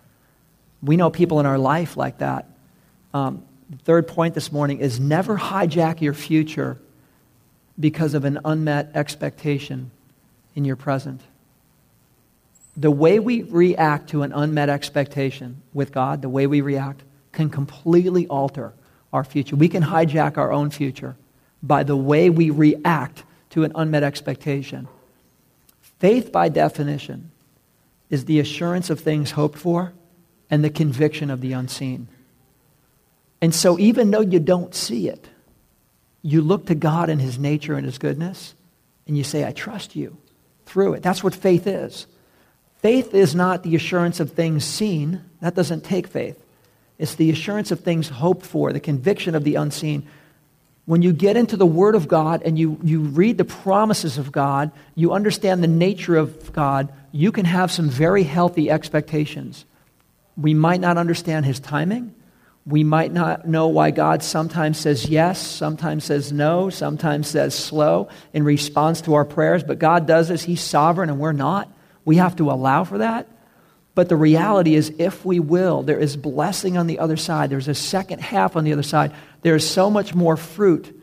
We 0.84 0.98
know 0.98 1.10
people 1.10 1.40
in 1.40 1.46
our 1.46 1.58
life 1.58 1.98
like 1.98 2.20
that. 2.20 2.50
Um, 3.14 3.44
third 3.84 4.08
point 4.08 4.34
this 4.36 4.52
morning 4.52 4.80
is 4.80 5.00
never 5.00 5.38
hijack 5.38 6.02
your 6.02 6.14
future 6.14 6.78
because 7.80 8.14
of 8.14 8.26
an 8.26 8.40
unmet 8.44 8.92
expectation 8.96 9.92
in 10.56 10.66
your 10.66 10.76
present. 10.76 11.22
The 12.76 12.92
way 12.92 13.20
we 13.20 13.44
react 13.44 14.10
to 14.10 14.24
an 14.24 14.32
unmet 14.32 14.70
expectation 14.70 15.62
with 15.74 15.92
God, 15.92 16.22
the 16.22 16.30
way 16.30 16.48
we 16.48 16.62
react, 16.62 17.04
can 17.32 17.50
completely 17.50 18.28
alter 18.28 18.74
our 19.14 19.24
future. 19.24 19.56
We 19.56 19.70
can 19.70 19.84
hijack 19.84 20.38
our 20.38 20.52
own 20.52 20.70
future 20.70 21.16
by 21.62 21.84
the 21.84 21.96
way 21.96 22.30
we 22.30 22.50
react 22.50 23.24
to 23.52 23.64
an 23.64 23.72
unmet 23.76 24.04
expectation. 24.04 24.88
Faith, 26.00 26.32
by 26.32 26.50
definition, 26.50 27.32
is 28.10 28.26
the 28.26 28.40
assurance 28.40 28.90
of 28.90 29.00
things 29.00 29.32
hoped 29.32 29.58
for 29.58 29.94
and 30.50 30.64
the 30.64 30.70
conviction 30.70 31.30
of 31.30 31.42
the 31.42 31.54
unseen. 31.54 32.08
And 33.42 33.54
so, 33.54 33.78
even 33.80 34.12
though 34.12 34.22
you 34.22 34.40
don't 34.40 34.74
see 34.74 35.10
it, 35.10 35.28
you 36.28 36.42
look 36.42 36.66
to 36.66 36.76
God 36.76 37.10
and 37.10 37.22
His 37.22 37.40
nature 37.40 37.76
and 37.76 37.86
His 37.86 37.98
goodness, 37.98 38.54
and 39.08 39.18
you 39.18 39.24
say, 39.24 39.46
I 39.46 39.54
trust 39.54 39.96
you 39.96 40.18
through 40.66 40.96
it. 40.96 41.02
That's 41.02 41.24
what 41.24 41.34
faith 41.34 41.66
is. 41.66 42.06
Faith 42.80 43.14
is 43.14 43.34
not 43.34 43.64
the 43.64 43.76
assurance 43.76 44.20
of 44.20 44.34
things 44.34 44.66
seen, 44.66 45.22
that 45.40 45.56
doesn't 45.56 45.86
take 45.86 46.06
faith. 46.06 46.38
It's 46.98 47.16
the 47.16 47.32
assurance 47.32 47.72
of 47.72 47.80
things 47.80 48.10
hoped 48.10 48.46
for, 48.46 48.74
the 48.74 48.82
conviction 48.82 49.36
of 49.36 49.46
the 49.46 49.56
unseen. 49.56 50.06
When 50.86 51.02
you 51.02 51.14
get 51.14 51.38
into 51.38 51.56
the 51.56 51.66
Word 51.66 51.96
of 51.96 52.10
God 52.10 52.42
and 52.44 52.60
you, 52.60 52.78
you 52.84 53.00
read 53.00 53.38
the 53.38 53.46
promises 53.46 54.18
of 54.18 54.30
God, 54.30 54.72
you 54.96 55.14
understand 55.14 55.64
the 55.64 55.68
nature 55.68 56.18
of 56.18 56.52
God, 56.52 56.92
you 57.14 57.32
can 57.32 57.46
have 57.46 57.72
some 57.72 57.90
very 57.90 58.24
healthy 58.24 58.70
expectations. 58.70 59.64
We 60.36 60.54
might 60.54 60.82
not 60.82 60.98
understand 60.98 61.46
His 61.46 61.62
timing. 61.62 62.14
We 62.68 62.84
might 62.84 63.13
not 63.13 63.47
know 63.47 63.70
why 63.70 63.91
God 63.91 64.22
sometimes 64.22 64.78
says 64.78 65.05
yes, 65.05 65.39
sometimes 65.39 66.03
says 66.03 66.34
no, 66.34 66.70
sometimes 66.70 67.30
says 67.30 67.55
slow 67.55 68.09
in 68.34 68.43
response 68.43 68.99
to 69.01 69.13
our 69.13 69.24
prayers, 69.24 69.63
but 69.63 69.80
God 69.80 70.05
does 70.05 70.28
this. 70.28 70.43
He's 70.43 70.61
sovereign 70.61 71.09
and 71.09 71.18
we're 71.18 71.32
not. 71.32 71.72
We 72.03 72.18
have 72.18 72.36
to 72.38 72.51
allow 72.51 72.84
for 72.84 72.97
that. 72.97 73.30
But 73.95 74.09
the 74.09 74.18
reality 74.18 74.76
is, 74.76 74.93
if 74.99 75.26
we 75.26 75.39
will, 75.39 75.82
there 75.82 75.97
is 75.97 76.18
blessing 76.18 76.78
on 76.78 76.88
the 76.88 76.99
other 76.99 77.15
side. 77.15 77.49
There's 77.49 77.70
a 77.70 77.74
second 77.74 78.20
half 78.20 78.57
on 78.57 78.65
the 78.65 78.74
other 78.74 78.84
side. 78.84 79.13
There 79.43 79.55
is 79.55 79.68
so 79.68 79.89
much 79.89 80.13
more 80.13 80.36
fruit. 80.36 80.93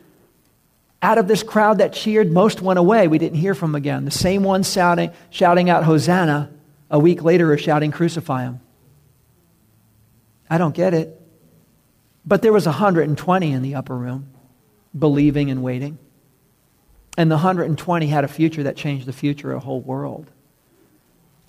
Out 1.01 1.17
of 1.17 1.27
this 1.27 1.43
crowd 1.43 1.79
that 1.79 1.93
cheered, 1.93 2.31
most 2.31 2.61
went 2.61 2.79
away. 2.79 3.07
We 3.07 3.17
didn't 3.17 3.39
hear 3.39 3.55
from 3.55 3.71
them 3.71 3.75
again. 3.75 4.05
The 4.05 4.11
same 4.11 4.43
ones 4.43 4.71
shouting, 4.71 5.11
shouting 5.29 5.69
out, 5.69 5.83
Hosanna, 5.83 6.51
a 6.89 6.99
week 6.99 7.23
later 7.23 7.51
are 7.51 7.57
shouting, 7.57 7.91
Crucify 7.91 8.43
him. 8.43 8.61
I 10.47 10.59
don't 10.59 10.75
get 10.75 10.93
it. 10.93 11.21
But 12.25 12.41
there 12.41 12.53
was 12.53 12.65
120 12.65 13.51
in 13.51 13.61
the 13.61 13.75
upper 13.75 13.95
room, 13.95 14.29
believing 14.97 15.51
and 15.51 15.61
waiting. 15.61 15.99
And 17.17 17.29
the 17.29 17.35
120 17.35 18.07
had 18.07 18.23
a 18.23 18.27
future 18.27 18.63
that 18.63 18.75
changed 18.75 19.05
the 19.05 19.13
future 19.13 19.51
of 19.51 19.57
a 19.57 19.65
whole 19.65 19.81
world. 19.81 20.29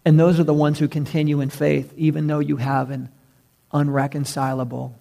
And 0.05 0.21
those 0.21 0.39
are 0.39 0.45
the 0.45 0.55
ones 0.55 0.79
who 0.79 0.87
continue 0.87 1.41
in 1.41 1.51
faith, 1.51 1.93
even 1.97 2.27
though 2.27 2.39
you 2.39 2.59
have 2.59 2.91
an 2.91 3.09
unreconcilable 3.73 4.97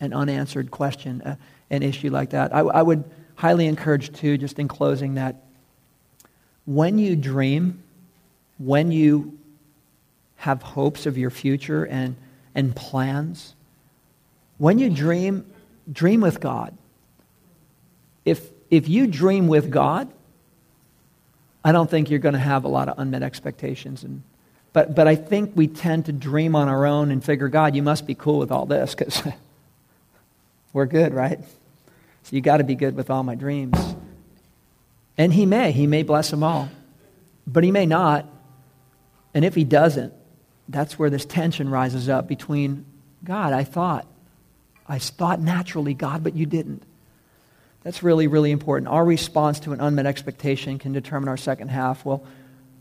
and 0.00 0.14
unanswered 0.14 0.70
question, 0.70 1.20
uh, 1.22 1.36
an 1.70 1.82
issue 1.82 2.10
like 2.10 2.30
that. 2.30 2.54
I, 2.54 2.60
I 2.60 2.82
would 2.82 3.04
highly 3.34 3.66
encourage, 3.66 4.12
too, 4.12 4.38
just 4.38 4.58
in 4.58 4.68
closing, 4.68 5.14
that 5.14 5.44
when 6.64 6.98
you 6.98 7.16
dream, 7.16 7.82
when 8.58 8.90
you 8.90 9.38
have 10.36 10.62
hopes 10.62 11.04
of 11.04 11.18
your 11.18 11.30
future 11.30 11.84
and, 11.84 12.16
and 12.54 12.74
plans, 12.74 13.54
when 14.58 14.78
you 14.78 14.90
dream, 14.90 15.50
dream 15.90 16.20
with 16.20 16.40
God. 16.40 16.76
If, 18.24 18.50
if 18.70 18.88
you 18.88 19.06
dream 19.06 19.48
with 19.48 19.70
God, 19.70 20.10
I 21.64 21.72
don't 21.72 21.90
think 21.90 22.10
you're 22.10 22.18
going 22.18 22.34
to 22.34 22.38
have 22.38 22.64
a 22.64 22.68
lot 22.68 22.88
of 22.88 22.98
unmet 22.98 23.22
expectations. 23.22 24.04
And, 24.04 24.22
but, 24.72 24.94
but 24.94 25.08
I 25.08 25.16
think 25.16 25.52
we 25.54 25.66
tend 25.66 26.06
to 26.06 26.12
dream 26.12 26.54
on 26.54 26.68
our 26.68 26.86
own 26.86 27.10
and 27.10 27.24
figure, 27.24 27.48
God, 27.48 27.74
you 27.74 27.82
must 27.82 28.06
be 28.06 28.14
cool 28.14 28.38
with 28.38 28.52
all 28.52 28.66
this 28.66 28.94
because 28.94 29.22
we're 30.72 30.86
good, 30.86 31.14
right? 31.14 31.40
So 32.22 32.36
you 32.36 32.40
got 32.40 32.58
to 32.58 32.64
be 32.64 32.74
good 32.74 32.96
with 32.96 33.10
all 33.10 33.22
my 33.22 33.34
dreams. 33.34 33.78
And 35.16 35.32
he 35.32 35.46
may. 35.46 35.72
He 35.72 35.86
may 35.86 36.02
bless 36.02 36.30
them 36.30 36.42
all. 36.42 36.68
But 37.46 37.64
he 37.64 37.70
may 37.70 37.86
not. 37.86 38.26
And 39.32 39.44
if 39.44 39.54
he 39.54 39.64
doesn't, 39.64 40.12
that's 40.68 40.98
where 40.98 41.10
this 41.10 41.24
tension 41.24 41.68
rises 41.68 42.08
up 42.08 42.26
between 42.26 42.84
God, 43.22 43.52
I 43.52 43.64
thought, 43.64 44.06
I 44.88 44.98
thought 44.98 45.40
naturally, 45.40 45.94
God, 45.94 46.22
but 46.22 46.34
you 46.34 46.46
didn't. 46.46 46.82
That's 47.82 48.02
really, 48.02 48.26
really 48.26 48.50
important. 48.50 48.88
Our 48.88 49.04
response 49.04 49.60
to 49.60 49.72
an 49.72 49.80
unmet 49.80 50.06
expectation 50.06 50.78
can 50.78 50.92
determine 50.92 51.28
our 51.28 51.36
second 51.36 51.68
half. 51.68 52.04
Well, 52.04 52.24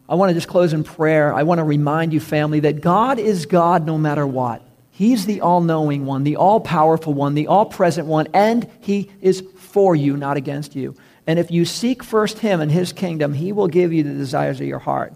I 0.08 0.16
want 0.16 0.30
to 0.30 0.34
just 0.34 0.48
close 0.48 0.74
in 0.74 0.84
prayer. 0.84 1.34
I 1.34 1.44
want 1.44 1.60
to 1.60 1.64
remind 1.64 2.14
you, 2.14 2.20
family, 2.20 2.62
that 2.62 2.82
God 2.82 3.20
is 3.20 3.46
God 3.46 3.86
no 3.86 3.98
matter 3.98 4.26
what. 4.26 4.62
He's 4.92 5.26
the 5.26 5.42
all 5.42 5.62
knowing 5.62 6.06
one, 6.06 6.24
the 6.24 6.36
all 6.36 6.60
powerful 6.60 7.14
one, 7.14 7.34
the 7.34 7.48
all 7.48 7.66
present 7.66 8.08
one, 8.08 8.28
and 8.34 8.70
He 8.82 9.12
is 9.22 9.44
for 9.58 9.96
you, 9.96 10.16
not 10.16 10.38
against 10.38 10.76
you. 10.76 10.96
And 11.26 11.40
if 11.40 11.52
you 11.52 11.66
seek 11.66 12.04
first 12.04 12.40
Him 12.40 12.62
and 12.62 12.72
His 12.72 12.94
kingdom, 12.94 13.34
He 13.34 13.52
will 13.52 13.68
give 13.68 13.92
you 13.92 14.04
the 14.04 14.14
desires 14.14 14.62
of 14.62 14.68
your 14.68 14.80
heart. 14.80 15.14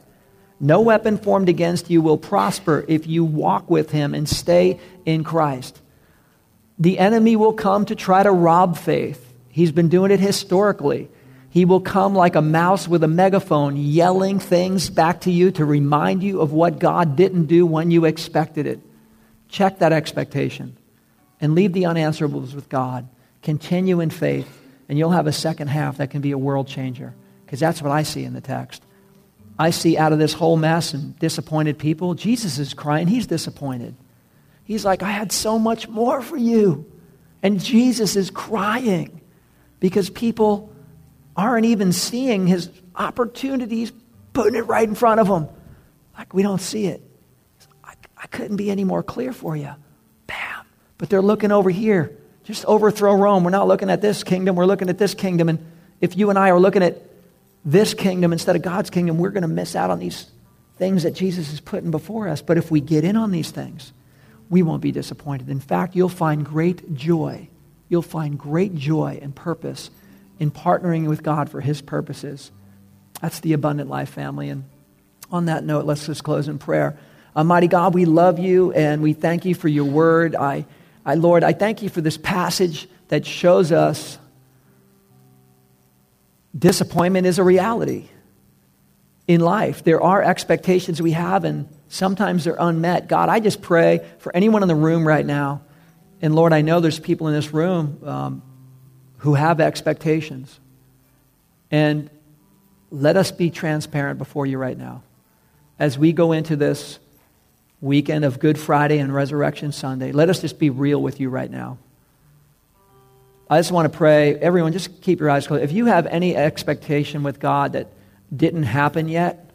No 0.60 0.82
weapon 0.82 1.18
formed 1.18 1.50
against 1.50 1.90
you 1.90 2.02
will 2.02 2.18
prosper 2.18 2.84
if 2.88 3.06
you 3.06 3.24
walk 3.24 3.70
with 3.70 3.92
him 3.92 4.14
and 4.16 4.28
stay 4.28 4.80
in 5.06 5.24
Christ. 5.24 5.80
The 6.80 7.00
enemy 7.00 7.36
will 7.36 7.54
come 7.54 7.86
to 7.86 7.96
try 7.96 8.24
to 8.24 8.32
rob 8.32 8.78
faith. 8.78 9.34
He's 9.50 9.72
been 9.72 9.90
doing 9.90 10.12
it 10.12 10.20
historically. 10.20 11.10
He 11.50 11.66
will 11.66 11.82
come 11.82 12.14
like 12.14 12.36
a 12.36 12.42
mouse 12.42 12.88
with 12.88 13.04
a 13.04 13.08
megaphone, 13.08 13.78
yelling 13.78 14.40
things 14.40 14.90
back 14.90 15.22
to 15.22 15.32
you 15.32 15.50
to 15.52 15.66
remind 15.66 16.22
you 16.22 16.42
of 16.42 16.52
what 16.52 16.78
God 16.78 17.16
didn't 17.16 17.46
do 17.46 17.66
when 17.66 17.90
you 17.90 18.06
expected 18.06 18.68
it. 18.68 18.80
Check 19.50 19.80
that 19.80 19.94
expectation 19.94 20.78
and 21.42 21.56
leave 21.56 21.74
the 21.74 21.84
unanswerables 21.84 22.54
with 22.54 22.70
God. 22.70 23.08
Continue 23.42 24.00
in 24.02 24.10
faith, 24.10 24.48
and 24.90 25.00
you'll 25.00 25.12
have 25.12 25.28
a 25.28 25.34
second 25.34 25.70
half 25.70 25.98
that 25.98 26.12
can 26.12 26.22
be 26.22 26.32
a 26.32 26.38
world 26.38 26.68
changer. 26.68 27.16
Because 27.46 27.60
that's 27.60 27.82
what 27.82 27.92
I 27.92 28.04
see 28.04 28.24
in 28.24 28.34
the 28.34 28.42
text. 28.42 28.84
I 29.58 29.72
see 29.72 29.98
out 29.98 30.14
of 30.14 30.20
this 30.20 30.34
whole 30.34 30.58
mess 30.58 30.94
and 30.94 31.18
disappointed 31.18 31.80
people, 31.80 32.14
Jesus 32.14 32.60
is 32.60 32.74
crying. 32.74 33.08
He's 33.08 33.26
disappointed. 33.26 33.96
He's 34.68 34.84
like, 34.84 35.02
I 35.02 35.12
had 35.12 35.32
so 35.32 35.58
much 35.58 35.88
more 35.88 36.22
for 36.22 36.36
you. 36.36 36.92
And 37.42 37.58
Jesus 37.64 38.18
is 38.18 38.30
crying 38.30 39.22
because 39.80 40.10
people 40.10 40.74
aren't 41.38 41.66
even 41.66 41.94
seeing 41.94 42.48
his 42.48 42.70
opportunities, 42.94 43.94
putting 44.34 44.56
it 44.56 44.68
right 44.68 44.86
in 44.86 44.94
front 44.94 45.22
of 45.22 45.28
them. 45.30 45.48
Like, 46.18 46.34
we 46.34 46.44
don't 46.44 46.60
see 46.60 46.88
it. 46.88 47.02
I, 47.82 47.94
I 48.18 48.28
couldn't 48.28 48.58
be 48.58 48.70
any 48.70 48.84
more 48.84 49.02
clear 49.04 49.32
for 49.32 49.56
you. 49.56 49.72
Bam. 50.26 50.66
But 50.98 51.10
they're 51.10 51.22
looking 51.22 51.54
over 51.54 51.70
here. 51.70 52.18
Just 52.44 52.66
overthrow 52.66 53.16
Rome. 53.16 53.46
We're 53.46 53.52
not 53.52 53.70
looking 53.70 53.90
at 53.90 54.02
this 54.02 54.22
kingdom, 54.22 54.58
we're 54.58 54.66
looking 54.66 54.90
at 54.90 54.98
this 54.98 55.14
kingdom. 55.14 55.48
And 55.48 55.66
if 56.02 56.18
you 56.18 56.30
and 56.30 56.38
I 56.38 56.50
are 56.50 56.60
looking 56.60 56.84
at 56.84 57.02
this 57.64 57.94
kingdom 57.94 58.34
instead 58.34 58.58
of 58.58 58.64
God's 58.64 58.90
kingdom, 58.90 59.18
we're 59.18 59.30
going 59.30 59.44
to 59.44 59.48
miss 59.48 59.78
out 59.78 59.92
on 59.92 60.00
these 60.00 60.30
things 60.76 61.04
that 61.04 61.12
Jesus 61.12 61.54
is 61.54 61.62
putting 61.62 61.90
before 61.90 62.28
us. 62.28 62.42
But 62.42 62.58
if 62.58 62.70
we 62.70 62.82
get 62.82 63.06
in 63.06 63.16
on 63.16 63.32
these 63.32 63.50
things, 63.50 63.94
we 64.50 64.64
won't 64.64 64.82
be 64.82 64.92
disappointed. 64.92 65.50
In 65.50 65.60
fact, 65.60 65.96
you'll 65.96 66.10
find 66.10 66.46
great 66.46 66.94
joy. 66.94 67.50
You'll 67.90 68.02
find 68.02 68.38
great 68.38 68.76
joy 68.76 69.20
and 69.22 69.36
purpose 69.36 69.90
in 70.40 70.52
partnering 70.52 71.08
with 71.08 71.24
God 71.24 71.50
for 71.50 71.62
His 71.62 71.82
purposes. 71.82 72.52
That's 73.22 73.40
the 73.40 73.54
abundant 73.54 73.90
life 73.90 74.10
family. 74.10 74.50
And 74.50 74.64
on 75.32 75.46
that 75.46 75.64
note, 75.64 75.86
let's 75.86 76.06
just 76.06 76.24
close 76.24 76.48
in 76.48 76.60
prayer. 76.60 76.98
Uh, 77.36 77.40
Almighty 77.40 77.68
God, 77.68 77.94
we 77.94 78.06
love 78.06 78.40
you 78.40 78.72
and 78.72 79.02
we 79.02 79.14
thank 79.14 79.46
you 79.46 79.56
for 79.56 79.68
your 79.68 79.86
word. 79.86 80.36
I, 80.36 80.66
I, 81.06 81.16
Lord, 81.16 81.44
I 81.44 81.54
thank 81.54 81.82
you 81.82 81.90
for 81.90 82.02
this 82.02 82.18
passage 82.18 82.88
that 83.10 83.26
shows 83.26 83.72
us 83.72 84.18
disappointment 86.58 87.28
is 87.28 87.40
a 87.40 87.44
reality 87.44 88.10
in 89.28 89.42
life. 89.42 89.84
There 89.84 90.02
are 90.02 90.24
expectations 90.24 91.02
we 91.02 91.12
have, 91.12 91.44
and 91.44 91.68
sometimes 91.90 92.44
they're 92.44 92.58
unmet. 92.60 93.08
God, 93.08 93.30
I 93.30 93.40
just 93.40 93.62
pray 93.62 94.06
for 94.20 94.36
anyone 94.36 94.62
in 94.62 94.68
the 94.68 94.76
room 94.76 95.08
right 95.08 95.26
now. 95.26 95.62
And 96.22 96.36
Lord, 96.36 96.54
I 96.54 96.62
know 96.62 96.80
there's 96.80 97.00
people 97.00 97.28
in 97.28 97.34
this 97.34 97.54
room 97.54 98.00
um, 98.04 98.42
who 99.18 99.36
have 99.36 99.60
expectations. 99.60 100.60
And 101.70 102.10
let 102.90 103.18
us 103.18 103.32
be 103.32 103.50
transparent 103.50 104.18
before 104.18 104.46
you 104.46 104.58
right 104.58 104.78
now. 104.78 105.04
As 105.80 105.98
we 105.98 106.14
go 106.14 106.32
into 106.32 106.56
this 106.56 107.00
weekend 107.82 108.26
of 108.26 108.40
Good 108.40 108.58
Friday 108.58 108.98
and 108.98 109.14
Resurrection 109.14 109.72
Sunday, 109.72 110.12
let 110.12 110.30
us 110.30 110.42
just 110.42 110.58
be 110.58 110.70
real 110.70 111.02
with 111.02 111.20
you 111.20 111.30
right 111.30 111.52
now. 111.52 111.78
I 113.50 113.60
just 113.60 113.72
want 113.72 113.92
to 113.92 113.98
pray, 113.98 114.36
everyone, 114.36 114.74
just 114.74 115.02
keep 115.02 115.20
your 115.20 115.30
eyes 115.30 115.48
closed. 115.48 115.64
If 115.64 115.72
you 115.72 115.86
have 115.86 116.06
any 116.08 116.36
expectation 116.36 117.24
with 117.24 117.40
God 117.40 117.74
that 117.74 117.88
didn't 118.36 118.64
happen 118.64 119.08
yet, 119.08 119.47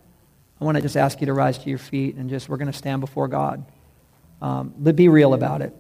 I 0.63 0.65
want 0.65 0.77
to 0.77 0.83
just 0.83 0.97
ask 0.97 1.21
you 1.21 1.27
to 1.27 1.33
rise 1.33 1.59
to 1.59 1.69
your 1.69 1.79
feet 1.79 2.15
and 2.15 2.31
just, 2.31 2.49
we're 2.49 2.57
going 2.57 2.71
to 2.71 2.79
stand 2.79 3.01
before 3.01 3.27
God. 3.27 3.65
Um, 4.41 4.73
but 4.79 4.95
be 4.95 5.09
real 5.09 5.35
about 5.35 5.61
it. 5.61 5.75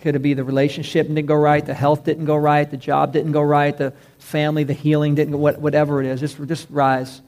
Could 0.00 0.14
it 0.14 0.20
be 0.20 0.32
the 0.34 0.44
relationship 0.44 1.08
didn't 1.08 1.26
go 1.26 1.34
right, 1.34 1.66
the 1.66 1.74
health 1.74 2.04
didn't 2.04 2.26
go 2.26 2.36
right, 2.36 2.70
the 2.70 2.76
job 2.76 3.12
didn't 3.12 3.32
go 3.32 3.40
right, 3.42 3.76
the 3.76 3.92
family, 4.20 4.62
the 4.62 4.74
healing 4.74 5.16
didn't 5.16 5.32
go, 5.32 5.38
whatever 5.38 6.00
it 6.00 6.06
is. 6.06 6.20
Just, 6.20 6.40
just 6.46 6.70
rise. 6.70 7.20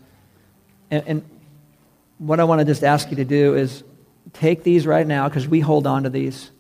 And, 0.93 1.03
and 1.09 1.41
what 2.19 2.39
I 2.39 2.45
want 2.45 2.61
to 2.61 2.65
just 2.65 2.85
ask 2.85 3.11
you 3.11 3.17
to 3.17 3.25
do 3.25 3.57
is 3.57 3.83
take 4.33 4.63
these 4.63 4.87
right 4.87 5.05
now 5.05 5.29
because 5.29 5.49
we 5.49 5.59
hold 5.59 5.89
on 5.89 6.05
to 6.05 6.11
these 6.11 6.53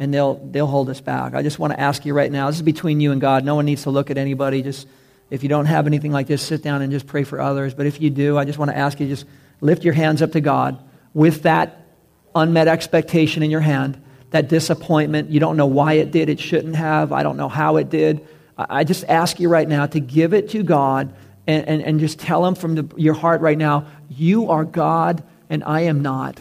and 0.00 0.12
they'll, 0.12 0.34
they'll 0.34 0.66
hold 0.66 0.90
us 0.90 1.00
back. 1.00 1.32
I 1.34 1.42
just 1.42 1.60
want 1.60 1.74
to 1.74 1.78
ask 1.78 2.04
you 2.04 2.12
right 2.12 2.32
now 2.32 2.48
this 2.48 2.56
is 2.56 2.62
between 2.62 2.98
you 2.98 3.12
and 3.12 3.20
God. 3.20 3.44
No 3.44 3.54
one 3.54 3.66
needs 3.66 3.84
to 3.84 3.90
look 3.90 4.10
at 4.10 4.18
anybody. 4.18 4.62
Just 4.62 4.88
if 5.30 5.42
you 5.42 5.48
don't 5.48 5.66
have 5.66 5.86
anything 5.86 6.12
like 6.12 6.26
this, 6.26 6.42
sit 6.42 6.62
down 6.62 6.82
and 6.82 6.92
just 6.92 7.06
pray 7.06 7.24
for 7.24 7.40
others. 7.40 7.74
But 7.74 7.86
if 7.86 8.00
you 8.00 8.10
do, 8.10 8.38
I 8.38 8.44
just 8.44 8.58
want 8.58 8.70
to 8.70 8.76
ask 8.76 9.00
you 9.00 9.08
just 9.08 9.26
lift 9.60 9.84
your 9.84 9.94
hands 9.94 10.22
up 10.22 10.32
to 10.32 10.40
God 10.40 10.78
with 11.14 11.42
that 11.42 11.86
unmet 12.34 12.68
expectation 12.68 13.42
in 13.42 13.50
your 13.50 13.60
hand 13.60 14.02
that 14.30 14.48
disappointment. 14.48 15.30
You 15.30 15.40
don't 15.40 15.56
know 15.56 15.66
why 15.66 15.94
it 15.94 16.10
did, 16.10 16.28
it 16.28 16.40
shouldn't 16.40 16.76
have. 16.76 17.12
I 17.12 17.22
don't 17.22 17.36
know 17.36 17.48
how 17.48 17.76
it 17.76 17.88
did. 17.88 18.26
I 18.58 18.84
just 18.84 19.04
ask 19.08 19.38
you 19.38 19.48
right 19.48 19.68
now 19.68 19.86
to 19.86 20.00
give 20.00 20.32
it 20.32 20.50
to 20.50 20.62
God 20.62 21.14
and, 21.46 21.66
and, 21.68 21.82
and 21.82 22.00
just 22.00 22.18
tell 22.18 22.44
Him 22.44 22.54
from 22.54 22.74
the, 22.74 22.88
your 22.96 23.14
heart 23.14 23.40
right 23.40 23.58
now, 23.58 23.86
You 24.08 24.50
are 24.50 24.64
God 24.64 25.22
and 25.48 25.62
I 25.64 25.82
am 25.82 26.02
not. 26.02 26.40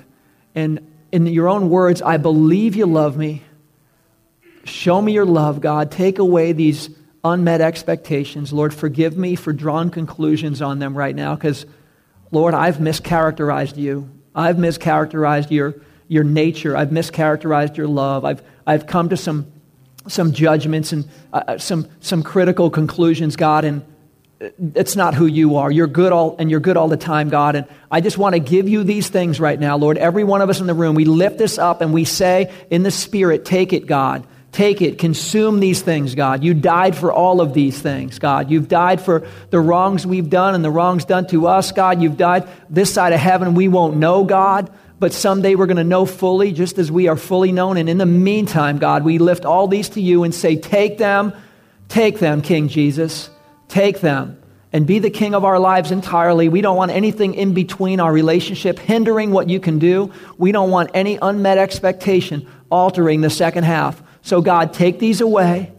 And 0.55 0.91
in 1.11 1.27
your 1.27 1.47
own 1.47 1.69
words, 1.69 2.01
I 2.01 2.17
believe 2.17 2.75
you 2.75 2.85
love 2.85 3.17
me. 3.17 3.43
Show 4.63 5.01
me 5.01 5.11
your 5.11 5.25
love, 5.25 5.61
God. 5.61 5.91
Take 5.91 6.17
away 6.17 6.53
these 6.53 6.89
unmet 7.25 7.59
expectations. 7.59 8.53
Lord, 8.53 8.73
forgive 8.73 9.17
me 9.17 9.35
for 9.35 9.51
drawing 9.51 9.89
conclusions 9.89 10.61
on 10.61 10.79
them 10.79 10.97
right 10.97 11.15
now 11.15 11.35
because, 11.35 11.65
Lord, 12.31 12.53
I've 12.53 12.77
mischaracterized 12.77 13.75
you. 13.75 14.09
I've 14.33 14.55
mischaracterized 14.55 15.51
your 15.51 15.75
your 16.07 16.23
nature. 16.23 16.77
I've 16.77 16.89
mischaracterized 16.89 17.77
your 17.77 17.87
love. 17.87 18.25
I've, 18.25 18.43
I've 18.65 18.87
come 18.87 19.09
to 19.09 19.17
some, 19.17 19.51
some 20.07 20.33
judgments 20.33 20.91
and 20.91 21.07
uh, 21.33 21.43
uh, 21.47 21.57
some, 21.57 21.87
some 21.99 22.23
critical 22.23 22.69
conclusions, 22.69 23.35
God, 23.35 23.65
and 23.65 23.83
it's 24.75 24.95
not 24.95 25.13
who 25.13 25.25
you 25.25 25.55
are. 25.55 25.71
You're 25.71 25.87
good 25.87 26.11
all, 26.11 26.35
and 26.37 26.51
you're 26.51 26.59
good 26.59 26.77
all 26.77 26.89
the 26.89 26.97
time, 26.97 27.29
God. 27.29 27.55
And 27.55 27.67
I 27.89 28.01
just 28.01 28.17
want 28.17 28.33
to 28.33 28.39
give 28.39 28.67
you 28.67 28.83
these 28.83 29.07
things 29.09 29.39
right 29.39 29.59
now, 29.59 29.77
Lord. 29.77 29.97
Every 29.97 30.23
one 30.23 30.41
of 30.41 30.49
us 30.49 30.59
in 30.59 30.67
the 30.67 30.73
room, 30.73 30.93
we 30.93 31.05
lift 31.05 31.37
this 31.37 31.57
up 31.57 31.81
and 31.81 31.93
we 31.93 32.03
say 32.03 32.53
in 32.69 32.83
the 32.83 32.91
Spirit, 32.91 33.45
take 33.45 33.73
it, 33.73 33.87
God. 33.87 34.27
Take 34.55 34.81
it, 34.81 34.99
consume 34.99 35.59
these 35.59 35.81
things, 35.81 36.15
God. 36.15 36.41
You 36.41 36.53
died 36.53 36.95
for 36.95 37.11
all 37.11 37.41
of 37.41 37.53
these 37.53 37.77
things, 37.77 38.19
God. 38.19 38.49
You've 38.49 38.69
died 38.69 39.01
for 39.01 39.27
the 39.49 39.59
wrongs 39.59 40.07
we've 40.07 40.29
done 40.29 40.55
and 40.55 40.63
the 40.63 40.71
wrongs 40.71 41.03
done 41.03 41.27
to 41.27 41.47
us, 41.47 41.73
God. 41.73 42.01
You've 42.01 42.15
died 42.15 42.47
this 42.69 42.93
side 42.93 43.11
of 43.11 43.19
heaven. 43.19 43.53
We 43.53 43.67
won't 43.67 43.97
know, 43.97 44.23
God 44.23 44.71
but 44.97 45.11
someday 45.11 45.55
we're 45.55 45.65
going 45.65 45.77
to 45.77 45.83
know 45.83 46.05
fully, 46.05 46.53
just 46.53 46.77
as 46.77 46.91
we 46.91 47.09
are 47.09 47.17
fully 47.17 47.51
known. 47.51 47.75
And 47.77 47.89
in 47.89 47.97
the 47.97 48.05
meantime, 48.05 48.77
God, 48.77 49.03
we 49.03 49.17
lift 49.17 49.45
all 49.45 49.67
these 49.67 49.89
to 49.89 50.01
you 50.01 50.23
and 50.23 50.33
say, 50.33 50.55
Take 50.55 50.97
them, 50.97 51.33
take 51.89 52.19
them, 52.19 52.41
King 52.41 52.69
Jesus, 52.69 53.29
take 53.67 53.99
them, 53.99 54.41
and 54.71 54.87
be 54.87 54.99
the 54.99 55.09
king 55.09 55.35
of 55.35 55.43
our 55.43 55.59
lives 55.59 55.91
entirely. 55.91 56.47
We 56.47 56.61
don't 56.61 56.77
want 56.77 56.91
anything 56.91 57.33
in 57.33 57.53
between 57.53 57.99
our 57.99 58.11
relationship 58.11 58.79
hindering 58.79 59.31
what 59.31 59.49
you 59.49 59.59
can 59.59 59.79
do. 59.79 60.13
We 60.37 60.51
don't 60.51 60.71
want 60.71 60.91
any 60.93 61.19
unmet 61.21 61.57
expectation 61.57 62.47
altering 62.71 63.21
the 63.21 63.29
second 63.29 63.65
half. 63.65 64.01
So, 64.25 64.41
God, 64.41 64.73
take 64.73 64.99
these 64.99 65.21
away, 65.21 65.71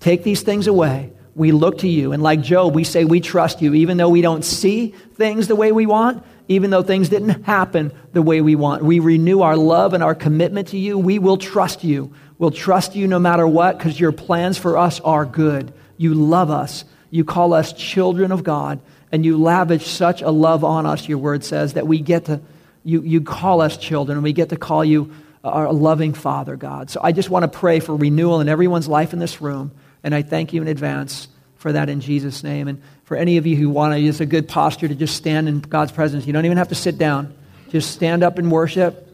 take 0.00 0.24
these 0.24 0.40
things 0.40 0.66
away. 0.66 1.12
We 1.34 1.52
look 1.52 1.78
to 1.78 1.88
you. 1.88 2.12
And 2.12 2.22
like 2.22 2.40
Job, 2.40 2.74
we 2.74 2.82
say 2.84 3.04
we 3.04 3.20
trust 3.20 3.60
you, 3.60 3.74
even 3.74 3.98
though 3.98 4.08
we 4.08 4.22
don't 4.22 4.44
see 4.44 4.94
things 5.14 5.48
the 5.48 5.54
way 5.54 5.70
we 5.70 5.84
want 5.84 6.24
even 6.48 6.70
though 6.70 6.82
things 6.82 7.10
didn't 7.10 7.44
happen 7.44 7.92
the 8.12 8.22
way 8.22 8.40
we 8.40 8.56
want. 8.56 8.82
We 8.82 8.98
renew 8.98 9.42
our 9.42 9.56
love 9.56 9.92
and 9.92 10.02
our 10.02 10.14
commitment 10.14 10.68
to 10.68 10.78
you. 10.78 10.98
We 10.98 11.18
will 11.18 11.36
trust 11.36 11.84
you. 11.84 12.12
We'll 12.38 12.50
trust 12.50 12.96
you 12.96 13.06
no 13.06 13.18
matter 13.18 13.46
what 13.46 13.76
because 13.76 14.00
your 14.00 14.12
plans 14.12 14.56
for 14.56 14.78
us 14.78 14.98
are 15.00 15.26
good. 15.26 15.72
You 15.98 16.14
love 16.14 16.50
us. 16.50 16.84
You 17.10 17.24
call 17.24 17.52
us 17.52 17.72
children 17.72 18.32
of 18.32 18.44
God, 18.44 18.80
and 19.12 19.24
you 19.24 19.38
lavish 19.38 19.86
such 19.86 20.20
a 20.20 20.30
love 20.30 20.62
on 20.62 20.84
us, 20.84 21.08
your 21.08 21.18
word 21.18 21.42
says, 21.42 21.72
that 21.72 21.86
we 21.86 22.00
get 22.00 22.26
to, 22.26 22.40
you, 22.84 23.00
you 23.02 23.22
call 23.22 23.62
us 23.62 23.78
children, 23.78 24.18
and 24.18 24.22
we 24.22 24.34
get 24.34 24.50
to 24.50 24.56
call 24.56 24.84
you 24.84 25.10
our 25.48 25.72
loving 25.72 26.14
Father, 26.14 26.56
God. 26.56 26.90
So 26.90 27.00
I 27.02 27.12
just 27.12 27.30
want 27.30 27.42
to 27.44 27.58
pray 27.58 27.80
for 27.80 27.96
renewal 27.96 28.40
in 28.40 28.48
everyone's 28.48 28.88
life 28.88 29.12
in 29.12 29.18
this 29.18 29.40
room, 29.40 29.72
and 30.02 30.14
I 30.14 30.22
thank 30.22 30.52
you 30.52 30.62
in 30.62 30.68
advance 30.68 31.28
for 31.56 31.72
that 31.72 31.88
in 31.88 32.00
Jesus' 32.00 32.42
name. 32.42 32.68
And 32.68 32.80
for 33.04 33.16
any 33.16 33.36
of 33.36 33.46
you 33.46 33.56
who 33.56 33.68
want 33.68 33.92
to, 33.92 34.00
use 34.00 34.20
a 34.20 34.26
good 34.26 34.48
posture 34.48 34.88
to 34.88 34.94
just 34.94 35.16
stand 35.16 35.48
in 35.48 35.60
God's 35.60 35.92
presence. 35.92 36.26
You 36.26 36.32
don't 36.32 36.44
even 36.44 36.56
have 36.56 36.68
to 36.68 36.74
sit 36.74 36.98
down. 36.98 37.34
Just 37.70 37.90
stand 37.90 38.22
up 38.22 38.38
and 38.38 38.50
worship 38.50 39.06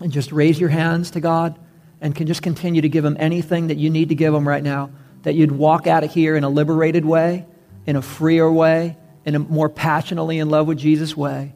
and 0.00 0.12
just 0.12 0.30
raise 0.30 0.60
your 0.60 0.68
hands 0.68 1.12
to 1.12 1.20
God 1.20 1.58
and 2.00 2.14
can 2.14 2.26
just 2.26 2.42
continue 2.42 2.82
to 2.82 2.88
give 2.88 3.04
Him 3.04 3.16
anything 3.18 3.68
that 3.68 3.78
you 3.78 3.90
need 3.90 4.10
to 4.10 4.14
give 4.14 4.34
Him 4.34 4.46
right 4.46 4.62
now. 4.62 4.90
That 5.22 5.34
you'd 5.34 5.52
walk 5.52 5.86
out 5.86 6.04
of 6.04 6.12
here 6.12 6.36
in 6.36 6.44
a 6.44 6.48
liberated 6.48 7.04
way, 7.04 7.46
in 7.86 7.96
a 7.96 8.02
freer 8.02 8.50
way, 8.50 8.96
in 9.24 9.34
a 9.34 9.38
more 9.38 9.68
passionately 9.68 10.38
in 10.38 10.50
love 10.50 10.68
with 10.68 10.78
Jesus 10.78 11.16
way. 11.16 11.54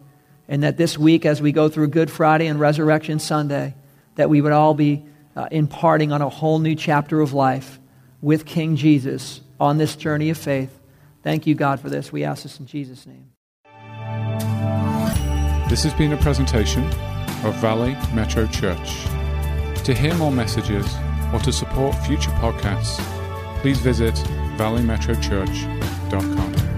And 0.49 0.65
that 0.65 0.77
this 0.77 0.99
week, 0.99 1.25
as 1.27 1.41
we 1.41 1.53
go 1.53 1.69
through 1.69 1.89
Good 1.89 2.11
Friday 2.11 2.47
and 2.47 2.59
Resurrection 2.59 3.21
Sunday, 3.21 3.75
that 4.17 4.31
we 4.31 4.41
would 4.41 4.53
all 4.53 4.75
be 4.75 5.05
uh, 5.37 5.49
imparting 5.51 6.13
on 6.13 6.23
a 6.23 6.29
whole 6.29 6.59
new 6.59 6.75
chapter 6.75 7.21
of 7.21 7.33
life 7.33 7.79
with 8.21 8.47
King 8.47 8.77
Jesus 8.77 9.41
on 9.59 9.79
this 9.79 9.97
journey 9.97 10.31
of 10.31 10.39
faith. 10.39 10.79
Thank 11.23 11.47
you, 11.47 11.55
God, 11.55 11.81
for 11.81 11.91
this. 11.91 12.13
We 12.13 12.25
ask 12.25 12.43
this 12.43 12.59
in 12.59 12.67
Jesus' 12.67 13.07
name. 13.07 13.31
This 15.69 15.85
has 15.85 15.95
been 15.95 16.13
a 16.13 16.17
presentation 16.17 16.85
of 17.45 17.55
Valley 17.57 17.97
Metro 18.13 18.47
Church. 18.47 19.05
To 19.85 19.95
hear 19.95 20.15
more 20.17 20.33
messages 20.33 20.87
or 21.33 21.39
to 21.41 21.53
support 21.53 21.95
future 22.07 22.31
podcasts, 22.33 22.99
please 23.61 23.79
visit 23.79 24.15
valleymetrochurch.com. 24.57 26.70